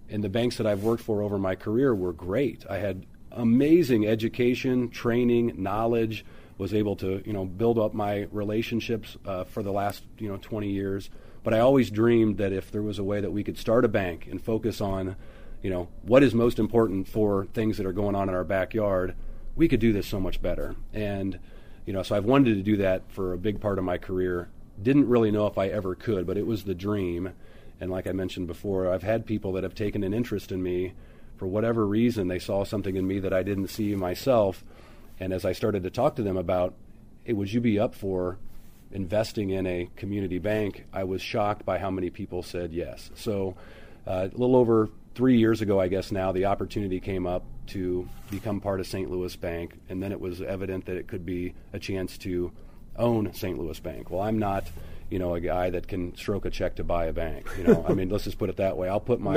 And 0.09 0.25
the 0.25 0.29
banks 0.29 0.57
that 0.57 0.67
I've 0.67 0.83
worked 0.83 1.03
for 1.03 1.23
over 1.23 1.39
my 1.39 1.55
career 1.55 1.95
were 1.95 2.13
great. 2.13 2.65
I 2.69 2.79
had 2.79 3.07
amazing 3.33 4.07
education, 4.07 4.91
training, 4.91 5.55
knowledge. 5.57 6.25
Was 6.61 6.75
able 6.75 6.95
to 6.97 7.23
you 7.25 7.33
know 7.33 7.47
build 7.47 7.79
up 7.79 7.95
my 7.95 8.29
relationships 8.31 9.17
uh, 9.25 9.45
for 9.45 9.63
the 9.63 9.73
last 9.73 10.05
you 10.19 10.29
know 10.29 10.37
20 10.37 10.69
years. 10.69 11.09
But 11.43 11.55
I 11.55 11.61
always 11.61 11.91
dreamed 11.91 12.37
that 12.37 12.53
if 12.53 12.71
there 12.71 12.83
was 12.83 12.99
a 12.99 13.03
way 13.03 13.23
that 13.23 13.31
we 13.31 13.43
could 13.43 13.57
start 13.57 13.87
a 13.87 13.89
bank 13.89 14.29
and 14.31 14.43
focus 14.43 14.83
on 14.83 15.17
you 15.63 15.71
know 15.71 15.89
what 16.03 16.23
is 16.23 16.35
most 16.35 16.59
important 16.59 17.09
for 17.09 17.47
things 17.47 17.79
that 17.79 17.87
are 17.87 17.95
going 17.95 18.15
on 18.15 18.29
in 18.29 18.35
our 18.35 18.45
backyard, 18.45 19.15
we 19.57 19.69
could 19.69 19.81
do 19.81 19.91
this 19.91 20.07
so 20.07 20.21
much 20.21 20.43
better. 20.43 20.77
And 20.93 21.39
you 21.87 21.95
know, 21.95 22.03
so 22.03 22.15
I've 22.15 22.27
wanted 22.27 22.57
to 22.57 22.63
do 22.63 22.77
that 22.77 23.11
for 23.11 23.33
a 23.33 23.39
big 23.39 23.59
part 23.59 23.79
of 23.79 23.85
my 23.85 23.97
career. 23.97 24.51
Didn't 24.83 25.09
really 25.09 25.31
know 25.31 25.47
if 25.47 25.57
I 25.57 25.69
ever 25.69 25.95
could, 25.95 26.27
but 26.27 26.37
it 26.37 26.47
was 26.47 26.65
the 26.65 26.75
dream. 26.75 27.33
And 27.81 27.91
like 27.91 28.07
I 28.07 28.13
mentioned 28.13 28.47
before, 28.49 28.93
I've 28.93 29.03
had 29.03 29.25
people 29.25 29.53
that 29.55 29.63
have 29.63 29.75
taken 29.75 30.05
an 30.05 30.13
interest 30.13 30.53
in 30.53 30.63
me 30.63 30.93
for 31.39 31.47
whatever 31.47 31.87
reason. 31.87 32.29
They 32.29 32.39
saw 32.39 32.65
something 32.65 32.97
in 32.97 33.07
me 33.07 33.19
that 33.21 33.33
I 33.33 33.43
didn't 33.43 33.69
see 33.69 33.95
myself. 33.95 34.63
And 35.21 35.33
as 35.33 35.45
I 35.45 35.53
started 35.53 35.83
to 35.85 35.91
talk 35.91 36.17
to 36.17 36.23
them 36.23 36.37
about, 36.37 36.75
hey, 37.25 37.35
would 37.35 37.53
you 37.53 37.61
be 37.61 37.79
up 37.79 37.95
for 37.95 38.39
investing 38.91 39.51
in 39.51 39.67
a 39.67 39.89
community 39.95 40.39
bank? 40.39 40.87
I 40.93 41.05
was 41.05 41.21
shocked 41.23 41.65
by 41.65 41.79
how 41.79 41.91
many 41.91 42.11
people 42.11 42.43
said 42.43 42.73
yes. 42.73 43.11
So 43.15 43.55
uh, 44.07 44.29
a 44.33 44.37
little 44.37 44.57
over 44.57 44.89
three 45.15 45.39
years 45.39 45.61
ago, 45.61 45.79
I 45.79 45.89
guess 45.89 46.11
now, 46.11 46.33
the 46.33 46.47
opportunity 46.47 47.01
came 47.01 47.27
up 47.27 47.45
to 47.69 48.09
become 48.31 48.61
part 48.61 48.81
of 48.81 48.87
St. 48.87 49.11
Louis 49.11 49.35
Bank, 49.37 49.79
and 49.89 50.03
then 50.03 50.13
it 50.13 50.21
was 50.21 50.41
evident 50.41 50.87
that 50.87 50.97
it 50.97 51.07
could 51.07 51.27
be 51.27 51.55
a 51.73 51.79
chance 51.79 52.17
to 52.19 52.51
own 52.97 53.33
St. 53.35 53.59
Louis 53.59 53.79
Bank. 53.81 54.11
Well, 54.11 54.23
I'm 54.23 54.39
not, 54.39 54.67
you 55.11 55.19
know, 55.19 55.35
a 55.35 55.41
guy 55.41 55.71
that 55.71 55.87
can 55.87 56.17
stroke 56.17 56.45
a 56.47 56.51
check 56.51 56.77
to 56.77 56.85
buy 56.85 57.07
a 57.07 57.13
bank. 57.13 57.47
You 57.59 57.65
know, 57.65 57.85
I 57.89 57.93
mean, 57.93 58.09
let's 58.09 58.25
just 58.25 58.39
put 58.39 58.49
it 58.51 58.57
that 58.57 58.77
way. 58.77 58.89
I'll 58.89 59.01
put 59.01 59.21
my 59.21 59.35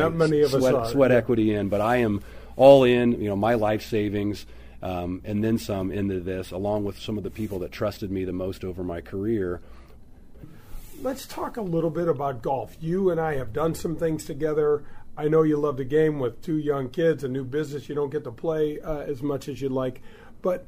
sweat, 0.50 0.74
sweat 0.92 1.12
equity 1.12 1.54
in, 1.54 1.70
but 1.70 1.82
I 1.82 1.98
am 1.98 2.22
all 2.56 2.84
in. 2.84 3.22
You 3.22 3.30
know, 3.30 3.36
my 3.36 3.56
life 3.56 3.84
savings. 3.84 4.46
Um, 4.84 5.22
and 5.24 5.42
then 5.42 5.58
some 5.58 5.92
into 5.92 6.20
this, 6.20 6.52
along 6.52 6.84
with 6.84 7.00
some 7.00 7.18
of 7.18 7.24
the 7.24 7.32
people 7.32 7.60
that 7.60 7.72
trusted 7.72 8.12
me 8.12 8.26
the 8.26 8.34
most 8.34 8.66
over 8.66 8.84
my 8.84 9.00
career. 9.00 9.62
Let's 11.02 11.26
talk 11.26 11.56
a 11.56 11.62
little 11.62 11.90
bit 11.90 12.10
about 12.10 12.42
golf. 12.42 12.76
You 12.82 13.10
and 13.10 13.20
I 13.20 13.36
have 13.36 13.54
done 13.54 13.76
some 13.76 13.96
things 13.96 14.26
together. 14.26 14.84
I 15.16 15.30
know 15.30 15.44
you 15.44 15.56
love 15.56 15.78
the 15.78 15.86
game 15.86 16.20
with 16.20 16.42
two 16.42 16.58
young 16.58 16.90
kids, 16.90 17.24
a 17.24 17.30
new 17.30 17.46
business. 17.46 17.88
You 17.88 17.96
don't 17.96 18.10
get 18.10 18.26
to 18.26 18.32
play 18.32 18.82
uh, 18.82 19.00
as 19.00 19.24
much 19.24 19.48
as 19.48 19.62
you'd 19.62 19.72
like, 19.72 20.02
but 20.42 20.66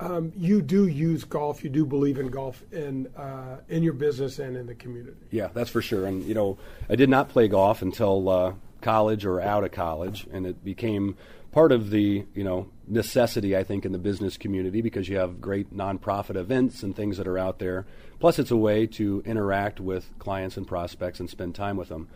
um, 0.00 0.32
you 0.34 0.62
do 0.62 0.86
use 0.86 1.24
golf. 1.24 1.62
You 1.62 1.68
do 1.68 1.84
believe 1.84 2.18
in 2.18 2.28
golf 2.28 2.62
in 2.72 3.06
uh, 3.16 3.58
in 3.68 3.82
your 3.82 3.92
business 3.92 4.38
and 4.38 4.56
in 4.56 4.66
the 4.66 4.74
community. 4.74 5.26
Yeah, 5.30 5.48
that's 5.52 5.68
for 5.68 5.82
sure. 5.82 6.06
And 6.06 6.24
you 6.24 6.32
know, 6.32 6.56
I 6.88 6.96
did 6.96 7.10
not 7.10 7.28
play 7.28 7.48
golf 7.48 7.82
until 7.82 8.28
uh, 8.30 8.54
college 8.80 9.26
or 9.26 9.42
out 9.42 9.62
of 9.62 9.72
college, 9.72 10.26
and 10.32 10.46
it 10.46 10.64
became 10.64 11.16
part 11.52 11.70
of 11.70 11.90
the 11.90 12.24
you 12.34 12.42
know 12.42 12.68
necessity 12.88 13.56
I 13.56 13.62
think 13.62 13.84
in 13.84 13.92
the 13.92 13.98
business 13.98 14.36
community 14.36 14.80
because 14.80 15.08
you 15.08 15.18
have 15.18 15.40
great 15.40 15.74
nonprofit 15.74 16.36
events 16.36 16.82
and 16.82 16.96
things 16.96 17.18
that 17.18 17.28
are 17.28 17.38
out 17.38 17.58
there. 17.58 17.86
Plus, 18.18 18.38
it's 18.38 18.50
a 18.50 18.56
way 18.56 18.86
to 18.86 19.22
interact 19.24 19.78
with 19.78 20.10
clients 20.18 20.56
and 20.56 20.66
prospects 20.66 21.20
and 21.20 21.30
spend 21.30 21.54
time 21.54 21.76
with 21.76 21.88
them. 21.88 22.08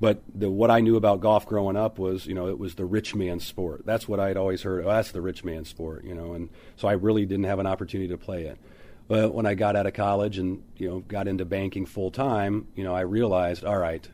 But 0.00 0.22
the, 0.34 0.50
what 0.50 0.70
I 0.70 0.80
knew 0.80 0.96
about 0.96 1.20
golf 1.20 1.46
growing 1.46 1.76
up 1.76 1.98
was, 1.98 2.26
you 2.26 2.34
know, 2.34 2.48
it 2.48 2.58
was 2.58 2.74
the 2.74 2.86
rich 2.86 3.14
man's 3.14 3.46
sport. 3.46 3.84
That's 3.84 4.08
what 4.08 4.18
I'd 4.18 4.38
always 4.38 4.62
heard. 4.62 4.84
Oh, 4.84 4.88
that's 4.88 5.12
the 5.12 5.20
rich 5.20 5.44
man's 5.44 5.68
sport, 5.68 6.04
you 6.04 6.14
know. 6.14 6.32
And 6.32 6.48
so 6.76 6.88
I 6.88 6.92
really 6.92 7.26
didn't 7.26 7.44
have 7.44 7.58
an 7.58 7.66
opportunity 7.66 8.08
to 8.08 8.16
play 8.16 8.44
it. 8.44 8.58
But 9.08 9.34
when 9.34 9.44
I 9.44 9.54
got 9.54 9.76
out 9.76 9.86
of 9.86 9.92
college 9.92 10.38
and 10.38 10.62
you 10.76 10.88
know 10.88 11.00
got 11.00 11.28
into 11.28 11.44
banking 11.44 11.84
full 11.84 12.10
time, 12.10 12.68
you 12.74 12.84
know, 12.84 12.94
I 12.94 13.00
realized, 13.00 13.64
all 13.64 13.76
right, 13.76 14.08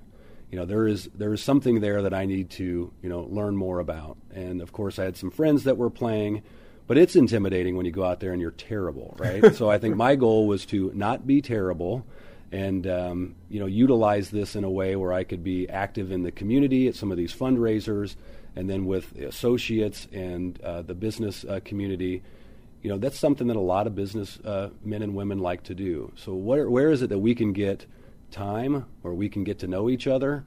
you 0.51 0.59
know, 0.59 0.65
there 0.65 0.87
is 0.87 1.09
there 1.15 1.33
is 1.33 1.43
something 1.43 1.81
there 1.81 2.03
that 2.03 2.15
I 2.15 2.25
need 2.25 2.51
to 2.51 2.93
you 3.03 3.09
know 3.09 3.27
learn 3.31 3.57
more 3.57 3.81
about. 3.81 4.17
And 4.33 4.61
of 4.61 4.73
course, 4.73 4.99
I 4.99 5.05
had 5.05 5.17
some 5.17 5.31
friends 5.31 5.65
that 5.65 5.77
were 5.77 5.91
playing. 5.91 6.43
But 6.87 6.99
it's 6.99 7.17
intimidating 7.17 7.77
when 7.77 7.85
you 7.85 7.91
go 7.91 8.05
out 8.05 8.21
there 8.21 8.33
and 8.33 8.41
you're 8.41 8.53
terrible, 8.53 9.17
right? 9.19 9.53
so 9.57 9.69
I 9.69 9.77
think 9.79 9.97
my 9.97 10.15
goal 10.15 10.47
was 10.47 10.65
to 10.67 10.93
not 10.95 11.27
be 11.27 11.43
terrible, 11.43 12.07
and 12.53 12.87
um, 12.87 13.35
you 13.51 13.59
know 13.59 13.67
utilize 13.67 14.31
this 14.31 14.55
in 14.55 14.63
a 14.63 14.71
way 14.71 14.95
where 14.95 15.13
I 15.13 15.25
could 15.25 15.43
be 15.43 15.69
active 15.69 16.13
in 16.13 16.23
the 16.23 16.31
community 16.31 16.87
at 16.87 16.95
some 16.95 17.11
of 17.11 17.19
these 17.19 17.35
fundraisers, 17.35 18.15
and 18.55 18.71
then 18.71 18.87
with 18.87 19.17
associates 19.17 20.07
and 20.13 20.61
uh, 20.63 20.83
the 20.83 20.95
business 20.95 21.45
uh, 21.45 21.61
community. 21.65 22.23
You 22.83 22.93
know 22.93 22.99
that's 22.99 23.19
something 23.19 23.49
that 23.49 23.57
a 23.57 23.61
lot 23.61 23.89
of 23.89 23.97
business 23.97 24.39
uh, 24.45 24.71
men 24.85 25.03
and 25.03 25.17
women 25.17 25.41
like 25.41 25.65
to 25.65 25.75
do. 25.75 26.13
So 26.15 26.35
where 26.35 26.71
where 26.71 26.93
is 26.93 27.03
it 27.03 27.09
that 27.09 27.19
we 27.19 27.35
can 27.35 27.53
get 27.53 27.85
time 28.31 28.87
where 29.03 29.15
we 29.15 29.29
can 29.29 29.45
get 29.45 29.61
to 29.61 29.67
know 29.67 29.89
each 29.91 30.07
other? 30.07 30.45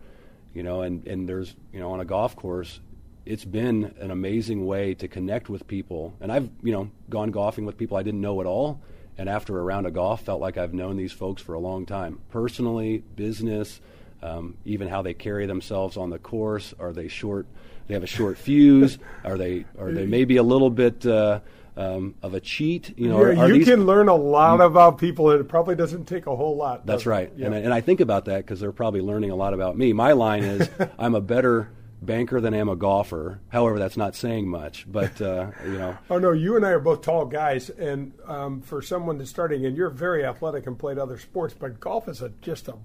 You 0.53 0.63
know, 0.63 0.81
and 0.81 1.05
and 1.07 1.27
there's 1.27 1.55
you 1.73 1.79
know 1.79 1.91
on 1.91 1.99
a 1.99 2.05
golf 2.05 2.35
course, 2.35 2.79
it's 3.25 3.45
been 3.45 3.93
an 3.99 4.11
amazing 4.11 4.65
way 4.65 4.93
to 4.95 5.07
connect 5.07 5.49
with 5.49 5.67
people. 5.67 6.13
And 6.21 6.31
I've 6.31 6.49
you 6.63 6.71
know 6.71 6.91
gone 7.09 7.31
golfing 7.31 7.65
with 7.65 7.77
people 7.77 7.97
I 7.97 8.03
didn't 8.03 8.21
know 8.21 8.41
at 8.41 8.47
all 8.47 8.81
and 9.19 9.27
after 9.27 9.59
a 9.59 9.61
round 9.61 9.85
of 9.85 9.93
golf, 9.93 10.23
felt 10.23 10.39
like 10.39 10.57
I've 10.57 10.73
known 10.73 10.95
these 10.95 11.11
folks 11.11 11.41
for 11.41 11.53
a 11.53 11.59
long 11.59 11.85
time, 11.85 12.19
personally, 12.29 13.03
business, 13.17 13.81
um, 14.23 14.55
even 14.63 14.87
how 14.87 15.01
they 15.01 15.13
carry 15.13 15.45
themselves 15.45 15.97
on 15.97 16.09
the 16.09 16.17
course. 16.17 16.73
Are 16.79 16.93
they 16.93 17.09
short? 17.09 17.45
They 17.87 17.95
have 17.95 18.03
a 18.03 18.07
short 18.07 18.37
fuse. 18.37 18.97
Are 19.25 19.37
they? 19.37 19.65
Are 19.77 19.91
they 19.91 20.05
maybe 20.05 20.37
a 20.37 20.43
little 20.43 20.69
bit? 20.69 21.05
Uh, 21.05 21.41
um, 21.79 22.15
of 22.21 22.33
a 22.33 22.41
cheat, 22.41 22.97
you 22.97 23.07
know, 23.07 23.19
yeah, 23.19 23.39
are, 23.39 23.45
are 23.45 23.47
you 23.47 23.59
these, 23.59 23.67
can 23.67 23.85
learn 23.85 24.09
a 24.09 24.15
lot 24.15 24.59
about 24.59 24.97
people, 24.97 25.31
and 25.31 25.39
it 25.39 25.45
probably 25.45 25.75
doesn't 25.75 26.05
take 26.05 26.27
a 26.27 26.35
whole 26.35 26.57
lot. 26.57 26.85
That's 26.85 27.05
right, 27.05 27.31
yeah. 27.37 27.45
and, 27.45 27.55
I, 27.55 27.59
and 27.59 27.73
I 27.73 27.79
think 27.79 28.01
about 28.01 28.25
that 28.25 28.45
because 28.45 28.59
they're 28.59 28.73
probably 28.73 28.99
learning 28.99 29.31
a 29.31 29.35
lot 29.35 29.53
about 29.53 29.77
me. 29.77 29.93
My 29.93 30.11
line 30.11 30.43
is, 30.43 30.69
"I'm 30.99 31.15
a 31.15 31.21
better 31.21 31.71
banker 32.01 32.41
than 32.41 32.53
I 32.53 32.57
am 32.57 32.67
a 32.67 32.75
golfer. 32.75 33.39
However, 33.47 33.79
that's 33.79 33.95
not 33.95 34.13
saying 34.13 34.47
much, 34.49 34.91
but 34.91 35.21
uh, 35.21 35.51
you 35.63 35.77
know. 35.77 35.97
oh 36.09 36.19
no, 36.19 36.31
you 36.33 36.57
and 36.57 36.65
I 36.65 36.71
are 36.71 36.79
both 36.79 37.01
tall 37.01 37.25
guys, 37.25 37.69
and 37.69 38.11
um, 38.25 38.61
for 38.61 38.81
someone 38.81 39.17
that's 39.17 39.29
starting, 39.29 39.65
and 39.65 39.77
you're 39.77 39.89
very 39.89 40.25
athletic 40.25 40.67
and 40.67 40.77
played 40.77 40.97
other 40.97 41.17
sports, 41.17 41.55
but 41.57 41.79
golf 41.79 42.09
is 42.09 42.21
a, 42.21 42.29
just 42.41 42.67
a 42.67 42.75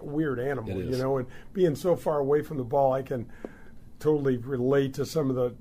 weird 0.00 0.40
animal, 0.40 0.82
you 0.82 0.96
know. 0.96 1.18
And 1.18 1.28
being 1.52 1.76
so 1.76 1.94
far 1.94 2.18
away 2.18 2.42
from 2.42 2.56
the 2.56 2.64
ball, 2.64 2.92
I 2.92 3.02
can 3.02 3.30
totally 4.00 4.38
relate 4.38 4.94
to 4.94 5.06
some 5.06 5.30
of 5.30 5.36
the 5.36 5.54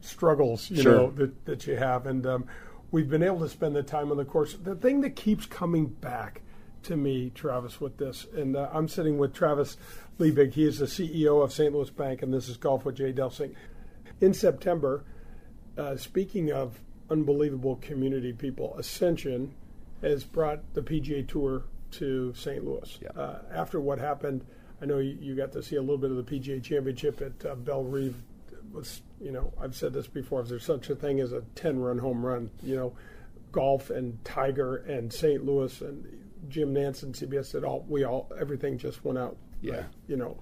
struggles, 0.00 0.70
you 0.70 0.82
sure. 0.82 0.92
know, 0.92 1.10
that 1.12 1.44
that 1.46 1.66
you 1.66 1.76
have, 1.76 2.06
and 2.06 2.26
um, 2.26 2.46
we've 2.90 3.08
been 3.08 3.22
able 3.22 3.40
to 3.40 3.48
spend 3.48 3.76
the 3.76 3.82
time 3.82 4.10
on 4.10 4.16
the 4.16 4.24
course. 4.24 4.54
The 4.54 4.74
thing 4.74 5.00
that 5.02 5.16
keeps 5.16 5.46
coming 5.46 5.86
back 5.86 6.42
to 6.84 6.96
me, 6.96 7.30
Travis, 7.34 7.80
with 7.80 7.96
this, 7.98 8.26
and 8.34 8.56
uh, 8.56 8.68
I'm 8.72 8.88
sitting 8.88 9.18
with 9.18 9.34
Travis 9.34 9.76
Liebig. 10.18 10.54
He 10.54 10.64
is 10.64 10.78
the 10.78 10.86
CEO 10.86 11.42
of 11.42 11.52
St. 11.52 11.72
Louis 11.72 11.90
Bank, 11.90 12.22
and 12.22 12.32
this 12.32 12.48
is 12.48 12.56
Golf 12.56 12.84
with 12.84 12.96
Jay 12.96 13.12
Delsing. 13.12 13.54
In 14.20 14.34
September, 14.34 15.04
uh, 15.76 15.96
speaking 15.96 16.52
of 16.52 16.80
unbelievable 17.10 17.76
community 17.76 18.32
people, 18.32 18.76
Ascension 18.78 19.54
has 20.02 20.24
brought 20.24 20.60
the 20.74 20.82
PGA 20.82 21.26
Tour 21.26 21.64
to 21.92 22.32
St. 22.34 22.64
Louis. 22.64 22.98
Yeah. 23.02 23.20
Uh, 23.20 23.38
after 23.52 23.80
what 23.80 23.98
happened, 23.98 24.44
I 24.80 24.86
know 24.86 24.98
you, 24.98 25.16
you, 25.20 25.34
got 25.34 25.52
to 25.52 25.62
see 25.62 25.76
a 25.76 25.80
little 25.80 25.98
bit 25.98 26.10
of 26.10 26.16
the 26.16 26.22
PGA 26.22 26.62
Championship 26.62 27.20
at 27.20 27.46
uh, 27.46 27.54
Bellerive. 27.54 28.14
Was 28.72 29.02
you 29.20 29.32
know 29.32 29.52
I've 29.60 29.74
said 29.74 29.92
this 29.92 30.06
before. 30.06 30.40
If 30.40 30.48
there's 30.48 30.64
such 30.64 30.90
a 30.90 30.94
thing 30.94 31.20
as 31.20 31.32
a 31.32 31.40
10-run 31.56 31.98
home 31.98 32.24
run, 32.24 32.50
you 32.62 32.76
know, 32.76 32.94
golf 33.52 33.90
and 33.90 34.24
Tiger 34.24 34.76
and 34.76 35.12
St. 35.12 35.44
Louis 35.44 35.80
and 35.80 36.06
Jim 36.48 36.74
Nantz 36.74 37.02
and 37.02 37.14
CBS 37.14 37.46
said 37.46 37.64
all 37.64 37.84
we 37.88 38.04
all 38.04 38.30
everything 38.38 38.78
just 38.78 39.04
went 39.04 39.18
out 39.18 39.36
yeah. 39.60 39.84
you 40.06 40.16
know, 40.16 40.38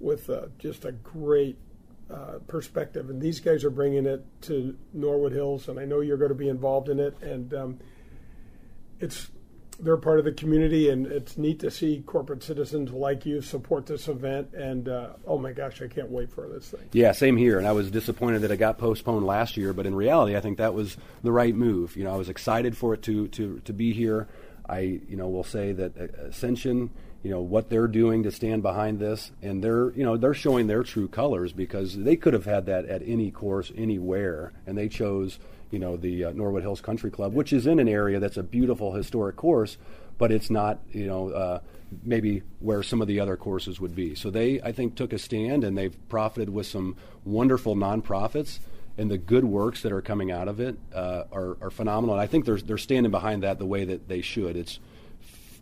with 0.00 0.30
uh, 0.30 0.46
just 0.58 0.84
a 0.84 0.92
great 0.92 1.58
uh, 2.10 2.38
perspective. 2.46 3.10
And 3.10 3.20
these 3.20 3.40
guys 3.40 3.64
are 3.64 3.70
bringing 3.70 4.06
it 4.06 4.24
to 4.42 4.76
Norwood 4.92 5.32
Hills, 5.32 5.68
and 5.68 5.78
I 5.78 5.84
know 5.84 6.00
you're 6.00 6.16
going 6.16 6.30
to 6.30 6.34
be 6.34 6.48
involved 6.48 6.88
in 6.88 6.98
it. 7.00 7.16
And 7.22 7.52
um, 7.54 7.78
it's 9.00 9.30
they're 9.80 9.96
part 9.96 10.18
of 10.18 10.24
the 10.24 10.32
community, 10.32 10.90
and 10.90 11.06
it's 11.06 11.38
neat 11.38 11.60
to 11.60 11.70
see 11.70 12.02
corporate 12.06 12.42
citizens 12.42 12.90
like 12.90 13.24
you 13.24 13.40
support 13.40 13.86
this 13.86 14.08
event. 14.08 14.52
And 14.52 14.88
uh, 14.88 15.10
oh 15.26 15.38
my 15.38 15.52
gosh, 15.52 15.80
I 15.82 15.88
can't 15.88 16.10
wait 16.10 16.30
for 16.30 16.48
this 16.48 16.70
thing. 16.70 16.88
Yeah, 16.92 17.12
same 17.12 17.36
here. 17.36 17.58
And 17.58 17.66
I 17.66 17.72
was 17.72 17.90
disappointed 17.90 18.42
that 18.42 18.50
it 18.50 18.56
got 18.56 18.78
postponed 18.78 19.26
last 19.26 19.56
year, 19.56 19.72
but 19.72 19.86
in 19.86 19.94
reality, 19.94 20.36
I 20.36 20.40
think 20.40 20.58
that 20.58 20.74
was 20.74 20.96
the 21.22 21.32
right 21.32 21.54
move. 21.54 21.96
You 21.96 22.04
know, 22.04 22.12
I 22.12 22.16
was 22.16 22.28
excited 22.28 22.76
for 22.76 22.94
it 22.94 23.02
to 23.02 23.28
to 23.28 23.60
to 23.60 23.72
be 23.72 23.92
here. 23.92 24.28
I, 24.68 24.80
you 24.80 25.16
know, 25.16 25.28
will 25.28 25.44
say 25.44 25.72
that 25.72 25.96
Ascension 25.96 26.90
you 27.22 27.30
know 27.30 27.40
what 27.40 27.68
they're 27.68 27.88
doing 27.88 28.22
to 28.22 28.30
stand 28.30 28.62
behind 28.62 29.00
this, 29.00 29.32
and 29.42 29.62
they're 29.62 29.90
you 29.92 30.04
know 30.04 30.16
they're 30.16 30.34
showing 30.34 30.66
their 30.66 30.82
true 30.82 31.08
colors 31.08 31.52
because 31.52 31.96
they 31.96 32.16
could 32.16 32.32
have 32.32 32.44
had 32.44 32.66
that 32.66 32.84
at 32.86 33.02
any 33.04 33.30
course 33.30 33.72
anywhere, 33.76 34.52
and 34.66 34.78
they 34.78 34.88
chose 34.88 35.38
you 35.70 35.78
know 35.78 35.96
the 35.96 36.24
uh, 36.24 36.32
Norwood 36.32 36.62
Hills 36.62 36.80
Country 36.80 37.10
Club, 37.10 37.34
which 37.34 37.52
is 37.52 37.66
in 37.66 37.78
an 37.78 37.88
area 37.88 38.18
that's 38.18 38.36
a 38.36 38.42
beautiful 38.42 38.92
historic 38.92 39.36
course, 39.36 39.76
but 40.18 40.32
it's 40.32 40.50
not 40.50 40.80
you 40.90 41.06
know 41.06 41.30
uh, 41.30 41.60
maybe 42.02 42.42
where 42.60 42.82
some 42.82 43.00
of 43.00 43.08
the 43.08 43.20
other 43.20 43.36
courses 43.36 43.80
would 43.80 43.94
be. 43.94 44.14
So 44.14 44.30
they 44.30 44.60
I 44.60 44.72
think 44.72 44.94
took 44.94 45.12
a 45.12 45.18
stand 45.18 45.64
and 45.64 45.76
they've 45.76 45.96
profited 46.08 46.50
with 46.50 46.66
some 46.66 46.96
wonderful 47.24 47.76
nonprofits. 47.76 48.58
And 48.96 49.08
the 49.08 49.18
good 49.18 49.44
works 49.44 49.82
that 49.82 49.92
are 49.92 50.02
coming 50.02 50.32
out 50.32 50.48
of 50.48 50.58
it 50.58 50.76
uh, 50.92 51.22
are, 51.30 51.56
are 51.60 51.70
phenomenal. 51.70 52.16
And 52.16 52.20
I 52.20 52.26
think 52.26 52.44
they're, 52.44 52.56
they're 52.56 52.76
standing 52.76 53.12
behind 53.12 53.44
that 53.44 53.60
the 53.60 53.64
way 53.64 53.84
that 53.84 54.08
they 54.08 54.22
should. 54.22 54.56
It's 54.56 54.80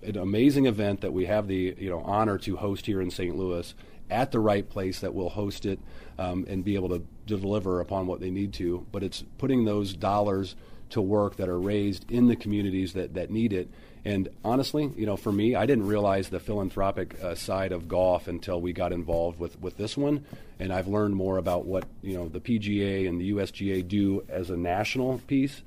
an 0.02 0.16
amazing 0.16 0.64
event 0.64 1.02
that 1.02 1.12
we 1.12 1.26
have 1.26 1.46
the 1.46 1.74
you 1.78 1.90
know 1.90 2.00
honor 2.00 2.38
to 2.38 2.57
host 2.57 2.86
here 2.86 3.00
in 3.00 3.11
St. 3.11 3.36
Louis 3.36 3.74
at 4.09 4.30
the 4.30 4.40
right 4.40 4.68
place 4.68 5.00
that 5.00 5.14
will 5.14 5.28
host 5.28 5.66
it 5.66 5.80
um, 6.18 6.46
and 6.48 6.64
be 6.64 6.76
able 6.76 6.88
to 6.90 7.04
deliver 7.27 7.81
upon 7.81 8.07
what 8.07 8.20
they 8.20 8.31
need 8.31 8.53
to. 8.55 8.87
But 8.93 9.03
it's 9.03 9.24
putting 9.39 9.64
those 9.64 9.93
dollars 9.95 10.57
to 10.91 11.01
work 11.01 11.37
that 11.37 11.49
are 11.49 11.59
raised 11.59 12.11
in 12.11 12.29
the 12.29 12.37
communities 12.37 12.93
that, 12.93 13.14
that 13.14 13.31
need 13.31 13.53
it. 13.53 13.68
And 14.05 14.29
honestly, 14.45 14.93
you 14.97 15.05
know, 15.05 15.16
for 15.16 15.33
me, 15.33 15.57
I 15.57 15.66
didn't 15.66 15.89
realize 15.89 16.29
the 16.29 16.39
philanthropic 16.39 17.20
uh, 17.20 17.35
side 17.35 17.72
of 17.72 17.89
golf 17.89 18.29
until 18.29 18.61
we 18.61 18.72
got 18.72 18.93
involved 18.93 19.41
with, 19.41 19.61
with 19.61 19.77
this 19.77 19.97
one. 19.97 20.24
And 20.61 20.72
I've 20.72 20.87
learned 20.87 21.16
more 21.16 21.39
about 21.39 21.66
what, 21.66 21.87
you 22.03 22.14
know, 22.16 22.29
the 22.29 22.39
PGA 22.39 23.09
and 23.09 23.20
the 23.20 23.33
USGA 23.33 23.87
do 23.87 24.24
as 24.29 24.51
a 24.51 24.57
national 24.57 25.18
piece 25.27 25.62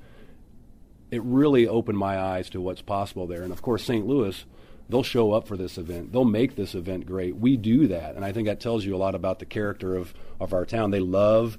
it 1.10 1.22
really 1.24 1.66
opened 1.66 1.98
my 1.98 2.18
eyes 2.18 2.50
to 2.50 2.60
what's 2.60 2.82
possible 2.82 3.26
there. 3.26 3.42
And 3.42 3.52
of 3.52 3.62
course, 3.62 3.84
St. 3.84 4.06
Louis, 4.06 4.44
they'll 4.90 5.02
show 5.02 5.32
up 5.32 5.46
for 5.46 5.56
this 5.56 5.78
event. 5.78 6.12
They'll 6.12 6.24
make 6.24 6.56
this 6.56 6.74
event 6.74 7.06
great. 7.06 7.36
We 7.36 7.56
do 7.56 7.86
that, 7.88 8.16
and 8.16 8.24
I 8.24 8.32
think 8.32 8.46
that 8.46 8.60
tells 8.60 8.84
you 8.84 8.94
a 8.94 8.98
lot 8.98 9.14
about 9.14 9.38
the 9.38 9.46
character 9.46 9.96
of 9.96 10.14
of 10.38 10.52
our 10.52 10.64
town. 10.64 10.90
They 10.90 11.00
love 11.00 11.58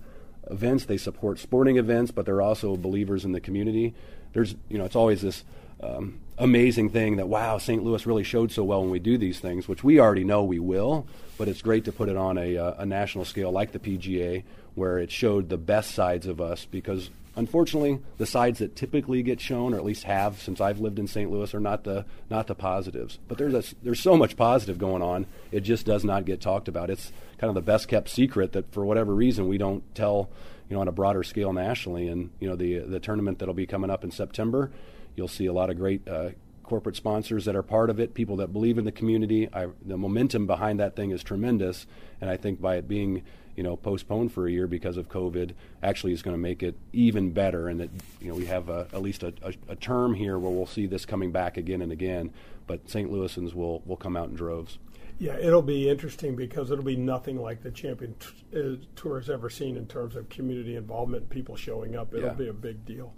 events. 0.49 0.85
They 0.85 0.97
support 0.97 1.39
sporting 1.39 1.77
events, 1.77 2.11
but 2.11 2.25
they're 2.25 2.41
also 2.41 2.75
believers 2.75 3.25
in 3.25 3.31
the 3.31 3.41
community. 3.41 3.93
There's, 4.33 4.55
you 4.69 4.77
know, 4.77 4.85
it's 4.85 4.95
always 4.95 5.21
this. 5.21 5.43
Um, 5.83 6.19
amazing 6.37 6.89
thing 6.89 7.17
that 7.17 7.27
wow 7.27 7.57
St. 7.57 7.83
Louis 7.83 8.05
really 8.05 8.23
showed 8.23 8.51
so 8.51 8.63
well 8.63 8.81
when 8.81 8.91
we 8.91 8.99
do 8.99 9.17
these 9.17 9.39
things 9.39 9.67
which 9.67 9.83
we 9.83 9.99
already 9.99 10.23
know 10.23 10.43
we 10.43 10.59
will 10.59 11.07
but 11.37 11.47
it's 11.47 11.61
great 11.61 11.85
to 11.85 11.91
put 11.91 12.07
it 12.09 12.15
on 12.15 12.37
a, 12.37 12.57
uh, 12.57 12.75
a 12.77 12.85
national 12.85 13.25
scale 13.25 13.51
like 13.51 13.71
the 13.71 13.79
PGA 13.79 14.43
where 14.75 14.99
it 14.99 15.11
showed 15.11 15.49
the 15.49 15.57
best 15.57 15.91
sides 15.91 16.25
of 16.25 16.39
us 16.39 16.65
because 16.65 17.09
unfortunately, 17.35 17.99
the 18.17 18.25
sides 18.25 18.59
that 18.59 18.75
typically 18.75 19.23
get 19.23 19.39
shown, 19.39 19.73
or 19.73 19.77
at 19.77 19.85
least 19.85 20.03
have 20.03 20.41
since 20.41 20.59
I've 20.59 20.79
lived 20.79 20.99
in 20.99 21.07
St. 21.07 21.31
Louis, 21.31 21.53
are 21.53 21.59
not 21.59 21.83
the 21.83 22.05
not 22.29 22.47
the 22.47 22.55
positives. 22.55 23.19
But 23.27 23.37
there's 23.37 23.53
a, 23.53 23.75
there's 23.83 24.01
so 24.01 24.15
much 24.17 24.35
positive 24.35 24.77
going 24.77 25.01
on. 25.01 25.25
It 25.51 25.61
just 25.61 25.85
does 25.85 26.03
not 26.03 26.25
get 26.25 26.41
talked 26.41 26.67
about. 26.67 26.89
It's 26.89 27.11
kind 27.37 27.49
of 27.49 27.55
the 27.55 27.61
best 27.61 27.87
kept 27.87 28.09
secret 28.09 28.53
that 28.53 28.71
for 28.73 28.85
whatever 28.85 29.13
reason 29.13 29.47
we 29.47 29.57
don't 29.57 29.83
tell, 29.95 30.29
you 30.69 30.75
know, 30.75 30.81
on 30.81 30.87
a 30.87 30.91
broader 30.91 31.23
scale 31.23 31.53
nationally. 31.53 32.07
And 32.07 32.31
you 32.39 32.49
know, 32.49 32.55
the 32.55 32.79
the 32.79 32.99
tournament 32.99 33.39
that'll 33.39 33.53
be 33.53 33.67
coming 33.67 33.89
up 33.89 34.03
in 34.03 34.11
September, 34.11 34.71
you'll 35.15 35.27
see 35.27 35.45
a 35.45 35.53
lot 35.53 35.69
of 35.69 35.77
great. 35.77 36.07
Uh, 36.07 36.29
corporate 36.63 36.95
sponsors 36.95 37.43
that 37.43 37.53
are 37.53 37.63
part 37.63 37.89
of 37.89 37.99
it, 37.99 38.13
people 38.13 38.37
that 38.37 38.53
believe 38.53 38.77
in 38.77 38.85
the 38.85 38.93
community. 38.93 39.49
I, 39.51 39.67
the 39.85 39.97
momentum 39.97 40.47
behind 40.47 40.79
that 40.79 40.95
thing 40.95 41.11
is 41.11 41.21
tremendous, 41.21 41.85
and 42.21 42.29
I 42.29 42.37
think 42.37 42.61
by 42.61 42.77
it 42.77 42.87
being 42.87 43.23
you 43.55 43.63
know, 43.63 43.75
postponed 43.75 44.31
for 44.31 44.47
a 44.47 44.51
year 44.51 44.67
because 44.67 44.97
of 44.97 45.09
COVID, 45.09 45.51
actually 45.83 46.13
is 46.13 46.21
going 46.21 46.33
to 46.33 46.41
make 46.41 46.63
it 46.63 46.75
even 46.93 47.31
better. 47.31 47.67
And 47.67 47.79
that, 47.79 47.89
you 48.19 48.29
know, 48.29 48.35
we 48.35 48.45
have 48.45 48.69
a, 48.69 48.87
at 48.93 49.01
least 49.01 49.23
a, 49.23 49.33
a, 49.41 49.53
a, 49.69 49.75
term 49.75 50.13
here 50.13 50.37
where 50.39 50.51
we'll 50.51 50.65
see 50.65 50.85
this 50.85 51.05
coming 51.05 51.31
back 51.31 51.57
again 51.57 51.81
and 51.81 51.91
again. 51.91 52.31
But 52.67 52.89
St. 52.89 53.11
Louisans 53.11 53.53
will, 53.53 53.81
will 53.85 53.97
come 53.97 54.15
out 54.15 54.29
in 54.29 54.35
droves. 54.35 54.77
Yeah, 55.19 55.37
it'll 55.37 55.61
be 55.61 55.87
interesting 55.87 56.35
because 56.35 56.71
it'll 56.71 56.83
be 56.83 56.95
nothing 56.95 57.39
like 57.39 57.61
the 57.61 57.69
Champion 57.69 58.15
t- 58.19 58.59
uh, 58.59 58.75
Tour 58.95 59.19
has 59.19 59.29
ever 59.29 59.51
seen 59.51 59.77
in 59.77 59.85
terms 59.85 60.15
of 60.15 60.29
community 60.29 60.75
involvement, 60.75 61.29
people 61.29 61.55
showing 61.55 61.95
up. 61.95 62.13
It'll 62.13 62.29
yeah. 62.29 62.33
be 62.33 62.47
a 62.47 62.53
big 62.53 62.85
deal. 62.85 63.13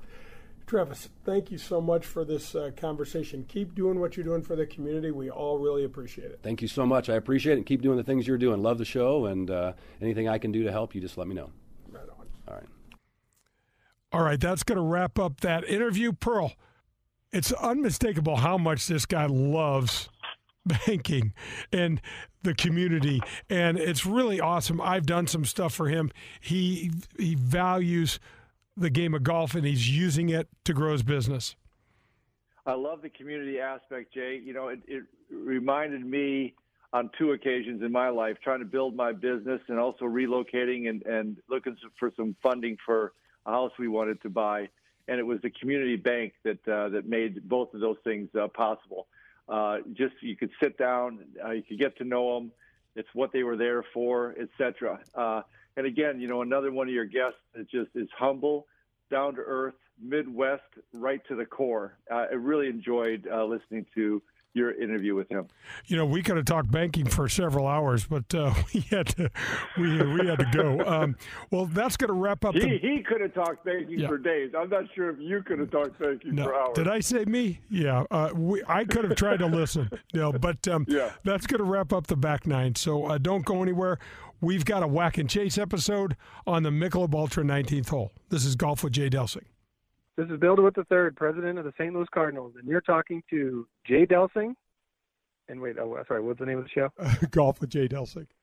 Travis, 0.66 1.10
thank 1.26 1.52
you 1.52 1.58
so 1.58 1.82
much 1.82 2.06
for 2.06 2.24
this 2.24 2.56
uh, 2.56 2.72
conversation. 2.76 3.46
Keep 3.48 3.76
doing 3.76 4.00
what 4.00 4.16
you're 4.16 4.24
doing 4.24 4.42
for 4.42 4.56
the 4.56 4.66
community. 4.66 5.12
We 5.12 5.30
all 5.30 5.58
really 5.58 5.84
appreciate 5.84 6.32
it. 6.32 6.40
Thank 6.42 6.62
you 6.62 6.68
so 6.68 6.86
much. 6.86 7.10
I 7.10 7.16
appreciate 7.16 7.58
it. 7.58 7.66
Keep 7.66 7.82
doing 7.82 7.98
the 7.98 8.04
things 8.04 8.26
you're 8.26 8.38
doing. 8.38 8.64
Love 8.64 8.78
the 8.78 8.86
show, 8.86 9.26
and 9.26 9.52
uh, 9.52 9.74
anything 10.02 10.30
I 10.30 10.38
can 10.38 10.52
do 10.52 10.64
to 10.64 10.72
help 10.72 10.96
you, 10.96 11.02
just 11.02 11.18
let 11.18 11.28
me 11.28 11.36
know. 11.36 11.50
Right 11.90 12.04
on. 12.04 12.28
All 12.48 12.56
right. 12.56 12.68
All 14.14 14.24
right, 14.24 14.40
that's 14.40 14.64
going 14.64 14.78
to 14.78 14.84
wrap 14.84 15.20
up 15.20 15.42
that 15.42 15.68
interview. 15.68 16.14
Pearl, 16.14 16.54
it's 17.32 17.52
unmistakable 17.52 18.38
how 18.38 18.58
much 18.58 18.88
this 18.88 19.06
guy 19.06 19.26
loves 19.26 20.08
banking 20.66 21.34
and 21.74 22.00
the 22.44 22.54
community 22.54 23.22
and 23.50 23.78
it's 23.78 24.06
really 24.06 24.40
awesome 24.40 24.80
i've 24.80 25.06
done 25.06 25.28
some 25.28 25.44
stuff 25.44 25.74
for 25.74 25.90
him 25.90 26.10
he 26.40 26.90
he 27.18 27.36
values 27.36 28.18
the 28.76 28.90
game 28.90 29.14
of 29.14 29.24
golf 29.24 29.56
and 29.56 29.66
he's 29.66 29.90
using 29.90 30.30
it 30.30 30.48
to 30.66 30.74
grow 30.74 30.94
his 30.94 31.04
business. 31.04 31.56
I 32.66 32.74
love 32.74 33.02
the 33.02 33.10
community 33.10 33.60
aspect, 33.60 34.14
Jay. 34.14 34.42
You 34.44 34.54
know, 34.54 34.70
it, 34.70 34.80
it 34.88 35.04
reminded 35.30 36.06
me 36.06 36.54
on 36.94 37.10
two 37.18 37.32
occasions 37.32 37.82
in 37.82 37.92
my 37.92 38.10
life 38.10 38.38
trying 38.44 38.60
to 38.60 38.66
build 38.66 38.96
my 38.96 39.12
business 39.12 39.60
and 39.68 39.80
also 39.80 40.06
relocating 40.06 40.90
and, 40.90 41.02
and 41.04 41.38
looking 41.50 41.76
for 42.00 42.12
some 42.16 42.36
funding 42.42 42.78
for 42.86 43.14
a 43.46 43.52
house 43.52 43.72
we 43.78 43.88
wanted 43.88 44.22
to 44.22 44.30
buy. 44.30 44.70
And 45.08 45.20
it 45.20 45.24
was 45.24 45.42
the 45.42 45.50
community 45.50 45.98
bank 45.98 46.34
that 46.44 46.66
uh, 46.66 46.88
that 46.90 47.06
made 47.06 47.50
both 47.50 47.74
of 47.74 47.82
those 47.82 47.98
things 48.06 48.30
uh, 48.40 48.48
possible. 48.48 49.08
Uh, 49.50 49.80
just 49.92 50.14
you 50.22 50.38
could 50.38 50.52
sit 50.62 50.78
down, 50.78 51.20
uh, 51.44 51.52
you 51.52 51.64
could 51.64 51.80
get 51.80 51.98
to 51.98 52.06
know 52.06 52.36
them. 52.36 52.52
It's 52.96 53.10
what 53.14 53.34
they 53.34 53.44
were 53.44 53.58
there 53.58 53.84
for, 53.94 54.36
etc. 54.40 55.00
And 55.78 55.86
again, 55.86 56.20
you 56.20 56.28
know, 56.28 56.42
another 56.42 56.72
one 56.72 56.88
of 56.88 56.94
your 56.94 57.06
guests 57.06 57.40
that 57.56 57.70
just 57.70 57.90
is 57.96 58.08
humble, 58.18 58.68
down 59.10 59.36
to 59.36 59.42
earth, 59.42 59.76
Midwest, 60.02 60.64
right 60.94 61.22
to 61.28 61.36
the 61.36 61.46
core. 61.46 61.98
Uh, 62.12 62.26
I 62.32 62.34
really 62.34 62.68
enjoyed 62.68 63.28
uh, 63.32 63.46
listening 63.46 63.86
to 63.96 64.22
your 64.54 64.72
interview 64.72 65.16
with 65.16 65.30
him. 65.30 65.48
You 65.88 65.98
know, 65.98 66.06
we 66.06 66.22
could 66.22 66.38
have 66.38 66.46
talked 66.46 66.72
banking 66.72 67.08
for 67.08 67.28
several 67.28 67.68
hours, 67.68 68.06
but 68.06 68.34
uh, 68.36 68.54
we 68.74 68.82
had 68.82 69.08
to 69.10 69.32
we, 69.78 70.04
we 70.14 70.28
had 70.28 70.40
to 70.40 70.50
go. 70.54 70.80
Um, 70.86 71.16
well, 71.52 71.66
that's 71.66 71.98
going 71.98 72.10
to 72.10 72.14
wrap 72.14 72.46
up. 72.46 72.54
He, 72.54 72.60
the... 72.60 72.78
he 72.78 73.04
could 73.04 73.22
have 73.22 73.34
talked 73.34 73.66
banking 73.66 74.00
yeah. 74.00 74.08
for 74.08 74.18
days. 74.18 74.52
I'm 74.58 74.70
not 74.70 74.86
sure 74.96 75.10
if 75.10 75.20
you 75.20 75.42
could 75.42 75.60
have 75.60 75.72
talked 75.72 76.00
banking 76.00 76.36
no. 76.36 76.46
for 76.46 76.56
hours. 76.56 76.76
Did 76.76 76.88
I 76.88 77.00
say 77.00 77.26
me? 77.26 77.60
Yeah, 77.70 78.06
uh, 78.12 78.30
we, 78.36 78.62
I 78.68 78.86
could 78.86 79.06
have 79.06 79.16
tried 79.16 79.38
to 79.38 79.48
listen. 79.48 79.90
No, 80.14 80.32
but 80.32 80.68
um, 80.68 80.86
yeah. 80.88 81.12
that's 81.24 81.48
going 81.48 81.58
to 81.60 81.64
wrap 81.64 81.92
up 81.92 82.06
the 82.06 82.16
back 82.16 82.46
nine. 82.46 82.76
So 82.76 83.06
uh, 83.06 83.18
don't 83.18 83.44
go 83.44 83.64
anywhere. 83.64 83.98
We've 84.44 84.66
got 84.66 84.84
a 84.84 84.88
whack 84.88 85.18
and 85.18 85.30
chase 85.30 85.58
episode 85.58 86.18
on 86.46 86.64
the 86.64 86.70
Michelob 86.70 87.16
Ultra 87.16 87.46
19th 87.46 87.88
hole. 87.88 88.12
This 88.28 88.44
is 88.44 88.58
Golf 88.58 88.84
with 88.84 88.92
Jay 88.92 89.10
Delsing. 89.10 89.46
This 90.18 90.28
is 90.30 90.38
Bill 90.38 90.58
DeWitt 90.58 90.76
III, 90.78 91.12
president 91.16 91.60
of 91.60 91.64
the 91.64 91.72
St. 91.80 91.94
Louis 91.94 92.10
Cardinals, 92.14 92.56
and 92.60 92.68
you're 92.68 92.82
talking 92.82 93.24
to 93.30 93.66
Jay 93.88 94.06
Delsing. 94.06 94.54
And 95.48 95.62
wait, 95.62 95.78
oh, 95.80 95.98
sorry, 96.10 96.22
what's 96.22 96.40
the 96.40 96.46
name 96.46 96.58
of 96.58 96.66
the 96.66 96.70
show? 96.70 96.90
Golf 97.32 97.62
with 97.62 97.70
Jay 97.70 97.88
Delsing. 97.88 98.28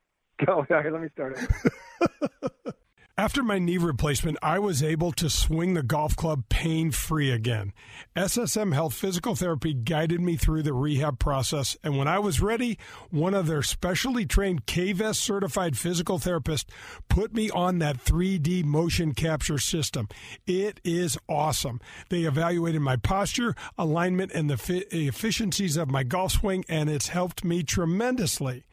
Oh, 0.48 0.64
yeah, 0.70 0.80
let 0.90 1.03
me 1.03 1.09
start 1.12 1.38
it. 1.38 2.74
After 3.20 3.42
my 3.42 3.58
knee 3.58 3.76
replacement, 3.76 4.38
I 4.42 4.58
was 4.58 4.82
able 4.82 5.12
to 5.12 5.28
swing 5.28 5.74
the 5.74 5.82
golf 5.82 6.16
club 6.16 6.44
pain 6.48 6.90
free 6.90 7.30
again. 7.30 7.74
SSM 8.16 8.72
Health 8.72 8.94
Physical 8.94 9.36
Therapy 9.36 9.74
guided 9.74 10.22
me 10.22 10.38
through 10.38 10.62
the 10.62 10.72
rehab 10.72 11.18
process, 11.18 11.76
and 11.84 11.98
when 11.98 12.08
I 12.08 12.18
was 12.18 12.40
ready, 12.40 12.78
one 13.10 13.34
of 13.34 13.46
their 13.46 13.60
specially 13.60 14.24
trained 14.24 14.64
K-VEST 14.64 15.20
certified 15.20 15.76
physical 15.76 16.18
therapists 16.18 16.70
put 17.10 17.34
me 17.34 17.50
on 17.50 17.78
that 17.80 18.02
3D 18.02 18.64
motion 18.64 19.12
capture 19.12 19.58
system. 19.58 20.08
It 20.46 20.80
is 20.82 21.18
awesome. 21.28 21.78
They 22.08 22.22
evaluated 22.22 22.80
my 22.80 22.96
posture, 22.96 23.54
alignment, 23.76 24.32
and 24.32 24.48
the 24.48 24.86
efficiencies 24.90 25.76
of 25.76 25.90
my 25.90 26.04
golf 26.04 26.32
swing, 26.32 26.64
and 26.70 26.88
it's 26.88 27.08
helped 27.08 27.44
me 27.44 27.64
tremendously. 27.64 28.64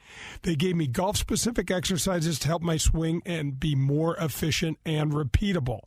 They 0.44 0.56
gave 0.56 0.76
me 0.76 0.88
golf 0.88 1.18
specific 1.18 1.72
exercises 1.72 2.38
to 2.40 2.48
help 2.48 2.62
my 2.62 2.78
swing 2.78 3.22
and 3.26 3.60
be 3.60 3.76
more 3.76 4.16
efficient 4.18 4.78
and 4.86 5.12
repeatable. 5.12 5.82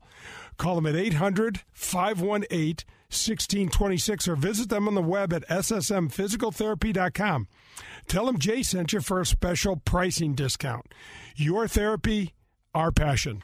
Call 0.56 0.74
them 0.74 0.86
at 0.86 0.96
800 0.96 1.60
518 1.72 2.84
1626 3.10 4.28
or 4.28 4.36
visit 4.36 4.68
them 4.68 4.86
on 4.86 4.94
the 4.94 5.02
web 5.02 5.32
at 5.32 5.48
ssmphysicaltherapy.com. 5.48 7.48
Tell 8.06 8.26
them 8.26 8.38
Jay 8.38 8.62
sent 8.62 8.92
you 8.92 9.00
for 9.00 9.20
a 9.20 9.26
special 9.26 9.74
pricing 9.76 10.34
discount. 10.34 10.86
Your 11.34 11.66
therapy, 11.66 12.34
our 12.72 12.92
passion. 12.92 13.42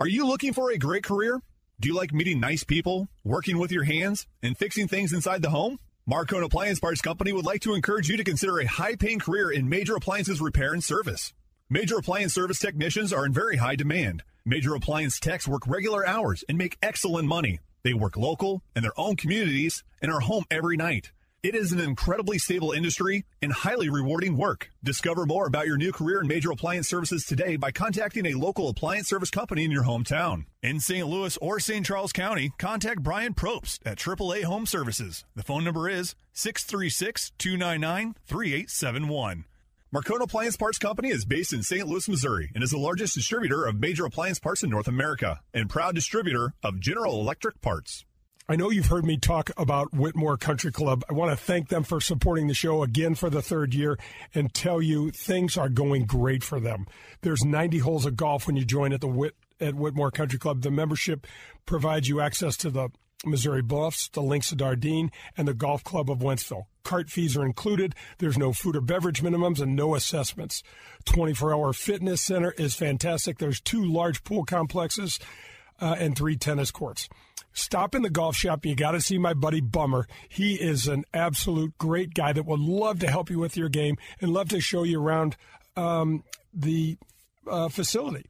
Are 0.00 0.08
you 0.08 0.26
looking 0.26 0.54
for 0.54 0.70
a 0.70 0.78
great 0.78 1.04
career? 1.04 1.42
Do 1.78 1.88
you 1.88 1.94
like 1.94 2.14
meeting 2.14 2.40
nice 2.40 2.64
people, 2.64 3.08
working 3.22 3.58
with 3.58 3.70
your 3.70 3.84
hands, 3.84 4.26
and 4.42 4.56
fixing 4.56 4.88
things 4.88 5.12
inside 5.12 5.42
the 5.42 5.50
home? 5.50 5.78
Marcone 6.10 6.44
Appliance 6.44 6.78
Parts 6.78 7.00
Company 7.00 7.32
would 7.32 7.46
like 7.46 7.62
to 7.62 7.72
encourage 7.72 8.10
you 8.10 8.18
to 8.18 8.24
consider 8.24 8.58
a 8.58 8.66
high 8.66 8.94
paying 8.94 9.18
career 9.18 9.50
in 9.50 9.70
major 9.70 9.96
appliances 9.96 10.38
repair 10.38 10.74
and 10.74 10.84
service. 10.84 11.32
Major 11.70 11.96
appliance 11.96 12.34
service 12.34 12.58
technicians 12.58 13.10
are 13.10 13.24
in 13.24 13.32
very 13.32 13.56
high 13.56 13.74
demand. 13.74 14.22
Major 14.44 14.74
appliance 14.74 15.18
techs 15.18 15.48
work 15.48 15.66
regular 15.66 16.06
hours 16.06 16.44
and 16.46 16.58
make 16.58 16.76
excellent 16.82 17.26
money. 17.26 17.58
They 17.84 17.94
work 17.94 18.18
local 18.18 18.62
in 18.76 18.82
their 18.82 18.92
own 19.00 19.16
communities 19.16 19.82
and 20.02 20.12
are 20.12 20.20
home 20.20 20.44
every 20.50 20.76
night. 20.76 21.10
It 21.44 21.54
is 21.54 21.72
an 21.72 21.78
incredibly 21.78 22.38
stable 22.38 22.72
industry 22.72 23.26
and 23.42 23.52
highly 23.52 23.90
rewarding 23.90 24.38
work. 24.38 24.70
Discover 24.82 25.26
more 25.26 25.46
about 25.46 25.66
your 25.66 25.76
new 25.76 25.92
career 25.92 26.22
in 26.22 26.26
major 26.26 26.50
appliance 26.50 26.88
services 26.88 27.26
today 27.26 27.56
by 27.56 27.70
contacting 27.70 28.24
a 28.24 28.32
local 28.32 28.70
appliance 28.70 29.10
service 29.10 29.28
company 29.28 29.62
in 29.62 29.70
your 29.70 29.84
hometown. 29.84 30.46
In 30.62 30.80
St. 30.80 31.06
Louis 31.06 31.36
or 31.42 31.60
St. 31.60 31.84
Charles 31.84 32.14
County, 32.14 32.54
contact 32.56 33.02
Brian 33.02 33.34
Probst 33.34 33.80
at 33.84 33.98
AAA 33.98 34.44
Home 34.44 34.64
Services. 34.64 35.26
The 35.36 35.42
phone 35.42 35.64
number 35.64 35.86
is 35.86 36.14
636 36.32 37.32
299 37.36 38.14
3871. 38.26 39.44
Marcone 39.94 40.22
Appliance 40.22 40.56
Parts 40.56 40.78
Company 40.78 41.10
is 41.10 41.26
based 41.26 41.52
in 41.52 41.62
St. 41.62 41.86
Louis, 41.86 42.08
Missouri, 42.08 42.52
and 42.54 42.64
is 42.64 42.70
the 42.70 42.78
largest 42.78 43.12
distributor 43.12 43.66
of 43.66 43.78
major 43.78 44.06
appliance 44.06 44.38
parts 44.38 44.62
in 44.62 44.70
North 44.70 44.88
America 44.88 45.40
and 45.52 45.68
proud 45.68 45.94
distributor 45.94 46.54
of 46.62 46.80
General 46.80 47.20
Electric 47.20 47.60
parts. 47.60 48.06
I 48.46 48.56
know 48.56 48.68
you've 48.68 48.88
heard 48.88 49.06
me 49.06 49.16
talk 49.16 49.50
about 49.56 49.94
Whitmore 49.94 50.36
Country 50.36 50.70
Club. 50.70 51.02
I 51.08 51.14
want 51.14 51.30
to 51.30 51.36
thank 51.36 51.70
them 51.70 51.82
for 51.82 51.98
supporting 51.98 52.46
the 52.46 52.52
show 52.52 52.82
again 52.82 53.14
for 53.14 53.30
the 53.30 53.40
third 53.40 53.72
year 53.72 53.98
and 54.34 54.52
tell 54.52 54.82
you 54.82 55.10
things 55.10 55.56
are 55.56 55.70
going 55.70 56.04
great 56.04 56.44
for 56.44 56.60
them. 56.60 56.86
There's 57.22 57.42
90 57.42 57.78
holes 57.78 58.04
of 58.04 58.16
golf 58.16 58.46
when 58.46 58.56
you 58.56 58.66
join 58.66 58.92
at 58.92 59.00
the 59.00 59.08
Whit 59.08 59.34
at 59.62 59.74
Whitmore 59.74 60.10
Country 60.10 60.38
Club. 60.38 60.60
The 60.60 60.70
membership 60.70 61.26
provides 61.64 62.06
you 62.06 62.20
access 62.20 62.58
to 62.58 62.68
the 62.68 62.90
Missouri 63.24 63.62
Bluffs, 63.62 64.08
the 64.08 64.20
Links 64.20 64.52
of 64.52 64.58
Dardenne, 64.58 65.08
and 65.38 65.48
the 65.48 65.54
Golf 65.54 65.82
Club 65.82 66.10
of 66.10 66.18
Wentzville. 66.18 66.66
Cart 66.82 67.08
fees 67.08 67.38
are 67.38 67.46
included. 67.46 67.94
There's 68.18 68.36
no 68.36 68.52
food 68.52 68.76
or 68.76 68.82
beverage 68.82 69.22
minimums 69.22 69.58
and 69.58 69.74
no 69.74 69.94
assessments. 69.94 70.62
24 71.06 71.54
hour 71.54 71.72
fitness 71.72 72.20
center 72.20 72.50
is 72.58 72.74
fantastic. 72.74 73.38
There's 73.38 73.62
two 73.62 73.82
large 73.82 74.22
pool 74.22 74.44
complexes 74.44 75.18
uh, 75.80 75.96
and 75.98 76.14
three 76.14 76.36
tennis 76.36 76.70
courts. 76.70 77.08
Stop 77.54 77.94
in 77.94 78.02
the 78.02 78.10
golf 78.10 78.36
shop. 78.36 78.66
You 78.66 78.74
got 78.74 78.90
to 78.92 79.00
see 79.00 79.16
my 79.16 79.32
buddy 79.32 79.60
Bummer. 79.60 80.06
He 80.28 80.56
is 80.56 80.88
an 80.88 81.04
absolute 81.14 81.78
great 81.78 82.12
guy 82.12 82.32
that 82.32 82.44
would 82.44 82.60
love 82.60 82.98
to 82.98 83.06
help 83.06 83.30
you 83.30 83.38
with 83.38 83.56
your 83.56 83.68
game 83.68 83.96
and 84.20 84.32
love 84.32 84.48
to 84.50 84.60
show 84.60 84.82
you 84.82 85.00
around 85.00 85.36
um, 85.76 86.24
the 86.52 86.98
uh, 87.48 87.68
facility. 87.68 88.26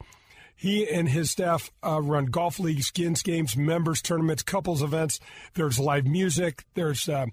He 0.55 0.89
and 0.89 1.09
his 1.09 1.31
staff 1.31 1.71
uh, 1.85 2.01
run 2.01 2.27
golf 2.27 2.59
leagues, 2.59 2.87
skins 2.87 3.23
games, 3.23 3.57
members 3.57 4.01
tournaments, 4.01 4.43
couples 4.43 4.83
events. 4.83 5.19
There's 5.55 5.79
live 5.79 6.07
music. 6.07 6.65
There's 6.75 7.09
uh, 7.09 7.27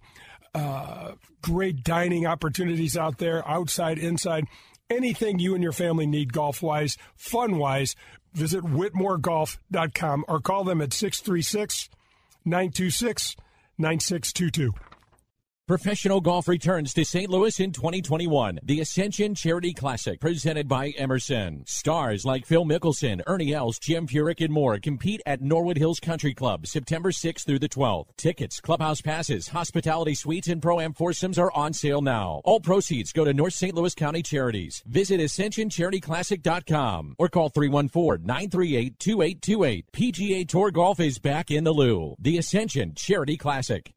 uh, 0.55 1.11
great 1.41 1.83
dining 1.83 2.25
opportunities 2.25 2.97
out 2.97 3.17
there, 3.17 3.47
outside, 3.47 3.97
inside. 3.97 4.45
Anything 4.89 5.39
you 5.39 5.53
and 5.53 5.63
your 5.63 5.71
family 5.71 6.05
need 6.05 6.33
golf 6.33 6.61
wise, 6.61 6.97
fun 7.15 7.57
wise, 7.57 7.95
visit 8.34 8.63
whitmoregolf.com 8.63 10.25
or 10.27 10.39
call 10.39 10.63
them 10.63 10.82
at 10.82 10.93
636 10.93 11.89
926 12.45 13.36
9622. 13.77 14.73
Professional 15.68 16.20
golf 16.20 16.47
returns 16.47 16.91
to 16.93 17.05
St. 17.05 17.30
Louis 17.30 17.59
in 17.59 17.72
2021. 17.72 18.59
The 18.64 18.80
Ascension 18.82 19.36
Charity 19.36 19.74
Classic, 19.74 20.20
presented 20.20 20.68
by 20.68 20.89
Emerson. 20.97 21.64
Stars 21.68 22.26
like 22.26 22.47
Phil 22.47 22.66
Mickelson, 22.66 23.22
Ernie 23.28 23.53
Els, 23.53 23.78
Jim 23.78 24.07
Furyk, 24.07 24.43
and 24.43 24.51
more 24.51 24.80
compete 24.80 25.22
at 25.26 25.39
Norwood 25.39 25.78
Hills 25.78 25.99
Country 25.99 26.34
Club 26.34 26.66
September 26.66 27.12
6th 27.12 27.45
through 27.45 27.59
the 27.59 27.70
12th. 27.70 28.07
Tickets, 28.18 28.59
clubhouse 28.59 29.01
passes, 29.01 29.49
hospitality 29.49 30.16
suites, 30.16 30.47
and 30.47 30.64
pro-am 30.64 30.93
foursomes 30.93 31.38
are 31.38 31.51
on 31.53 31.74
sale 31.74 32.01
now. 32.01 32.41
All 32.43 32.59
proceeds 32.59 33.14
go 33.14 33.24
to 33.24 33.34
North 33.34 33.53
St. 33.53 33.76
Louis 33.76 33.93
County 33.93 34.24
Charities. 34.24 34.82
Visit 34.88 35.20
ascensioncharityclassic.com 35.22 37.16
or 37.20 37.30
call 37.30 37.51
314-938-2828. 37.51 39.84
PGA 39.93 40.47
Tour 40.47 40.72
Golf 40.72 40.99
is 40.99 41.20
back 41.20 41.51
in 41.51 41.64
the 41.64 41.72
Lou. 41.72 42.16
The 42.20 42.39
Ascension 42.39 42.95
Charity 42.95 43.38
Classic. 43.38 43.93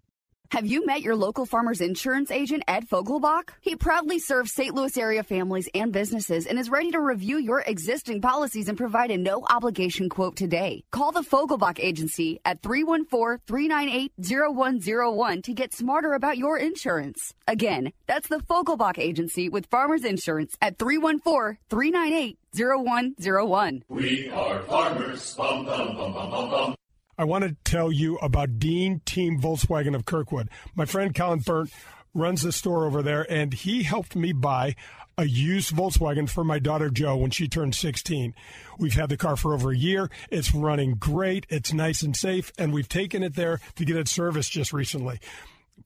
Have 0.51 0.67
you 0.67 0.87
met 0.87 1.03
your 1.03 1.17
local 1.17 1.47
farmer's 1.47 1.81
insurance 1.81 2.31
agent, 2.31 2.63
Ed 2.69 2.89
Fogelbach? 2.89 3.51
He 3.61 3.75
proudly 3.75 4.19
serves 4.19 4.53
St. 4.53 4.75
Louis 4.75 4.97
area 4.97 5.23
families 5.25 5.69
and 5.75 5.93
businesses 5.93 6.47
and 6.47 6.59
is 6.59 6.71
ready 6.71 6.93
to 6.93 7.01
review 7.01 7.39
your 7.39 7.61
existing 7.61 8.21
policies 8.21 8.69
and 8.69 8.79
provide 8.79 9.11
a 9.11 9.17
no 9.17 9.45
obligation 9.51 10.09
quote 10.09 10.37
today. 10.37 10.85
Call 10.93 11.11
the 11.11 11.23
Fogelbach 11.23 11.81
Agency 11.81 12.41
at 12.45 12.63
314 12.63 13.41
398 13.47 14.13
0101 14.19 15.43
to 15.43 15.53
get 15.53 15.75
smarter 15.75 16.13
about 16.13 16.39
your 16.39 16.57
insurance. 16.57 17.35
Again, 17.49 17.93
that's 18.07 18.29
the 18.29 18.39
Fogelbach 18.39 18.99
Agency 18.99 19.49
with 19.49 19.67
Farmers 19.67 20.05
Insurance 20.05 20.55
at 20.63 20.79
314 20.79 21.59
398 21.69 22.39
0101. 22.57 23.85
We 23.89 24.31
are 24.31 24.61
farmers. 24.61 25.35
Bum, 25.35 25.67
bum, 25.67 25.97
bum. 25.97 26.75
I 27.17 27.25
want 27.25 27.45
to 27.45 27.57
tell 27.65 27.93
you 27.93 28.17
about 28.17 28.59
Dean 28.59 29.01
Team 29.05 29.41
Volkswagen 29.41 29.95
of 29.95 30.05
Kirkwood. 30.05 30.49
My 30.75 30.85
friend 30.85 31.15
Colin 31.15 31.41
Burnt 31.41 31.71
runs 32.13 32.43
the 32.43 32.53
store 32.53 32.87
over 32.87 33.03
there, 33.03 33.31
and 33.31 33.55
he 33.55 33.83
helped 33.83 34.17
me 34.17 34.33
buy 34.33 34.75
a 35.17 35.25
used 35.25 35.73
Volkswagen 35.75 36.29
for 36.29 36.43
my 36.43 36.59
daughter 36.59 36.91
Joe 36.91 37.17
when 37.17 37.31
she 37.31 37.47
turned 37.47 37.75
16. 37.75 38.35
We've 38.79 38.95
had 38.95 39.09
the 39.09 39.17
car 39.17 39.37
for 39.37 39.55
over 39.55 39.71
a 39.71 39.77
year. 39.77 40.11
It's 40.31 40.55
running 40.55 40.95
great. 40.95 41.47
It's 41.49 41.73
nice 41.73 42.03
and 42.03 42.17
safe, 42.17 42.53
and 42.59 42.73
we've 42.73 42.89
taken 42.89 43.23
it 43.23 43.37
there 43.37 43.61
to 43.77 43.85
get 43.85 43.97
it 43.97 44.09
serviced 44.09 44.51
just 44.51 44.73
recently. 44.73 45.21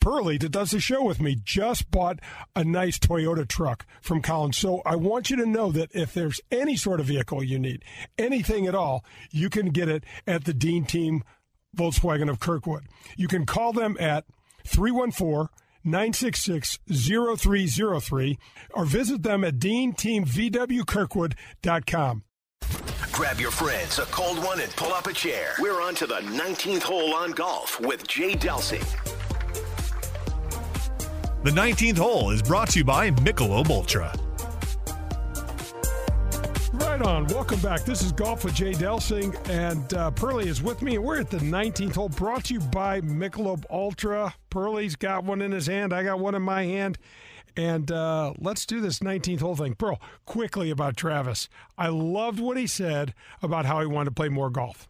Pearlie, 0.01 0.39
that 0.39 0.51
does 0.51 0.71
the 0.71 0.81
show 0.81 1.03
with 1.03 1.21
me, 1.21 1.37
just 1.43 1.91
bought 1.91 2.21
a 2.55 2.65
nice 2.65 2.99
Toyota 2.99 3.47
truck 3.47 3.87
from 4.01 4.23
Collins. 4.23 4.57
So 4.57 4.83
I 4.85 4.97
want 4.97 5.31
you 5.31 5.37
to 5.37 5.47
know 5.47 5.73
that 5.73 5.91
if 5.95 6.15
there's 6.15 6.41
any 6.51 6.77
sort 6.77 7.01
of 7.01 7.07
vehicle 7.07 7.43
you 7.43 7.59
need, 7.59 7.85
anything 8.17 8.67
at 8.67 8.75
all, 8.75 9.05
you 9.31 9.51
can 9.51 9.71
get 9.71 9.89
it 9.89 10.05
at 10.27 10.45
the 10.45 10.55
Dean 10.55 10.85
Team 10.85 11.25
Volkswagen 11.77 12.31
of 12.31 12.41
Kirkwood. 12.41 12.85
You 13.17 13.29
can 13.29 13.47
call 13.47 13.73
them 13.73 13.97
at 14.01 14.25
314 14.65 15.49
966 15.85 16.79
0303 16.91 18.39
or 18.75 18.85
visit 18.85 19.23
them 19.23 19.45
at 19.45 19.59
deanteamvwkirkwood.com. 19.59 22.25
Grab 23.13 23.41
your 23.41 23.51
friends, 23.51 23.99
a 23.99 24.03
cold 24.03 24.39
one, 24.45 24.61
and 24.61 24.71
pull 24.77 24.93
up 24.93 25.09
a 25.09 25.13
chair. 25.13 25.55
We're 25.59 25.81
on 25.81 25.97
to 25.97 26.07
the 26.07 26.21
19th 26.21 26.83
hole 26.83 27.15
on 27.15 27.33
golf 27.33 27.81
with 27.81 28.07
Jay 28.07 28.35
Delsing. 28.35 29.18
The 31.45 31.51
19th 31.53 31.99
hole 31.99 32.31
is 32.31 32.43
brought 32.43 32.71
to 32.71 32.81
you 32.81 32.85
by 32.85 33.13
Michelob 33.13 33.71
Ultra. 33.71 34.13
Right 36.73 37.01
on. 37.01 37.29
Welcome 37.29 37.61
back. 37.61 37.85
This 37.85 38.03
is 38.03 38.11
Golf 38.11 38.43
with 38.43 38.55
Jay 38.55 38.73
Delsing, 38.73 39.37
and 39.49 39.95
uh, 39.95 40.11
Pearlie 40.11 40.49
is 40.49 40.61
with 40.61 40.83
me. 40.83 40.99
We're 40.99 41.21
at 41.21 41.31
the 41.31 41.39
19th 41.39 41.95
hole, 41.95 42.09
brought 42.09 42.47
to 42.47 42.55
you 42.55 42.61
by 42.61 43.03
Michelob 43.03 43.65
Ultra. 43.71 44.35
Pearlie's 44.51 44.97
got 44.97 45.23
one 45.23 45.41
in 45.41 45.53
his 45.53 45.69
hand. 45.69 45.93
I 45.93 46.03
got 46.03 46.19
one 46.19 46.35
in 46.35 46.43
my 46.43 46.65
hand. 46.65 46.99
And 47.57 47.93
uh, 47.93 48.35
let's 48.39 48.67
do 48.67 48.81
this 48.81 48.99
19th 48.99 49.41
hole 49.41 49.55
thing. 49.55 49.75
Pearl, 49.77 50.01
quickly 50.27 50.71
about 50.71 50.97
Travis. 50.97 51.49
I 51.79 51.87
loved 51.87 52.41
what 52.41 52.57
he 52.57 52.67
said 52.67 53.15
about 53.43 53.65
how 53.65 53.81
he 53.81 53.87
wanted 53.87 54.07
to 54.07 54.15
play 54.15 54.29
more 54.29 54.51
golf. 54.51 54.89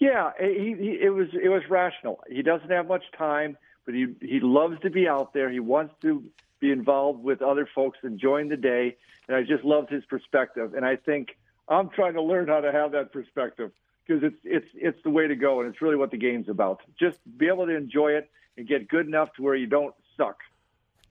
Yeah, 0.00 0.32
he, 0.40 0.74
he, 0.76 0.98
it 1.00 1.14
was 1.14 1.28
it 1.32 1.48
was 1.48 1.62
rational. 1.70 2.18
He 2.28 2.42
doesn't 2.42 2.70
have 2.70 2.88
much 2.88 3.04
time, 3.16 3.56
but 3.84 3.94
he 3.94 4.06
he 4.20 4.40
loves 4.40 4.80
to 4.80 4.90
be 4.90 5.08
out 5.08 5.32
there. 5.32 5.50
He 5.50 5.60
wants 5.60 5.94
to 6.02 6.24
be 6.60 6.70
involved 6.70 7.22
with 7.22 7.42
other 7.42 7.68
folks, 7.74 7.98
enjoying 8.02 8.48
the 8.48 8.56
day, 8.56 8.96
and 9.28 9.36
I 9.36 9.42
just 9.42 9.64
loved 9.64 9.90
his 9.90 10.04
perspective. 10.04 10.74
And 10.74 10.84
I 10.84 10.96
think 10.96 11.36
I'm 11.68 11.90
trying 11.90 12.14
to 12.14 12.22
learn 12.22 12.48
how 12.48 12.60
to 12.60 12.72
have 12.72 12.92
that 12.92 13.12
perspective 13.12 13.72
because 14.06 14.22
it's 14.22 14.36
it's 14.44 14.66
it's 14.74 15.02
the 15.02 15.10
way 15.10 15.26
to 15.26 15.36
go, 15.36 15.60
and 15.60 15.68
it's 15.68 15.82
really 15.82 15.96
what 15.96 16.10
the 16.10 16.18
game's 16.18 16.48
about. 16.48 16.80
Just 16.98 17.18
be 17.36 17.48
able 17.48 17.66
to 17.66 17.76
enjoy 17.76 18.12
it 18.12 18.30
and 18.56 18.66
get 18.66 18.88
good 18.88 19.06
enough 19.06 19.32
to 19.34 19.42
where 19.42 19.54
you 19.54 19.66
don't 19.66 19.94
suck. 20.16 20.38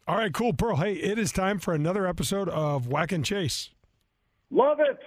All 0.07 0.17
right, 0.17 0.34
cool, 0.34 0.53
Pearl. 0.53 0.78
Hey, 0.78 0.93
it 0.93 1.19
is 1.19 1.32
time 1.32 1.59
for 1.59 1.74
another 1.74 2.07
episode 2.07 2.49
of 2.49 2.88
Whack 2.88 3.11
and 3.11 3.24
Chase. 3.24 3.69
Love 4.49 4.80
it. 4.80 4.99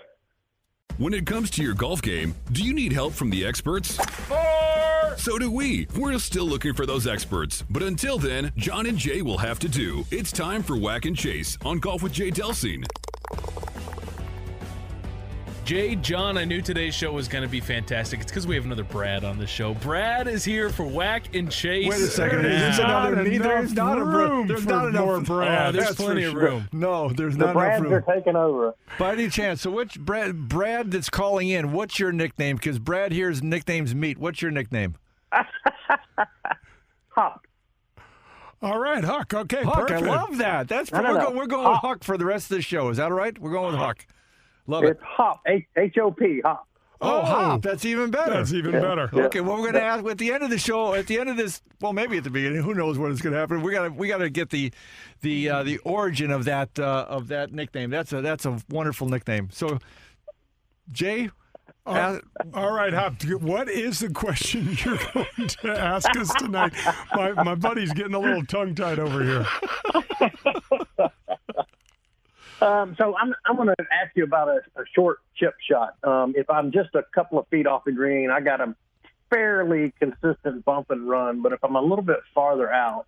When 0.96 1.12
it 1.12 1.26
comes 1.26 1.50
to 1.50 1.62
your 1.62 1.74
golf 1.74 2.02
game, 2.02 2.36
do 2.52 2.62
you 2.62 2.72
need 2.72 2.92
help 2.92 3.14
from 3.14 3.28
the 3.28 3.44
experts? 3.44 3.96
Four. 3.96 5.16
So 5.16 5.38
do 5.38 5.50
we. 5.50 5.88
We're 5.96 6.16
still 6.20 6.44
looking 6.44 6.72
for 6.72 6.86
those 6.86 7.08
experts. 7.08 7.64
But 7.68 7.82
until 7.82 8.16
then, 8.16 8.52
John 8.56 8.86
and 8.86 8.96
Jay 8.96 9.20
will 9.20 9.38
have 9.38 9.58
to 9.60 9.68
do. 9.68 10.04
It's 10.12 10.30
time 10.30 10.62
for 10.62 10.76
Whack 10.76 11.04
and 11.04 11.16
Chase 11.16 11.58
on 11.64 11.80
Golf 11.80 12.04
with 12.04 12.12
Jay 12.12 12.30
Delsing. 12.30 12.86
Jay, 15.64 15.96
John, 15.96 16.36
I 16.36 16.44
knew 16.44 16.60
today's 16.60 16.94
show 16.94 17.10
was 17.12 17.26
going 17.26 17.40
to 17.42 17.48
be 17.48 17.58
fantastic. 17.58 18.20
It's 18.20 18.30
because 18.30 18.46
we 18.46 18.54
have 18.54 18.66
another 18.66 18.84
Brad 18.84 19.24
on 19.24 19.38
the 19.38 19.46
show. 19.46 19.72
Brad 19.72 20.28
is 20.28 20.44
here 20.44 20.68
for 20.68 20.84
Whack 20.84 21.34
and 21.34 21.50
Chase. 21.50 21.88
Wait 21.88 22.00
a 22.02 22.06
second. 22.06 22.42
There's 22.42 22.60
There's 22.60 22.78
not 22.80 23.12
another, 23.14 23.30
enough 23.30 23.42
there's 23.48 23.72
not 23.72 23.98
a 23.98 24.04
room. 24.04 24.30
room 24.30 24.46
There's 24.46 24.62
for 24.64 24.68
not 24.68 24.88
enough 24.88 25.04
more 25.06 25.20
Brad. 25.22 25.68
Oh, 25.68 25.72
there's 25.72 25.84
That's 25.86 25.96
plenty 25.96 26.22
for 26.24 26.28
of 26.28 26.32
sure. 26.34 26.42
room. 26.42 26.68
No, 26.72 27.08
there's 27.08 27.38
The 27.38 27.46
not 27.46 27.54
Brads 27.54 27.80
enough 27.80 27.92
are 27.92 28.04
room. 28.06 28.18
taking 28.18 28.36
over. 28.36 28.74
By 28.98 29.12
any 29.14 29.30
chance, 29.30 29.62
so 29.62 29.70
which 29.70 29.98
Brad 29.98 30.48
Brad 30.50 30.90
that's 30.90 31.08
calling 31.08 31.48
in? 31.48 31.72
What's 31.72 31.98
your 31.98 32.12
nickname? 32.12 32.56
Because 32.56 32.78
Brad 32.78 33.12
here's 33.12 33.42
nicknames 33.42 33.94
meet. 33.94 34.18
What's 34.18 34.42
your 34.42 34.50
nickname? 34.50 34.96
Hop. 37.08 37.46
All 38.60 38.78
right, 38.78 39.02
Huck. 39.02 39.32
Okay, 39.32 39.62
Huck. 39.62 39.88
perfect. 39.88 40.02
I 40.06 40.14
love 40.14 40.36
that. 40.38 40.68
That's 40.68 40.92
No, 40.92 41.00
no, 41.00 41.08
we're, 41.12 41.18
no. 41.18 41.24
Going, 41.24 41.36
we're 41.38 41.46
going 41.46 41.68
with 41.70 41.78
Huck 41.78 42.04
for 42.04 42.18
the 42.18 42.26
rest 42.26 42.50
of 42.50 42.56
the 42.58 42.62
show. 42.62 42.90
Is 42.90 42.98
that 42.98 43.04
all 43.04 43.12
right? 43.16 43.38
We're 43.38 43.52
going 43.52 43.72
with 43.72 43.76
Huck. 43.80 44.06
Love 44.66 44.84
it. 44.84 44.90
It's 44.90 45.00
Hop. 45.02 45.40
H 45.46 45.64
H 45.76 45.96
O 45.98 46.10
P. 46.10 46.40
Hop. 46.44 46.66
Oh, 47.00 47.20
hop. 47.22 47.60
That's 47.60 47.84
even 47.84 48.10
better. 48.10 48.32
That's 48.32 48.52
even 48.54 48.72
Yeah. 48.72 48.80
better. 48.80 49.10
Yeah. 49.12 49.24
Okay, 49.24 49.40
well, 49.40 49.56
we're 49.56 49.72
going 49.72 49.74
to 49.74 49.82
ask 49.82 50.04
at 50.06 50.16
the 50.16 50.32
end 50.32 50.42
of 50.42 50.48
the 50.48 50.56
show, 50.58 50.94
at 50.94 51.06
the 51.06 51.18
end 51.20 51.28
of 51.28 51.36
this, 51.36 51.60
well, 51.82 51.92
maybe 51.92 52.16
at 52.16 52.24
the 52.24 52.30
beginning. 52.30 52.62
Who 52.62 52.72
knows 52.72 52.98
what 52.98 53.10
is 53.10 53.20
going 53.20 53.34
to 53.34 53.38
happen? 53.38 53.60
We 53.60 53.72
got 53.72 53.82
to 53.84 53.90
we 53.90 54.08
got 54.08 54.18
to 54.18 54.30
get 54.30 54.48
the 54.48 54.72
the 55.20 55.50
uh, 55.50 55.62
the 55.64 55.78
origin 55.78 56.30
of 56.30 56.44
that 56.46 56.78
uh, 56.78 57.04
of 57.08 57.28
that 57.28 57.52
nickname. 57.52 57.90
That's 57.90 58.12
a 58.14 58.22
that's 58.22 58.46
a 58.46 58.58
wonderful 58.70 59.08
nickname. 59.08 59.48
So, 59.52 59.78
Jay. 60.92 61.30
Uh, 61.86 62.18
all 62.54 62.72
right, 62.72 62.94
Hop. 62.94 63.22
What 63.42 63.68
is 63.68 63.98
the 63.98 64.08
question 64.08 64.74
you're 64.84 64.98
going 65.12 65.48
to 65.48 65.78
ask 65.78 66.08
us 66.16 66.32
tonight? 66.34 66.72
My 67.14 67.32
my 67.32 67.54
buddy's 67.54 67.92
getting 67.92 68.14
a 68.14 68.18
little 68.18 68.44
tongue 68.46 68.74
tied 68.74 68.98
over 68.98 69.22
here. 69.22 69.46
Um, 72.64 72.96
so 72.98 73.14
I'm 73.14 73.34
I'm 73.44 73.56
going 73.56 73.68
to 73.68 73.76
ask 73.92 74.16
you 74.16 74.24
about 74.24 74.48
a, 74.48 74.60
a 74.80 74.84
short 74.94 75.18
chip 75.36 75.54
shot. 75.70 75.96
Um, 76.02 76.32
if 76.34 76.48
I'm 76.48 76.72
just 76.72 76.94
a 76.94 77.02
couple 77.14 77.38
of 77.38 77.46
feet 77.48 77.66
off 77.66 77.84
the 77.84 77.92
green, 77.92 78.30
I 78.30 78.40
got 78.40 78.60
a 78.62 78.74
fairly 79.28 79.92
consistent 79.98 80.64
bump 80.64 80.90
and 80.90 81.08
run. 81.08 81.42
But 81.42 81.52
if 81.52 81.62
I'm 81.62 81.76
a 81.76 81.82
little 81.82 82.04
bit 82.04 82.20
farther 82.34 82.72
out, 82.72 83.06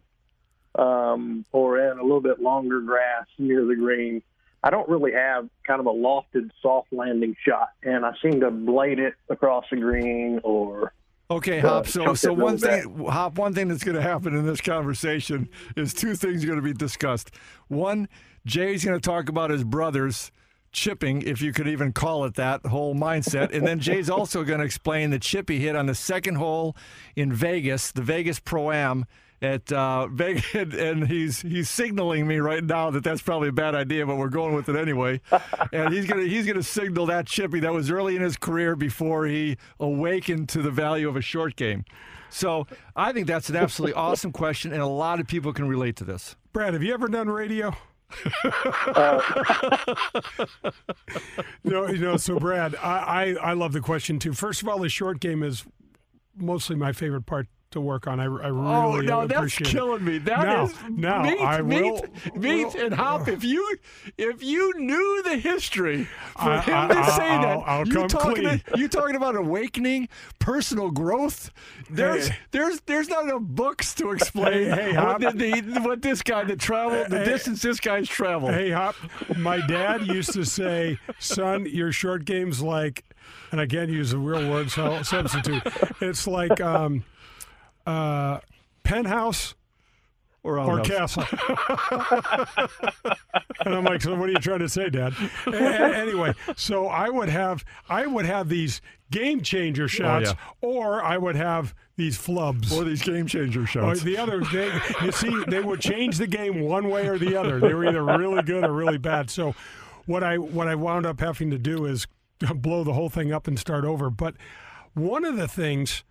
um, 0.75 1.47
or 1.53 1.79
in 1.79 1.99
a 1.99 2.03
little 2.03 2.21
bit 2.21 2.41
longer 2.41 2.83
grass 2.83 3.27
near 3.39 3.65
the 3.65 3.77
green, 3.77 4.23
I 4.63 4.69
don't 4.69 4.89
really 4.91 5.13
have 5.13 5.49
kind 5.67 5.81
of 5.81 5.87
a 5.87 5.93
lofted 5.93 6.51
soft 6.61 6.93
landing 6.93 7.35
shot, 7.43 7.71
and 7.83 8.05
I 8.05 8.13
seem 8.21 8.41
to 8.41 8.51
blade 8.51 8.99
it 8.99 9.15
across 9.31 9.65
the 9.71 9.79
green 9.79 10.41
or 10.45 10.93
Okay, 11.29 11.59
Hop. 11.59 11.89
So, 11.89 12.15
so 12.15 12.33
one 12.33 12.57
thing, 12.57 13.05
Hop. 13.07 13.37
One 13.37 13.53
thing 13.53 13.67
that's 13.67 13.83
going 13.83 13.97
to 13.97 14.03
happen 14.03 14.37
in 14.37 14.47
this 14.47 14.61
conversation 14.61 15.49
is 15.77 15.93
two 15.93 16.15
things 16.15 16.45
are 16.45 16.47
going 16.47 16.61
to 16.61 16.65
be 16.65 16.73
discussed. 16.73 17.33
One, 17.67 18.09
Jay's 18.47 18.85
going 18.85 18.99
to 18.99 19.05
talk 19.05 19.29
about 19.29 19.51
his 19.51 19.65
brothers 19.65 20.31
chipping, 20.73 21.23
if 21.23 21.43
you 21.43 21.53
could 21.53 21.67
even 21.67 21.93
call 21.93 22.25
it 22.25 22.35
that, 22.35 22.65
whole 22.67 22.95
mindset. 22.95 23.53
And 23.53 23.67
then 23.67 23.81
Jay's 23.81 24.09
also 24.09 24.45
going 24.45 24.61
to 24.61 24.65
explain 24.65 25.11
the 25.11 25.19
chip 25.19 25.49
he 25.49 25.59
hit 25.59 25.75
on 25.75 25.87
the 25.87 25.95
second 25.95 26.37
hole 26.37 26.77
in 27.17 27.33
Vegas, 27.33 27.91
the 27.93 28.03
Vegas 28.03 28.39
Pro 28.39 28.71
Am 28.71 29.07
at 29.43 29.73
uh, 29.73 30.07
Vegas, 30.13 30.55
and 30.55 31.09
he's 31.09 31.43
he's 31.43 31.69
signaling 31.69 32.27
me 32.27 32.39
right 32.39 32.65
now 32.65 32.91
that 32.91 33.03
that's 33.05 33.21
probably 33.21 33.49
a 33.49 33.53
bad 33.53 33.75
idea, 33.75 34.07
but 34.07 34.17
we're 34.17 34.29
going 34.29 34.55
with 34.55 34.69
it 34.69 34.77
anyway. 34.77 35.21
and 35.73 35.93
he's 35.93 36.07
gonna 36.07 36.25
he's 36.25 36.47
gonna 36.47 36.63
signal 36.63 37.07
that 37.07 37.27
chippy 37.27 37.61
that 37.61 37.73
was 37.73 37.91
early 37.91 38.17
in 38.17 38.23
his 38.23 38.37
career 38.37 38.77
before 38.77 39.27
he 39.27 39.57
awakened 39.81 40.49
to 40.51 40.63
the 40.63 40.71
value 40.71 41.09
of 41.09 41.17
a 41.17 41.21
short 41.21 41.57
game. 41.57 41.85
So 42.29 42.67
I 42.95 43.13
think 43.13 43.27
that's 43.27 43.49
an 43.49 43.57
absolutely 43.57 43.95
awesome 43.95 44.33
question, 44.33 44.73
and 44.73 44.83
a 44.83 44.87
lot 44.87 45.21
of 45.21 45.27
people 45.27 45.53
can 45.53 45.69
relate 45.69 45.97
to 45.97 46.05
this. 46.05 46.37
Brad, 46.53 46.75
have 46.75 46.83
you 46.83 46.93
ever 46.95 47.09
done 47.09 47.29
radio? 47.29 47.75
Uh, 48.87 49.21
no, 51.65 51.89
you 51.89 51.99
know, 51.99 52.17
so 52.17 52.39
Brad, 52.39 52.75
I, 52.77 53.35
I, 53.41 53.51
I 53.51 53.53
love 53.55 53.73
the 53.73 53.81
question 53.81 54.19
too. 54.19 54.33
First 54.33 54.63
of 54.63 54.69
all, 54.69 54.79
the 54.79 54.89
short 54.89 55.21
game 55.21 55.43
is 55.43 55.65
mostly 56.37 56.77
my 56.77 56.93
favorite 56.93 57.27
part 57.27 57.49
to 57.77 57.81
work 57.81 58.07
on. 58.07 58.21
I, 58.21 58.25
I 58.25 58.27
really 58.27 58.51
oh 58.51 59.01
no, 59.01 59.21
appreciate 59.23 59.65
that's 59.67 59.73
killing 59.73 60.05
me. 60.05 60.19
That 60.19 60.45
now, 60.45 60.65
is 60.65 60.75
now 60.91 61.23
meat, 61.23 61.41
I 61.41 61.63
meat, 61.63 61.83
will, 61.83 62.05
meat, 62.35 62.65
will, 62.65 62.85
and 62.85 62.95
hop. 62.95 63.29
If 63.29 63.45
you 63.45 63.79
if 64.19 64.43
you 64.43 64.73
knew 64.79 65.23
the 65.23 65.37
history 65.37 66.05
for 66.35 66.51
I, 66.51 66.61
him 66.61 66.91
I, 66.91 66.95
to 66.95 67.11
say 67.13 67.29
that, 67.29 67.63
I'll 67.67 67.87
you 67.87 68.09
talking 68.09 68.61
you 68.75 68.89
talking 68.89 69.17
about 69.17 69.37
awakening, 69.37 70.09
personal 70.39 70.91
growth. 70.91 71.51
There's 71.89 72.29
Hey. 72.29 72.37
there's 72.51 72.81
there's 72.83 73.09
not 73.09 73.25
enough 73.25 73.43
books 73.43 73.95
to 73.95 74.11
explain 74.11 74.57
Hey, 74.71 74.93
hey, 74.93 74.97
what, 74.97 75.21
the, 75.21 75.61
the, 75.61 75.81
what 75.81 76.03
this 76.03 76.23
guy 76.23 76.45
that 76.45 76.59
traveled, 76.59 77.11
the 77.11 77.25
distance 77.25 77.63
this 77.63 77.81
guy's 77.81 78.09
traveled. 78.09 78.53
Hey, 78.53 78.71
Hop, 78.71 78.95
my 79.37 79.65
dad 79.67 80.07
used 80.07 80.33
to 80.33 80.45
say, 80.45 80.99
son, 81.19 81.67
your 81.67 81.93
short 81.93 82.25
game's 82.25 82.63
like, 82.63 83.05
and 83.53 83.71
can't 83.71 83.91
use 83.91 84.13
a 84.13 84.19
real 84.19 84.51
word 84.51 84.71
so, 84.71 85.03
substitute. 85.03 85.63
It's 86.01 86.27
like 86.27 86.61
um, 86.61 87.05
uh, 87.87 88.41
penthouse 88.83 89.55
or, 90.43 90.59
or 90.61 90.81
castle. 90.81 91.25
and 93.65 93.75
I'm 93.75 93.85
like, 93.85 94.01
so 94.03 94.15
what 94.15 94.29
are 94.29 94.33
you 94.33 94.39
trying 94.39 94.61
to 94.61 94.69
say, 94.69 94.89
Dad? 94.89 95.13
A- 95.47 95.97
anyway, 95.97 96.35
so 96.57 96.87
I 96.87 97.09
would 97.09 97.29
have 97.29 97.65
I 97.89 98.07
would 98.07 98.27
have 98.27 98.49
these 98.49 98.81
game 99.11 99.41
changer 99.41 99.89
shots, 99.89 100.35
or 100.61 101.03
I 101.03 101.17
would 101.19 101.37
have 101.37 101.75
these 101.97 102.17
flubs, 102.19 102.73
or 102.73 102.85
these 102.85 103.03
game 103.03 103.27
changer 103.27 103.63
Or 103.63 103.67
shots. 103.67 104.03
the 104.03 104.19
other, 104.19 104.41
they, 104.53 104.71
you 105.03 105.13
see, 105.13 105.45
they 105.49 105.61
would 105.61 105.81
change 105.81 106.19
the 106.19 106.27
game 106.27 106.61
one 106.61 106.89
way 106.91 107.09
or 107.09 107.19
the 107.19 107.37
other. 107.37 107.59
They 107.59 107.75
were 107.75 107.87
either 107.87 108.05
really 108.05 108.43
good 108.43 108.65
or 108.65 108.73
really 108.73 108.99
bad. 108.99 109.31
So, 109.31 109.55
what 110.07 110.23
I 110.23 110.39
what 110.39 110.69
I 110.69 110.75
wound 110.75 111.07
up 111.07 111.21
having 111.21 111.51
to 111.51 111.59
do 111.59 111.87
is 111.87 112.07
blow 112.55 112.85
the 112.85 112.93
whole 112.93 113.09
thing 113.09 113.33
up 113.33 113.49
and 113.49 113.59
start 113.59 113.85
over. 113.85 114.11
But 114.11 114.35
one 114.95 115.25
of 115.25 115.37
the 115.37 115.49
things 115.49 116.05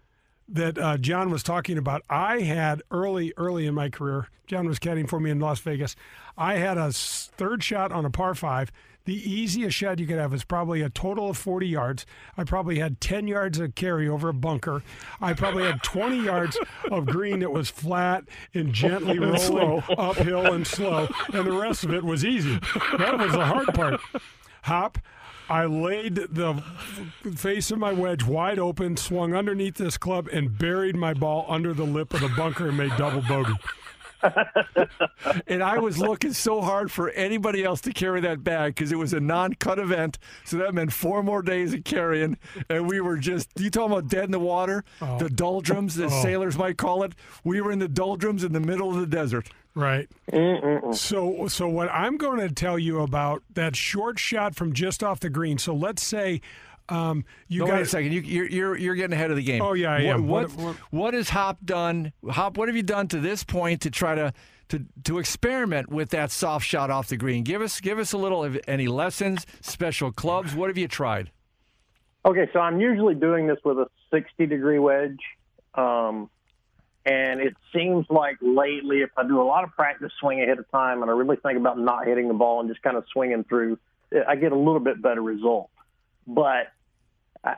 that 0.48 0.78
uh, 0.78 0.98
John 0.98 1.30
was 1.32 1.44
talking 1.44 1.78
about, 1.78 2.04
I 2.10 2.42
had 2.42 2.82
early 2.92 3.34
early 3.38 3.66
in 3.66 3.74
my 3.74 3.90
career. 3.90 4.28
John 4.48 4.68
was 4.68 4.78
caddying 4.80 5.10
for 5.10 5.20
me 5.20 5.32
in 5.32 5.40
Las 5.40 5.60
Vegas. 5.60 5.96
I 6.38 6.56
had 6.56 6.78
a 6.78 6.92
third 6.92 7.64
shot 7.64 7.92
on 7.92 8.06
a 8.06 8.10
par 8.12 8.36
five. 8.36 8.72
The 9.06 9.14
easiest 9.32 9.76
shot 9.78 10.00
you 10.00 10.08
could 10.08 10.18
have 10.18 10.34
is 10.34 10.44
probably 10.44 10.82
a 10.82 10.90
total 10.90 11.30
of 11.30 11.38
40 11.38 11.68
yards. 11.68 12.08
I 12.38 12.44
probably 12.44 12.80
had 12.80 13.00
10 13.00 13.28
yards 13.28 13.60
of 13.60 13.76
carry 13.76 14.10
over 14.10 14.30
a 14.30 14.34
bunker. 14.34 14.82
I 15.22 15.34
probably 15.34 15.64
had 15.64 15.84
20 15.84 16.24
yards 16.26 16.58
of 16.92 17.06
green 17.06 17.40
that 17.42 17.52
was 17.52 17.70
flat 17.70 18.24
and 18.56 18.74
gently 18.74 19.12
And 19.18 19.22
rolling 19.22 19.40
slow. 19.40 19.84
uphill 19.96 20.52
and 20.54 20.66
slow, 20.66 21.08
and 21.34 21.46
the 21.46 21.52
rest 21.52 21.84
of 21.84 21.94
it 21.94 22.04
was 22.04 22.26
easy. 22.26 22.60
That 22.98 23.20
was 23.20 23.32
the 23.34 23.46
hard 23.46 23.68
part. 23.76 24.02
Hop. 24.64 24.98
I 25.50 25.66
laid 25.66 26.16
the 26.16 26.64
face 27.36 27.70
of 27.70 27.78
my 27.78 27.94
wedge 27.94 28.24
wide 28.24 28.58
open, 28.58 28.98
swung 28.98 29.36
underneath 29.36 29.76
this 29.76 29.98
club, 29.98 30.28
and 30.32 30.58
buried 30.58 30.96
my 30.96 31.14
ball 31.14 31.46
under 31.48 31.74
the 31.74 31.84
lip 31.84 32.14
of 32.14 32.22
the 32.22 32.30
bunker 32.30 32.70
and 32.70 32.78
made 32.78 32.96
double 32.98 33.22
bogey. 33.22 33.54
and 35.48 35.64
I 35.64 35.80
was 35.80 35.98
looking 35.98 36.34
so 36.34 36.62
hard 36.62 36.92
for 36.92 37.10
anybody 37.12 37.64
else 37.64 37.82
to 37.82 37.92
carry 37.94 38.22
that 38.22 38.44
bag 38.44 38.76
because 38.76 38.92
it 38.92 38.98
was 38.98 39.14
a 39.14 39.20
non-cut 39.20 39.80
event. 39.80 40.18
So 40.44 40.58
that 40.58 40.74
meant 40.74 40.94
four 40.94 41.24
more 41.24 41.42
days 41.42 41.74
of 41.74 41.84
carrying, 41.84 42.38
and 42.70 42.88
we 42.90 43.00
were 43.02 43.18
just 43.18 43.50
you 43.58 43.70
talking 43.70 43.92
about 43.92 44.08
dead 44.08 44.26
in 44.26 44.32
the 44.32 44.40
water, 44.40 44.84
oh. 45.02 45.18
the 45.18 45.30
doldrums, 45.30 45.98
as 46.00 46.12
Oh. 46.12 46.22
sailors 46.22 46.58
might 46.58 46.78
call 46.78 47.04
it. 47.04 47.14
We 47.44 47.62
were 47.62 47.72
in 47.72 47.80
the 47.80 47.88
doldrums 47.88 48.44
in 48.44 48.54
the 48.54 48.60
middle 48.60 48.90
of 48.90 48.98
the 48.98 49.08
desert. 49.08 49.50
Right. 49.74 50.08
So, 50.94 51.48
so 51.50 51.68
what 51.68 51.90
I'm 51.92 52.16
going 52.18 52.40
to 52.40 52.50
tell 52.50 52.80
you 52.80 53.02
about 53.02 53.44
that 53.54 53.76
short 53.76 54.20
shot 54.20 54.56
from 54.56 54.72
just 54.74 55.04
off 55.04 55.20
the 55.20 55.30
green. 55.30 55.58
So 55.58 55.74
let's 55.74 56.02
say 56.02 56.40
um, 56.90 57.26
you 57.48 57.62
no, 57.62 57.68
got 57.68 57.76
wait 57.76 57.82
a 57.82 57.86
second. 57.86 58.12
You, 58.12 58.22
you're, 58.22 58.50
you're 58.50 58.78
you're 58.78 58.96
getting 58.96 59.14
ahead 59.14 59.32
of 59.32 59.38
the 59.38 59.44
game. 59.44 59.62
Oh, 59.62 59.74
yeah, 59.74 59.94
I 59.94 60.04
what, 60.04 60.14
am. 60.16 60.28
What, 60.28 60.52
What- 60.56 60.76
what 60.92 61.14
has 61.14 61.30
Hop 61.30 61.58
done? 61.66 62.14
Hop, 62.30 62.58
what 62.58 62.70
have 62.70 62.76
you 62.76 62.84
done 62.84 63.08
to 63.10 63.20
this 63.20 63.44
point 63.44 63.82
to 63.82 63.90
try 63.90 64.16
to 64.16 64.34
to 64.70 64.86
to 65.04 65.20
experiment 65.20 65.90
with 65.90 66.10
that 66.10 66.32
soft 66.32 66.66
shot 66.66 66.90
off 66.90 67.08
the 67.08 67.18
green? 67.18 67.44
Give 67.44 67.62
us 67.62 67.80
give 67.80 68.00
us 68.00 68.14
a 68.14 68.18
little 68.18 68.44
of 68.44 68.60
any 68.68 68.88
lessons, 68.88 69.46
special 69.62 70.12
clubs. 70.12 70.56
What 70.56 70.70
have 70.70 70.78
you 70.78 70.88
tried? 70.88 71.32
Okay, 72.26 72.50
so 72.54 72.60
I'm 72.60 72.80
usually 72.80 73.14
doing 73.14 73.46
this 73.46 73.60
with 73.64 73.78
a 73.78 73.88
60 74.12 74.48
degree 74.48 74.80
wedge. 74.80 75.20
Um, 75.76 76.30
and 77.06 77.40
it 77.40 77.54
seems 77.72 78.08
like 78.10 78.38
lately, 78.42 79.02
if 79.02 79.12
I 79.16 79.28
do 79.28 79.40
a 79.40 79.44
lot 79.46 79.64
of 79.64 79.72
practice 79.74 80.12
swing 80.20 80.42
ahead 80.42 80.58
of 80.58 80.70
time 80.72 81.04
and 81.04 81.12
I 81.12 81.14
really 81.14 81.36
think 81.36 81.60
about 81.60 81.78
not 81.78 82.08
hitting 82.08 82.28
the 82.28 82.34
ball 82.34 82.62
and 82.62 82.70
just 82.70 82.82
kind 82.82 82.98
of 82.98 83.06
swinging 83.14 83.44
through, 83.44 83.78
I 84.28 84.36
get 84.36 84.52
a 84.52 84.58
little 84.58 84.80
bit 84.80 85.02
better 85.04 85.22
result. 85.22 85.70
But 86.26 86.72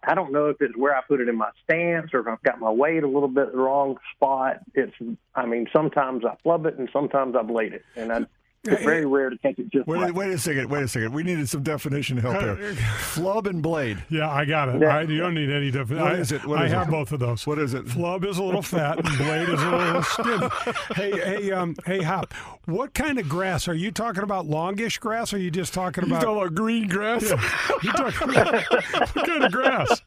I 0.03 0.15
don't 0.15 0.33
know 0.33 0.47
if 0.47 0.57
it's 0.59 0.75
where 0.75 0.95
I 0.95 1.01
put 1.07 1.21
it 1.21 1.29
in 1.29 1.38
my 1.38 1.49
stance 1.63 2.13
or 2.13 2.19
if 2.19 2.27
I've 2.27 2.43
got 2.43 2.59
my 2.59 2.69
weight 2.69 3.03
a 3.03 3.07
little 3.07 3.29
bit 3.29 3.53
wrong 3.53 3.97
spot. 4.13 4.57
It's, 4.73 4.93
I 5.33 5.45
mean, 5.45 5.67
sometimes 5.71 6.25
I 6.25 6.35
flub 6.43 6.65
it 6.65 6.77
and 6.77 6.89
sometimes 6.91 7.35
I 7.38 7.41
blade 7.41 7.73
it. 7.73 7.85
And 7.95 8.11
I, 8.11 8.19
it's 8.63 8.83
very 8.83 9.05
rare 9.05 9.29
to 9.29 9.37
catch 9.37 9.57
it 9.59 9.71
just 9.71 9.87
Wait, 9.87 9.99
right. 9.99 10.13
wait 10.13 10.31
a 10.31 10.37
second. 10.37 10.69
Wait 10.69 10.83
a 10.83 10.87
second. 10.87 11.13
We 11.13 11.23
needed 11.23 11.47
some 11.47 11.63
definition 11.63 12.17
help 12.17 12.39
there. 12.41 12.57
Flub 12.99 13.47
and 13.47 13.61
blade. 13.63 14.03
Yeah, 14.09 14.29
I 14.29 14.43
got 14.45 14.69
it. 14.69 14.81
Yeah. 14.81 14.97
I, 14.97 15.01
you 15.03 15.19
don't 15.19 15.35
need 15.35 15.49
any 15.49 15.71
definition. 15.71 16.03
What 16.03 16.13
I, 16.15 16.17
is 16.17 16.31
it? 16.31 16.45
What 16.45 16.59
I 16.59 16.65
is 16.65 16.71
it? 16.71 16.75
have 16.75 16.89
both 16.89 17.11
of 17.13 17.19
those. 17.19 17.47
What 17.47 17.59
is 17.59 17.73
it? 17.73 17.87
Flub 17.87 18.25
is 18.25 18.37
a 18.39 18.43
little 18.43 18.61
fat 18.61 18.97
and 19.05 19.17
blade 19.17 19.47
is 19.49 19.61
a 19.61 19.69
little 19.71 20.03
skinny. 20.03 20.49
Hey, 20.95 21.11
hey, 21.11 21.51
um, 21.51 21.75
hey, 21.85 22.01
Hop. 22.01 22.33
What 22.65 22.93
kind 22.93 23.17
of 23.19 23.29
grass 23.29 23.67
are 23.69 23.73
you 23.73 23.91
talking 23.91 24.23
about? 24.23 24.45
Longish 24.47 24.97
grass? 24.97 25.31
Or 25.31 25.37
are 25.37 25.39
you 25.39 25.51
just 25.51 25.73
talking 25.73 26.03
You 26.05 26.11
about? 26.11 26.23
talking 26.23 26.41
about 26.41 26.55
green 26.55 26.87
grass? 26.89 27.23
Yeah. 27.23 27.41
You 27.83 27.91
talking 27.93 28.29
about 28.31 28.53
what 29.15 29.25
kind 29.25 29.43
of 29.45 29.51
grass? 29.53 30.01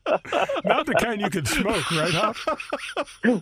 Not 0.65 0.85
the 0.87 0.95
kind 1.01 1.21
you 1.23 1.31
could 1.31 1.49
smoke, 1.49 1.91
right, 1.93 2.13
Hop? 2.13 2.37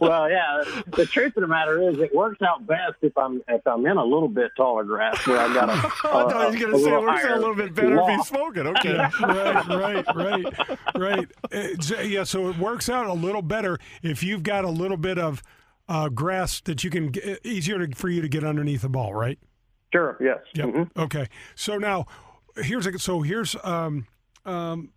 well, 0.00 0.30
yeah. 0.30 0.62
The 0.96 1.06
truth 1.06 1.36
of 1.36 1.40
the 1.40 1.48
matter 1.48 1.88
is, 1.90 1.98
it 1.98 2.14
works 2.14 2.40
out 2.42 2.66
best 2.66 2.94
if 3.02 3.16
I'm 3.18 3.42
if 3.48 3.66
I'm 3.66 3.84
in 3.86 3.96
a 3.96 4.04
little 4.04 4.28
bit 4.28 4.52
taller 4.56 4.84
grass 4.84 4.97
where 5.26 5.38
I 5.38 5.55
got 5.55 5.68
a. 5.70 5.72
I 5.72 5.88
thought 6.01 6.55
he 6.55 6.57
was 6.57 6.64
going 6.64 6.72
to 6.72 6.78
say 6.84 6.94
it 6.94 7.01
works 7.01 7.24
out 7.24 7.36
a 7.36 7.40
little 7.40 7.55
bit 7.55 7.74
better 7.74 8.01
if 8.01 8.09
he's 8.09 8.26
smoking. 8.26 8.66
Okay. 8.66 8.96
right, 9.22 9.66
right, 9.68 10.07
right, 10.14 10.68
right. 10.96 11.28
Uh, 11.53 12.03
yeah, 12.03 12.24
so 12.24 12.49
it 12.49 12.59
works 12.59 12.88
out 12.88 13.07
a 13.07 13.12
little 13.12 13.42
better 13.42 13.78
if 14.03 14.22
you've 14.22 14.42
got 14.42 14.64
a 14.64 14.70
little 14.70 14.96
bit 14.96 15.18
of 15.18 15.42
uh, 15.88 16.09
grass 16.09 16.61
that 16.62 16.84
you 16.84 16.90
can 16.90 17.09
get, 17.09 17.44
easier 17.44 17.86
to, 17.86 17.94
for 17.96 18.09
you 18.09 18.20
to 18.20 18.28
get 18.28 18.44
underneath 18.44 18.82
the 18.82 18.88
ball, 18.88 19.14
right? 19.14 19.38
Sure. 19.92 20.16
Yes. 20.20 20.38
Yep. 20.55 20.88
Okay. 20.99 21.28
So 21.55 21.78
now, 21.78 22.07
here's 22.57 22.86
a 22.86 22.99
so 22.99 23.22
here's 23.22 23.57
um 23.64 24.07
um 24.44 24.90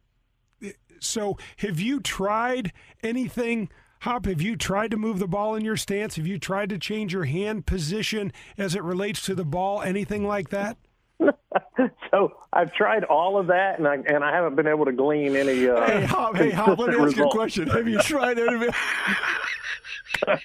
so 0.99 1.37
have 1.57 1.79
you 1.79 1.99
tried 1.99 2.73
anything? 3.03 3.69
Hop, 4.01 4.25
have 4.25 4.41
you 4.41 4.55
tried 4.55 4.89
to 4.91 4.97
move 4.97 5.19
the 5.19 5.27
ball 5.27 5.53
in 5.53 5.63
your 5.63 5.77
stance? 5.77 6.15
Have 6.15 6.25
you 6.25 6.39
tried 6.39 6.69
to 6.69 6.79
change 6.79 7.13
your 7.13 7.25
hand 7.25 7.67
position 7.67 8.33
as 8.57 8.73
it 8.73 8.81
relates 8.81 9.21
to 9.27 9.35
the 9.35 9.45
ball? 9.45 9.83
Anything 9.83 10.27
like 10.27 10.49
that? 10.49 10.77
so 12.09 12.33
I've 12.51 12.73
tried 12.73 13.03
all 13.03 13.37
of 13.37 13.45
that, 13.47 13.77
and 13.77 13.87
I 13.87 13.97
and 13.97 14.23
I 14.23 14.33
haven't 14.33 14.55
been 14.55 14.65
able 14.65 14.85
to 14.85 14.91
glean 14.91 15.35
any. 15.35 15.69
Uh, 15.69 15.85
hey, 15.85 16.05
Hop, 16.05 16.35
hey, 16.35 16.49
Hop, 16.49 16.79
let 16.79 16.89
me 16.89 16.95
ask 16.95 17.15
you 17.15 17.27
a 17.27 17.29
question. 17.29 17.67
Have 17.67 17.87
you 17.87 17.99
tried 17.99 18.39
any? 18.39 18.69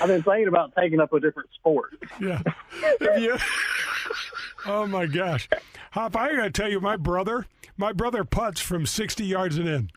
I've 0.00 0.08
been 0.08 0.22
thinking 0.22 0.48
about 0.48 0.74
taking 0.76 1.00
up 1.00 1.14
a 1.14 1.20
different 1.20 1.48
sport. 1.54 1.94
Yeah. 2.20 2.42
Have 3.00 3.22
you? 3.22 3.38
Oh 4.66 4.86
my 4.86 5.06
gosh, 5.06 5.48
Hop! 5.92 6.14
I 6.14 6.36
got 6.36 6.42
to 6.42 6.50
tell 6.50 6.70
you, 6.70 6.78
my 6.78 6.98
brother, 6.98 7.46
my 7.76 7.92
brother 7.92 8.24
puts 8.24 8.60
from 8.60 8.86
sixty 8.86 9.24
yards 9.24 9.58
and 9.58 9.68
in. 9.68 9.90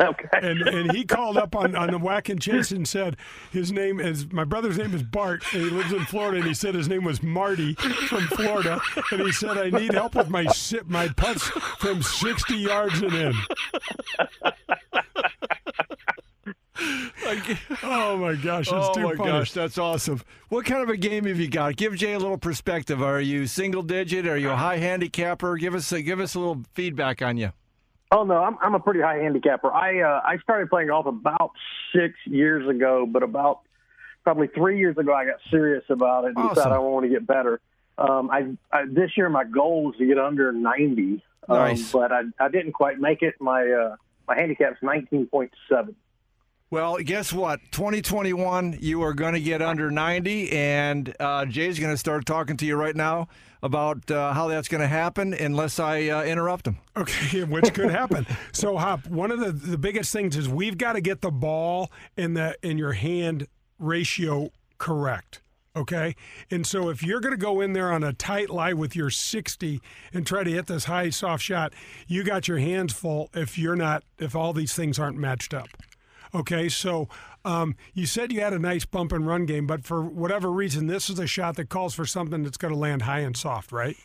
Okay. 0.00 0.28
And 0.32 0.62
and 0.62 0.92
he 0.92 1.04
called 1.04 1.36
up 1.36 1.54
on 1.54 1.76
on 1.76 1.90
the 1.90 1.98
whack 1.98 2.28
and 2.28 2.40
chase 2.40 2.70
and 2.70 2.88
said 2.88 3.16
his 3.52 3.70
name 3.70 4.00
is 4.00 4.32
my 4.32 4.44
brother's 4.44 4.78
name 4.78 4.94
is 4.94 5.02
Bart 5.02 5.44
and 5.52 5.62
he 5.62 5.70
lives 5.70 5.92
in 5.92 6.04
Florida 6.06 6.38
and 6.38 6.46
he 6.46 6.54
said 6.54 6.74
his 6.74 6.88
name 6.88 7.04
was 7.04 7.22
Marty 7.22 7.74
from 7.74 8.26
Florida 8.28 8.80
and 9.12 9.20
he 9.20 9.32
said 9.32 9.58
I 9.58 9.70
need 9.70 9.92
help 9.92 10.14
with 10.14 10.30
my 10.30 10.46
my 10.86 11.08
putts 11.08 11.48
from 11.78 12.02
sixty 12.02 12.56
yards 12.56 13.00
and 13.02 13.12
in. 13.12 13.34
Oh 17.82 18.16
my 18.16 18.34
gosh, 18.34 18.66
it's 18.68 18.72
oh 18.72 18.92
too 18.94 19.02
my 19.02 19.14
funny. 19.14 19.30
gosh, 19.30 19.52
that's 19.52 19.78
awesome. 19.78 20.20
What 20.48 20.64
kind 20.66 20.82
of 20.82 20.88
a 20.88 20.96
game 20.96 21.24
have 21.26 21.38
you 21.38 21.48
got? 21.48 21.76
Give 21.76 21.94
Jay 21.94 22.12
a 22.14 22.18
little 22.18 22.38
perspective. 22.38 23.02
Are 23.02 23.20
you 23.20 23.46
single 23.46 23.82
digit? 23.82 24.26
Are 24.26 24.36
you 24.36 24.50
a 24.50 24.56
high 24.56 24.78
handicapper? 24.78 25.56
Give 25.56 25.74
us 25.74 25.90
a, 25.92 26.02
give 26.02 26.20
us 26.20 26.34
a 26.34 26.38
little 26.38 26.62
feedback 26.74 27.22
on 27.22 27.36
you. 27.36 27.52
Oh 28.12 28.24
no, 28.24 28.42
I'm 28.42 28.56
I'm 28.60 28.74
a 28.74 28.80
pretty 28.80 29.00
high 29.00 29.18
handicapper. 29.18 29.72
I 29.72 30.00
uh, 30.00 30.20
I 30.24 30.38
started 30.38 30.68
playing 30.70 30.88
golf 30.88 31.06
about 31.06 31.52
six 31.94 32.14
years 32.24 32.68
ago, 32.68 33.06
but 33.06 33.22
about 33.22 33.60
probably 34.24 34.48
three 34.48 34.78
years 34.78 34.98
ago 34.98 35.12
I 35.14 35.24
got 35.26 35.36
serious 35.50 35.84
about 35.88 36.24
it 36.24 36.28
and 36.28 36.38
Awesome. 36.38 36.54
decided 36.54 36.74
I 36.74 36.78
want 36.78 37.04
to 37.04 37.08
get 37.10 37.26
better. 37.26 37.60
Um, 37.98 38.30
I, 38.30 38.50
I 38.72 38.86
this 38.88 39.10
year 39.16 39.28
my 39.28 39.44
goal 39.44 39.92
is 39.92 39.98
to 39.98 40.06
get 40.06 40.18
under 40.18 40.50
90, 40.52 41.22
um, 41.48 41.56
Nice. 41.56 41.92
but 41.92 42.10
I 42.10 42.22
I 42.40 42.48
didn't 42.48 42.72
quite 42.72 42.98
make 42.98 43.22
it. 43.22 43.34
My 43.40 43.62
uh, 43.70 43.96
my 44.26 44.36
handicap's 44.36 44.80
19.7. 44.82 45.94
Well, 46.72 46.98
guess 46.98 47.32
what? 47.32 47.58
2021, 47.72 48.78
you 48.80 49.02
are 49.02 49.12
going 49.12 49.34
to 49.34 49.40
get 49.40 49.60
under 49.60 49.90
90, 49.90 50.52
and 50.52 51.12
uh, 51.18 51.44
Jay's 51.44 51.80
going 51.80 51.92
to 51.92 51.98
start 51.98 52.26
talking 52.26 52.56
to 52.58 52.64
you 52.64 52.76
right 52.76 52.94
now 52.94 53.26
about 53.60 54.08
uh, 54.08 54.32
how 54.32 54.46
that's 54.46 54.68
going 54.68 54.80
to 54.80 54.86
happen 54.86 55.34
unless 55.34 55.80
I 55.80 56.06
uh, 56.10 56.22
interrupt 56.22 56.68
him. 56.68 56.78
Okay, 56.96 57.42
which 57.48 57.74
could 57.74 57.90
happen. 57.90 58.24
so, 58.52 58.76
Hop, 58.76 59.04
one 59.08 59.32
of 59.32 59.40
the, 59.40 59.50
the 59.50 59.78
biggest 59.78 60.12
things 60.12 60.36
is 60.36 60.48
we've 60.48 60.78
got 60.78 60.92
to 60.92 61.00
get 61.00 61.22
the 61.22 61.32
ball 61.32 61.90
in 62.16 62.34
the 62.34 62.56
in 62.62 62.78
your 62.78 62.92
hand 62.92 63.48
ratio 63.80 64.52
correct. 64.78 65.42
Okay, 65.74 66.14
and 66.52 66.64
so 66.64 66.88
if 66.88 67.02
you're 67.02 67.20
going 67.20 67.34
to 67.34 67.36
go 67.36 67.60
in 67.60 67.72
there 67.72 67.90
on 67.90 68.04
a 68.04 68.12
tight 68.12 68.48
lie 68.48 68.74
with 68.74 68.94
your 68.94 69.10
60 69.10 69.80
and 70.12 70.24
try 70.24 70.44
to 70.44 70.50
hit 70.52 70.68
this 70.68 70.84
high 70.84 71.10
soft 71.10 71.42
shot, 71.42 71.72
you 72.06 72.22
got 72.22 72.46
your 72.46 72.58
hands 72.58 72.92
full. 72.92 73.28
If 73.34 73.58
you're 73.58 73.74
not, 73.74 74.04
if 74.18 74.36
all 74.36 74.52
these 74.52 74.72
things 74.72 75.00
aren't 75.00 75.18
matched 75.18 75.52
up. 75.52 75.68
Okay, 76.34 76.68
so 76.68 77.08
um, 77.44 77.74
you 77.94 78.06
said 78.06 78.32
you 78.32 78.40
had 78.40 78.52
a 78.52 78.58
nice 78.58 78.84
bump 78.84 79.12
and 79.12 79.26
run 79.26 79.46
game, 79.46 79.66
but 79.66 79.84
for 79.84 80.02
whatever 80.02 80.50
reason, 80.50 80.86
this 80.86 81.10
is 81.10 81.18
a 81.18 81.26
shot 81.26 81.56
that 81.56 81.68
calls 81.68 81.94
for 81.94 82.06
something 82.06 82.42
that's 82.42 82.56
going 82.56 82.72
to 82.72 82.78
land 82.78 83.02
high 83.02 83.20
and 83.20 83.36
soft, 83.36 83.72
right? 83.72 83.96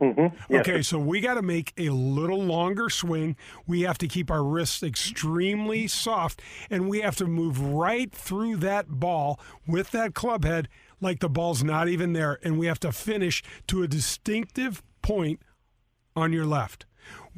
Mm-hmm. 0.00 0.54
Okay, 0.54 0.80
so 0.80 0.98
we 0.98 1.20
got 1.20 1.34
to 1.34 1.42
make 1.42 1.74
a 1.76 1.90
little 1.90 2.42
longer 2.42 2.88
swing. 2.88 3.36
We 3.66 3.82
have 3.82 3.98
to 3.98 4.08
keep 4.08 4.30
our 4.30 4.42
wrists 4.42 4.82
extremely 4.82 5.86
soft, 5.88 6.40
and 6.70 6.88
we 6.88 7.00
have 7.00 7.16
to 7.16 7.26
move 7.26 7.60
right 7.60 8.10
through 8.10 8.56
that 8.58 8.88
ball 8.88 9.38
with 9.66 9.90
that 9.90 10.14
club 10.14 10.44
head 10.44 10.68
like 11.02 11.20
the 11.20 11.28
ball's 11.28 11.62
not 11.62 11.88
even 11.88 12.12
there. 12.12 12.38
And 12.42 12.58
we 12.58 12.66
have 12.66 12.80
to 12.80 12.92
finish 12.92 13.42
to 13.66 13.82
a 13.82 13.88
distinctive 13.88 14.82
point 15.02 15.40
on 16.16 16.32
your 16.32 16.46
left. 16.46 16.86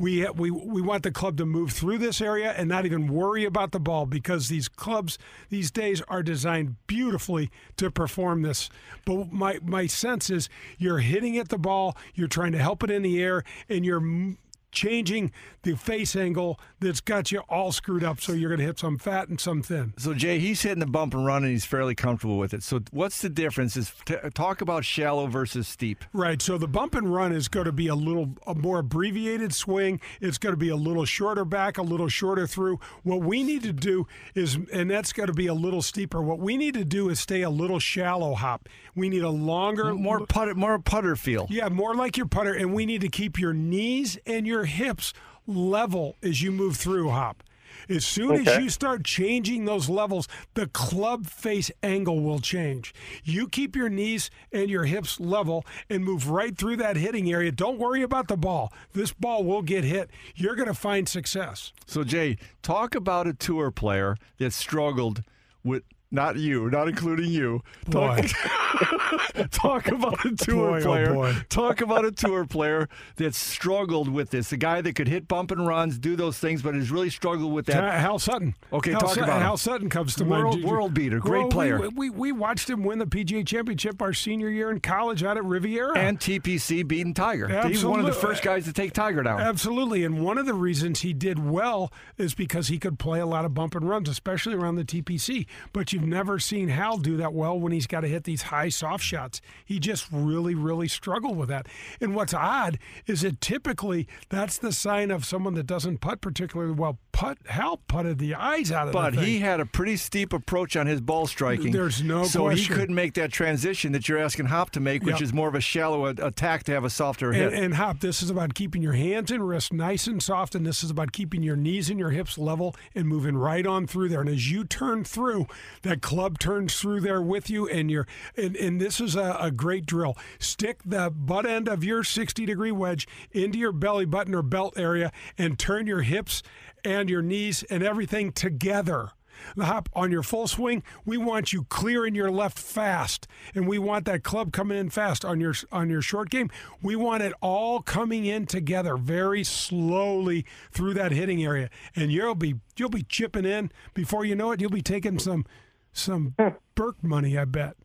We, 0.03 0.29
we, 0.31 0.51
we 0.51 0.83
want 0.83 1.05
the 1.05 1.13
club 1.13 1.37
to 1.37 1.47
move 1.47 1.71
through 1.71 1.99
this 1.99 2.21
area 2.21 2.51
and 2.51 2.69
not 2.69 2.85
even 2.85 3.07
worry 3.07 3.45
about 3.45 3.71
the 3.71 3.79
ball 3.79 4.05
because 4.05 4.49
these 4.49 4.67
clubs 4.67 5.17
these 5.49 5.71
days 5.71 6.03
are 6.09 6.25
designed 6.25 6.75
beautifully 6.89 7.53
to 7.77 7.89
perform 7.89 8.43
this. 8.43 8.69
But 9.05 9.31
my, 9.31 9.61
my 9.63 9.87
sense 9.87 10.29
is 10.29 10.49
you're 10.77 10.99
hitting 10.99 11.39
at 11.39 11.51
the 11.51 11.57
ball, 11.57 11.97
you're 12.17 12.27
trying 12.27 12.51
to 12.51 12.59
help 12.59 12.83
it 12.83 12.91
in 12.91 13.03
the 13.03 13.23
air, 13.23 13.45
and 13.69 13.85
you're 13.85 14.35
changing 14.73 15.31
the 15.63 15.77
face 15.77 16.17
angle 16.17 16.59
that's 16.81 17.01
got 17.01 17.31
you 17.31 17.41
all 17.49 17.71
screwed 17.71 18.03
up. 18.03 18.21
So 18.21 18.33
you're 18.33 18.51
going 18.51 18.59
to 18.59 18.67
hit 18.67 18.79
some 18.79 18.99
fat 18.99 19.29
and 19.29 19.41
some 19.41 19.63
thin. 19.63 19.95
So 19.99 20.15
Jay, 20.15 20.39
he's 20.39 20.63
hitting 20.63 20.81
the 20.81 20.87
bump 20.87 21.15
and 21.15 21.25
run, 21.25 21.45
and 21.45 21.53
he's 21.53 21.65
fairly 21.65 21.95
comfortable 21.95 22.39
with 22.39 22.53
it. 22.53 22.63
So 22.63 22.81
what's 22.91 23.23
the 23.23 23.29
difference? 23.29 23.77
Is 23.77 23.93
t- 24.05 24.17
talk 24.35 24.61
about 24.61 24.85
shallow 24.85 25.27
versus 25.27 25.69
steep. 25.69 26.05
Right. 26.13 26.43
So 26.43 26.59
the 26.59 26.69
bump 26.69 26.95
and 26.95 27.13
run 27.13 27.33
is 27.33 27.49
going 27.49 27.67
to 27.67 27.73
be 27.73 27.89
a 27.89 27.95
little 27.95 28.31
a 28.47 28.55
more 28.55 28.81
abbreviated 28.81 29.55
swing. 29.55 30.01
It's 30.21 30.39
going 30.39 30.53
to 30.53 30.59
be 30.59 30.71
a 30.71 30.77
little 30.77 31.05
shorter 31.05 31.45
back, 31.45 31.79
a 31.79 31.83
little 31.83 32.09
shorter 32.09 32.47
through. 32.47 32.81
What 33.03 33.21
we 33.21 33.43
need 33.43 33.63
to 33.63 33.73
do 33.73 34.07
is, 34.35 34.59
and 34.73 34.91
that's 34.91 35.13
going 35.13 35.29
to 35.29 35.33
be 35.33 35.47
a 35.47 35.55
little 35.55 35.83
steeper. 35.83 36.23
What 36.23 36.39
we 36.39 36.57
need 36.57 36.75
to 36.75 36.85
do 36.85 37.09
is 37.09 37.21
stay 37.21 37.43
a 37.43 37.51
little 37.51 37.79
shallow 37.79 38.35
hop. 38.35 38.69
We 38.95 39.09
need 39.09 39.23
a 39.23 39.31
longer, 39.31 39.95
more 39.95 40.27
putter, 40.27 40.55
more 40.55 40.79
putter 40.79 41.17
feel. 41.17 41.47
Yeah, 41.51 41.69
more 41.69 41.95
like 41.95 42.17
your 42.17 42.27
putter, 42.27 42.53
and 42.53 42.75
we 42.75 42.87
need 42.87 43.01
to 43.03 43.09
keep 43.09 43.39
your 43.39 43.53
knees 43.53 44.19
and 44.27 44.47
your 44.47 44.62
hips 44.65 45.13
level 45.47 46.17
as 46.23 46.43
you 46.43 46.53
move 46.53 46.77
through 46.77 47.11
hop. 47.11 47.43
As 47.89 48.05
soon 48.05 48.47
as 48.47 48.63
you 48.63 48.69
start 48.69 49.05
changing 49.05 49.65
those 49.65 49.89
levels, 49.89 50.29
the 50.55 50.67
club 50.69 51.27
face 51.27 51.71
angle 51.83 52.21
will 52.21 52.39
change. 52.39 52.95
You 53.25 53.49
keep 53.49 53.75
your 53.75 53.89
knees 53.89 54.31
and 54.53 54.71
your 54.71 54.85
hips 54.85 55.19
level 55.19 55.65
and 55.91 56.05
move 56.05 56.31
right 56.31 56.57
through 56.57 56.77
that 56.77 56.97
hitting 56.97 57.33
area. 57.33 57.51
Don't 57.51 57.79
worry 57.79 58.03
about 58.03 58.29
the 58.29 58.37
ball. 58.37 58.73
This 58.93 59.13
ball 59.13 59.45
will 59.45 59.63
get 59.63 59.85
hit. 59.85 60.11
You're 60.35 60.55
going 60.55 60.69
to 60.69 60.75
find 60.75 61.09
success. 61.09 61.73
So 61.87 62.05
Jay, 62.05 62.37
talk 62.63 62.95
about 62.95 63.27
a 63.27 63.35
tour 63.35 63.71
player 63.71 64.17
that 64.39 64.53
struggled 64.53 65.23
with 65.65 65.83
not 66.13 66.37
you, 66.37 66.71
not 66.71 66.87
including 66.89 67.31
you. 67.31 67.63
Talk, 67.91 68.25
talk 69.51 69.89
about 69.89 70.25
a 70.25 70.35
tour 70.37 70.71
Boy, 70.73 70.79
oh 70.81 70.83
player. 70.83 71.15
boy. 71.15 71.35
Talk 71.49 71.81
about 71.81 72.05
a 72.05 72.13
tour 72.13 72.45
player 72.45 72.89
that 73.17 73.35
struggled 73.35 74.09
with 74.09 74.31
this. 74.31 74.53
A 74.53 74.57
guy 74.57 74.81
that 74.81 74.95
could 74.95 75.09
hit 75.09 75.27
bump 75.29 75.51
and 75.51 75.67
runs, 75.67 75.99
do 75.99 76.17
those 76.17 76.39
things, 76.39 76.63
but 76.63 76.75
has 76.75 76.91
really 76.91 77.11
struggled 77.11 77.53
with 77.53 77.67
that. 77.67 78.01
Hal 78.01 78.19
Sutton. 78.19 78.55
Okay, 78.73 78.93
Hal 78.93 79.01
talk 79.01 79.09
Sutton, 79.11 79.25
about 79.25 79.37
him. 79.37 79.43
Hal 79.43 79.57
Sutton 79.57 79.91
comes 79.91 80.15
to 80.17 80.25
World- 80.25 80.61
mind. 80.61 80.65
world 80.65 80.95
beater, 80.95 81.19
great 81.19 81.41
Well, 81.41 81.49
player. 81.51 81.81
We, 81.81 81.89
we 81.89 82.11
we 82.11 82.33
watched 82.33 82.69
him 82.71 82.85
win 82.85 82.99
the 82.99 83.07
PGA 83.07 83.47
Championship 83.47 84.01
our 84.01 84.13
senior 84.13 84.49
year 84.49 84.71
in 84.71 84.81
college 84.81 85.23
out 85.25 85.37
at 85.37 85.45
Riviera. 85.45 85.99
and 85.99 86.19
TPC 86.21 86.87
beating 86.87 87.15
Tiger. 87.15 87.49
He 87.63 87.71
was 87.71 87.85
one 87.85 88.01
of 88.01 88.07
the 88.07 88.13
first 88.13 88.43
guys 88.43 88.65
to 88.65 88.73
take 88.73 88.93
Tiger 88.93 89.23
down. 89.23 89.41
Absolutely. 89.41 90.05
And 90.05 90.23
one 90.25 90.39
of 90.39 90.47
the 90.47 90.55
reasons 90.55 91.01
he 91.01 91.13
did 91.13 91.39
well 91.39 91.93
is 92.19 92.35
because 92.35 92.69
he 92.69 92.79
could 92.79 92.99
play 92.99 93.21
a 93.21 93.27
lot 93.27 93.45
of 93.45 93.55
bump 93.55 93.75
and 93.75 93.89
runs, 93.89 94.09
especially 94.09 94.55
around 94.55 94.77
the 94.77 94.85
TPC. 94.85 95.47
But 95.73 95.93
you've 96.03 96.11
never 96.11 96.41
seen 96.41 96.69
Hal 96.69 96.99
do 96.99 97.17
that 97.19 97.33
well 97.33 97.59
when 97.59 97.71
he's 97.71 97.87
got 97.87 98.01
to 98.01 98.09
hit 98.09 98.25
these 98.25 98.43
high 98.43 98.69
soft 98.69 99.05
shots. 99.05 99.41
He 99.65 99.79
just 99.79 100.07
really, 100.11 100.55
really 100.55 100.89
struggled 100.89 101.37
with 101.37 101.49
that. 101.49 101.69
And 102.01 102.17
what's 102.17 102.35
odd 102.35 102.81
is 103.07 103.21
that 103.21 103.41
typically 103.41 104.09
that's 104.29 104.59
the 104.59 104.73
sign 104.73 105.13
of 105.13 105.25
someone 105.25 105.55
that 105.55 105.67
doesn't 105.67 105.99
putt 105.99 106.21
particularly 106.21 106.73
well. 106.73 106.99
Putt 107.13 107.39
Hal 107.47 107.77
putted 107.89 108.19
the 108.19 108.35
eyes 108.35 108.73
out 108.73 108.89
of 108.89 108.93
But 108.95 109.15
he 109.15 109.39
had 109.41 109.61
a 109.61 109.67
pretty 109.67 109.97
steep 109.97 110.33
approach 110.33 110.77
on 110.77 110.87
his 110.87 111.01
ball 111.01 111.27
striking. 111.27 111.71
There's 111.71 112.03
no 112.03 112.25
so 112.25 112.45
question. 112.45 112.59
he 112.75 112.81
couldn't 112.81 112.95
make 112.95 113.15
that 113.15 113.31
transition 113.31 113.93
that 113.93 114.09
you're 114.09 114.19
asking 114.19 114.47
Hop 114.47 114.71
to 114.71 114.81
make, 114.81 115.03
which 115.05 115.17
Yep. 115.17 115.23
is 115.23 115.33
more 115.33 115.49
of 115.49 115.55
a 115.55 115.61
shallow 115.61 116.07
attack 116.07 116.65
to 116.65 116.73
have 116.73 116.85
a 116.85 116.91
softer 116.91 117.33
hit. 117.33 117.53
And, 117.53 117.65
and 117.65 117.75
Hop, 117.75 118.01
this 118.01 118.23
is 118.23 118.31
about 118.31 118.55
keeping 118.55 118.83
your 118.83 118.95
hands 118.95 119.31
and 119.31 119.47
wrists 119.47 119.73
nice 119.73 120.07
and 120.07 120.23
soft, 120.23 120.55
and 120.55 120.67
this 120.67 120.83
is 120.83 120.91
about 120.91 121.13
keeping 121.13 121.43
your 121.43 121.55
knees 121.57 121.91
and 121.91 121.99
your 121.99 122.11
hips 122.11 122.39
level 122.39 122.75
and 122.95 123.07
moving 123.07 123.37
right 123.37 123.67
on 123.67 123.87
through 123.87 124.09
there. 124.09 124.21
And 124.23 124.31
as 124.31 124.51
you 124.51 124.65
turn 124.65 125.05
through, 125.05 125.47
that 125.83 126.01
club 126.03 126.39
turns 126.39 126.81
through 126.81 127.03
there 127.03 127.23
with 127.23 127.51
you, 127.51 127.69
and 127.69 127.91
you're 127.91 128.07
and, 128.37 128.57
and 128.57 128.81
this 128.81 129.01
is 129.01 129.15
a, 129.17 129.37
a 129.39 129.51
great 129.51 129.87
drill. 129.87 130.17
Stick 130.39 130.81
the 130.85 131.11
butt 131.11 131.45
end 131.47 131.69
of 131.69 131.85
your 131.85 132.03
60 132.03 132.47
degree 132.47 132.73
wedge 132.73 133.07
into 133.33 133.59
your 133.59 133.73
belly 133.73 134.07
button 134.07 134.35
or 134.35 134.43
belt 134.43 134.75
area 134.79 135.13
and 135.37 135.59
turn 135.59 135.87
your 135.87 136.03
hips 136.03 136.43
and 136.85 137.09
your 137.09 137.23
knees 137.23 137.63
and 137.65 137.83
everything 137.83 138.33
together. 138.33 139.11
The 139.57 139.65
hop 139.65 139.89
on 139.95 140.13
your 140.13 140.23
full 140.23 140.47
swing, 140.47 140.83
we 141.05 141.17
want 141.17 141.53
you 141.53 141.65
clearing 141.65 142.15
your 142.15 142.31
left 142.31 142.59
fast, 142.59 143.27
and 143.55 143.67
we 143.67 143.79
want 143.79 144.05
that 144.05 144.23
club 144.23 144.53
coming 144.53 144.79
in 144.79 144.91
fast 144.91 145.25
on 145.25 145.41
your 145.41 145.55
on 145.73 145.91
your 145.91 146.03
short 146.03 146.31
game. 146.31 146.51
We 146.83 146.97
want 146.97 147.23
it 147.23 147.33
all 147.41 147.83
coming 147.83 148.25
in 148.25 148.47
together 148.47 148.97
very 148.97 149.43
slowly 149.43 150.47
through 150.71 150.95
that 150.95 151.13
hitting 151.13 151.43
area, 151.43 151.71
and 151.97 152.13
you'll 152.13 152.35
be 152.35 152.57
you'll 152.77 152.89
be 152.89 153.03
chipping 153.03 153.45
in 153.45 153.73
before 153.95 154.25
you 154.25 154.35
know 154.35 154.53
it. 154.53 154.61
You'll 154.61 154.71
be 154.71 154.83
taking 154.83 155.19
some 155.19 155.45
some 155.93 156.35
Burke 156.75 157.03
money, 157.03 157.37
I 157.37 157.45
bet. 157.45 157.77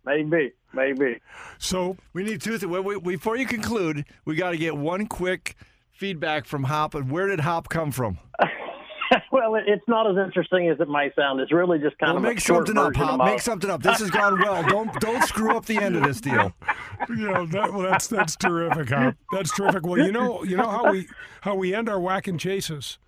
maybe, 0.06 0.54
maybe. 0.74 1.20
So 1.58 1.98
we 2.14 2.24
need 2.24 2.42
two. 2.42 2.58
Th- 2.58 2.70
we, 2.70 2.80
we, 2.98 3.16
before 3.16 3.38
you 3.38 3.46
conclude, 3.46 4.06
we 4.26 4.36
got 4.36 4.52
to 4.52 4.58
get 4.58 4.76
one 4.76 5.08
quick 5.08 5.56
feedback 6.02 6.48
from 6.48 6.64
Hop. 6.64 6.96
And 6.96 7.12
where 7.12 7.28
did 7.28 7.42
Hop 7.42 7.70
come 7.70 7.92
from? 7.92 8.18
well, 9.32 9.54
it's 9.54 9.88
not 9.88 10.10
as 10.10 10.18
interesting 10.18 10.68
as 10.68 10.80
it 10.80 10.88
might 10.88 11.14
sound. 11.16 11.40
It's 11.40 11.52
really 11.52 11.78
just 11.78 11.96
kind 12.00 12.14
well, 12.14 12.18
of 12.18 12.24
make 12.24 12.42
something 12.42 12.76
up, 12.76 12.96
Hop. 12.96 13.24
Make 13.24 13.40
something 13.40 13.70
up. 13.70 13.84
This 13.84 14.00
has 14.00 14.10
gone 14.10 14.40
well. 14.40 14.64
Don't 14.68 14.92
don't 15.00 15.24
screw 15.26 15.56
up 15.56 15.66
the 15.66 15.78
end 15.78 15.96
of 15.96 16.04
this 16.04 16.20
deal. 16.20 16.54
You 17.10 17.32
know 17.32 17.48
that, 17.48 17.74
well, 17.74 17.82
that's 17.82 18.06
that's 18.08 18.36
terrific, 18.36 18.90
Hop. 18.90 19.16
That's 19.32 19.52
terrific. 19.56 19.88
Well, 19.88 20.06
you 20.06 20.12
know 20.12 20.44
you 20.44 20.56
know 20.56 20.70
how 20.70 20.92
we 20.92 21.08
how 21.42 21.56
we 21.56 21.74
end 21.74 21.90
our 21.90 22.00
whack 22.00 22.28
and 22.28 22.40
chases. 22.40 23.00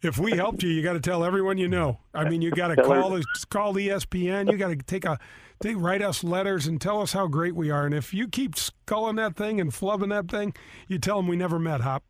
If 0.00 0.16
we 0.16 0.32
helped 0.36 0.62
you, 0.62 0.70
you 0.70 0.80
got 0.80 0.92
to 0.92 1.00
tell 1.00 1.24
everyone 1.24 1.58
you 1.58 1.66
know. 1.66 1.98
I 2.14 2.28
mean, 2.28 2.40
you 2.40 2.52
got 2.52 2.68
to 2.68 2.76
call 2.76 3.20
call 3.50 3.74
ESPN. 3.74 4.50
You 4.50 4.56
got 4.56 4.68
to 4.68 4.76
take 4.76 5.04
a 5.04 5.18
they 5.60 5.74
write 5.74 6.02
us 6.02 6.22
letters 6.22 6.68
and 6.68 6.80
tell 6.80 7.02
us 7.02 7.14
how 7.14 7.26
great 7.26 7.56
we 7.56 7.70
are. 7.70 7.84
And 7.84 7.94
if 7.94 8.14
you 8.14 8.28
keep 8.28 8.56
sculling 8.56 9.16
that 9.16 9.34
thing 9.34 9.60
and 9.60 9.72
flubbing 9.72 10.10
that 10.10 10.28
thing, 10.28 10.54
you 10.86 10.98
tell 10.98 11.16
them 11.16 11.26
we 11.26 11.36
never 11.36 11.58
met, 11.58 11.80
Hop. 11.80 12.04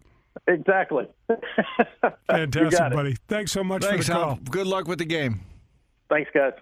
Exactly. 0.47 1.07
Fantastic, 2.29 2.93
buddy. 2.93 3.17
Thanks 3.29 3.53
so 3.53 3.65
much 3.65 3.83
Thanks, 3.83 4.07
for 4.07 4.13
the 4.13 4.19
call. 4.19 4.29
Hop. 4.31 4.51
Good 4.51 4.67
luck 4.67 4.89
with 4.89 4.99
the 4.99 5.05
game. 5.05 5.41
Thanks, 6.09 6.31
guys. 6.33 6.53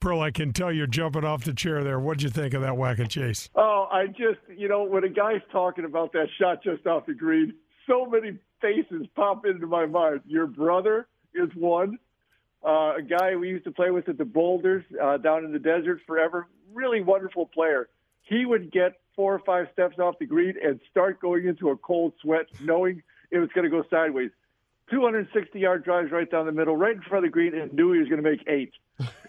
Pearl, 0.00 0.20
I 0.20 0.30
can 0.30 0.52
tell 0.52 0.70
you're 0.70 0.86
jumping 0.86 1.24
off 1.24 1.44
the 1.44 1.54
chair 1.54 1.82
there. 1.82 1.98
What'd 1.98 2.22
you 2.22 2.28
think 2.28 2.52
of 2.52 2.62
that 2.62 2.76
whack 2.76 2.98
and 2.98 3.10
chase? 3.10 3.48
Oh, 3.54 3.88
I 3.90 4.06
just, 4.06 4.38
you 4.54 4.68
know, 4.68 4.84
when 4.84 5.02
a 5.04 5.08
guy's 5.08 5.40
talking 5.50 5.86
about 5.86 6.12
that 6.12 6.26
shot 6.38 6.62
just 6.62 6.86
off 6.86 7.06
the 7.06 7.14
green, 7.14 7.54
so 7.86 8.04
many 8.04 8.38
faces 8.60 9.06
pop 9.16 9.46
into 9.46 9.66
my 9.66 9.86
mind. 9.86 10.20
Your 10.26 10.46
brother 10.46 11.06
is 11.34 11.48
one. 11.54 11.98
Uh, 12.62 12.96
a 12.96 13.02
guy 13.02 13.36
we 13.36 13.48
used 13.48 13.64
to 13.64 13.70
play 13.70 13.90
with 13.90 14.08
at 14.08 14.18
the 14.18 14.24
Boulders 14.24 14.84
uh, 15.02 15.16
down 15.18 15.44
in 15.44 15.52
the 15.52 15.58
desert 15.58 16.00
forever. 16.06 16.48
Really 16.72 17.02
wonderful 17.02 17.46
player. 17.46 17.88
He 18.22 18.46
would 18.46 18.72
get 18.72 19.00
four 19.16 19.34
or 19.34 19.40
five 19.40 19.66
steps 19.72 19.98
off 19.98 20.18
the 20.18 20.26
green 20.26 20.54
and 20.62 20.80
start 20.90 21.20
going 21.20 21.46
into 21.46 21.70
a 21.70 21.76
cold 21.76 22.12
sweat, 22.20 22.46
knowing 22.60 23.02
it 23.30 23.38
was 23.38 23.48
going 23.54 23.64
to 23.64 23.70
go 23.70 23.84
sideways. 23.90 24.30
260 24.90 25.58
yard 25.58 25.84
drives 25.84 26.10
right 26.12 26.30
down 26.30 26.46
the 26.46 26.52
middle, 26.52 26.76
right 26.76 26.96
in 26.96 27.02
front 27.02 27.24
of 27.24 27.30
the 27.30 27.32
green, 27.32 27.54
and 27.54 27.72
knew 27.72 27.92
he 27.92 27.98
was 27.98 28.08
going 28.08 28.22
to 28.22 28.28
make 28.28 28.44
eight. 28.46 28.72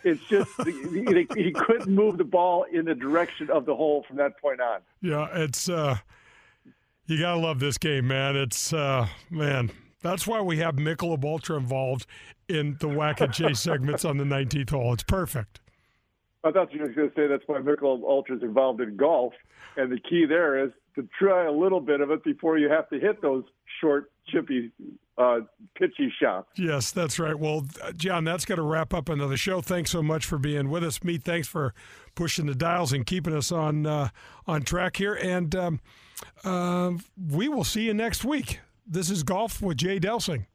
It's 0.03 0.21
just 0.25 0.51
he, 0.63 1.27
he 1.35 1.51
couldn't 1.51 1.87
move 1.87 2.17
the 2.17 2.23
ball 2.23 2.65
in 2.71 2.85
the 2.85 2.93
direction 2.93 3.49
of 3.49 3.65
the 3.65 3.75
hole 3.75 4.05
from 4.07 4.17
that 4.17 4.39
point 4.39 4.61
on. 4.61 4.81
Yeah, 5.01 5.27
it's 5.33 5.67
uh, 5.67 5.97
you 7.07 7.19
gotta 7.19 7.39
love 7.39 7.59
this 7.59 7.79
game, 7.79 8.07
man. 8.07 8.35
It's 8.35 8.71
uh, 8.71 9.07
man, 9.31 9.71
that's 10.03 10.27
why 10.27 10.41
we 10.41 10.57
have 10.57 10.75
Michelob 10.75 11.25
Ultra 11.25 11.57
involved 11.57 12.05
in 12.47 12.77
the 12.79 12.87
whack 12.87 13.21
and 13.21 13.33
chase 13.33 13.59
segments 13.59 14.05
on 14.05 14.17
the 14.17 14.23
19th 14.23 14.69
hole. 14.69 14.93
It's 14.93 15.03
perfect. 15.03 15.59
I 16.43 16.51
thought 16.51 16.71
you 16.71 16.81
were 16.81 16.89
going 16.89 17.09
to 17.09 17.15
say 17.15 17.25
that's 17.25 17.43
why 17.47 17.57
Michelob 17.57 18.03
Ultra 18.03 18.37
is 18.37 18.43
involved 18.43 18.79
in 18.81 18.95
golf, 18.95 19.33
and 19.77 19.91
the 19.91 19.99
key 19.99 20.25
there 20.25 20.63
is 20.63 20.71
to 20.95 21.07
try 21.19 21.45
a 21.45 21.51
little 21.51 21.81
bit 21.81 22.01
of 22.01 22.11
it 22.11 22.23
before 22.23 22.57
you 22.57 22.69
have 22.69 22.89
to 22.89 22.99
hit 22.99 23.21
those 23.21 23.43
short, 23.81 24.11
chippy, 24.27 24.71
uh, 25.17 25.39
pitchy 25.77 26.11
shots. 26.21 26.47
Yes, 26.57 26.91
that's 26.91 27.19
right. 27.19 27.37
Well, 27.37 27.65
John, 27.95 28.23
that's 28.23 28.45
going 28.45 28.57
to 28.57 28.63
wrap 28.63 28.93
up 28.93 29.09
another 29.09 29.37
show. 29.37 29.61
Thanks 29.61 29.91
so 29.91 30.01
much 30.01 30.25
for 30.25 30.37
being 30.37 30.69
with 30.69 30.83
us. 30.83 31.03
Me, 31.03 31.17
thanks 31.17 31.47
for 31.47 31.73
pushing 32.15 32.45
the 32.45 32.55
dials 32.55 32.93
and 32.93 33.05
keeping 33.05 33.35
us 33.35 33.51
on 33.51 33.85
uh, 33.85 34.09
on 34.47 34.63
track 34.63 34.97
here. 34.97 35.15
And 35.15 35.53
um, 35.55 35.79
uh, 36.43 36.91
we 37.17 37.47
will 37.47 37.63
see 37.63 37.83
you 37.83 37.93
next 37.93 38.23
week. 38.23 38.59
This 38.87 39.09
is 39.09 39.23
Golf 39.23 39.61
with 39.61 39.77
Jay 39.77 39.99
Delsing. 39.99 40.45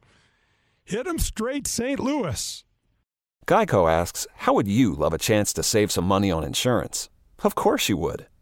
Hit 0.84 1.06
'em 1.06 1.18
straight, 1.18 1.66
St. 1.66 2.00
Louis. 2.00 2.64
Geico 3.46 3.90
asks, 3.90 4.26
How 4.36 4.54
would 4.54 4.68
you 4.68 4.94
love 4.94 5.12
a 5.12 5.18
chance 5.18 5.52
to 5.54 5.62
save 5.62 5.90
some 5.90 6.04
money 6.04 6.30
on 6.30 6.44
insurance? 6.44 7.10
Of 7.42 7.54
course 7.54 7.88
you 7.88 7.96
would. 7.96 8.26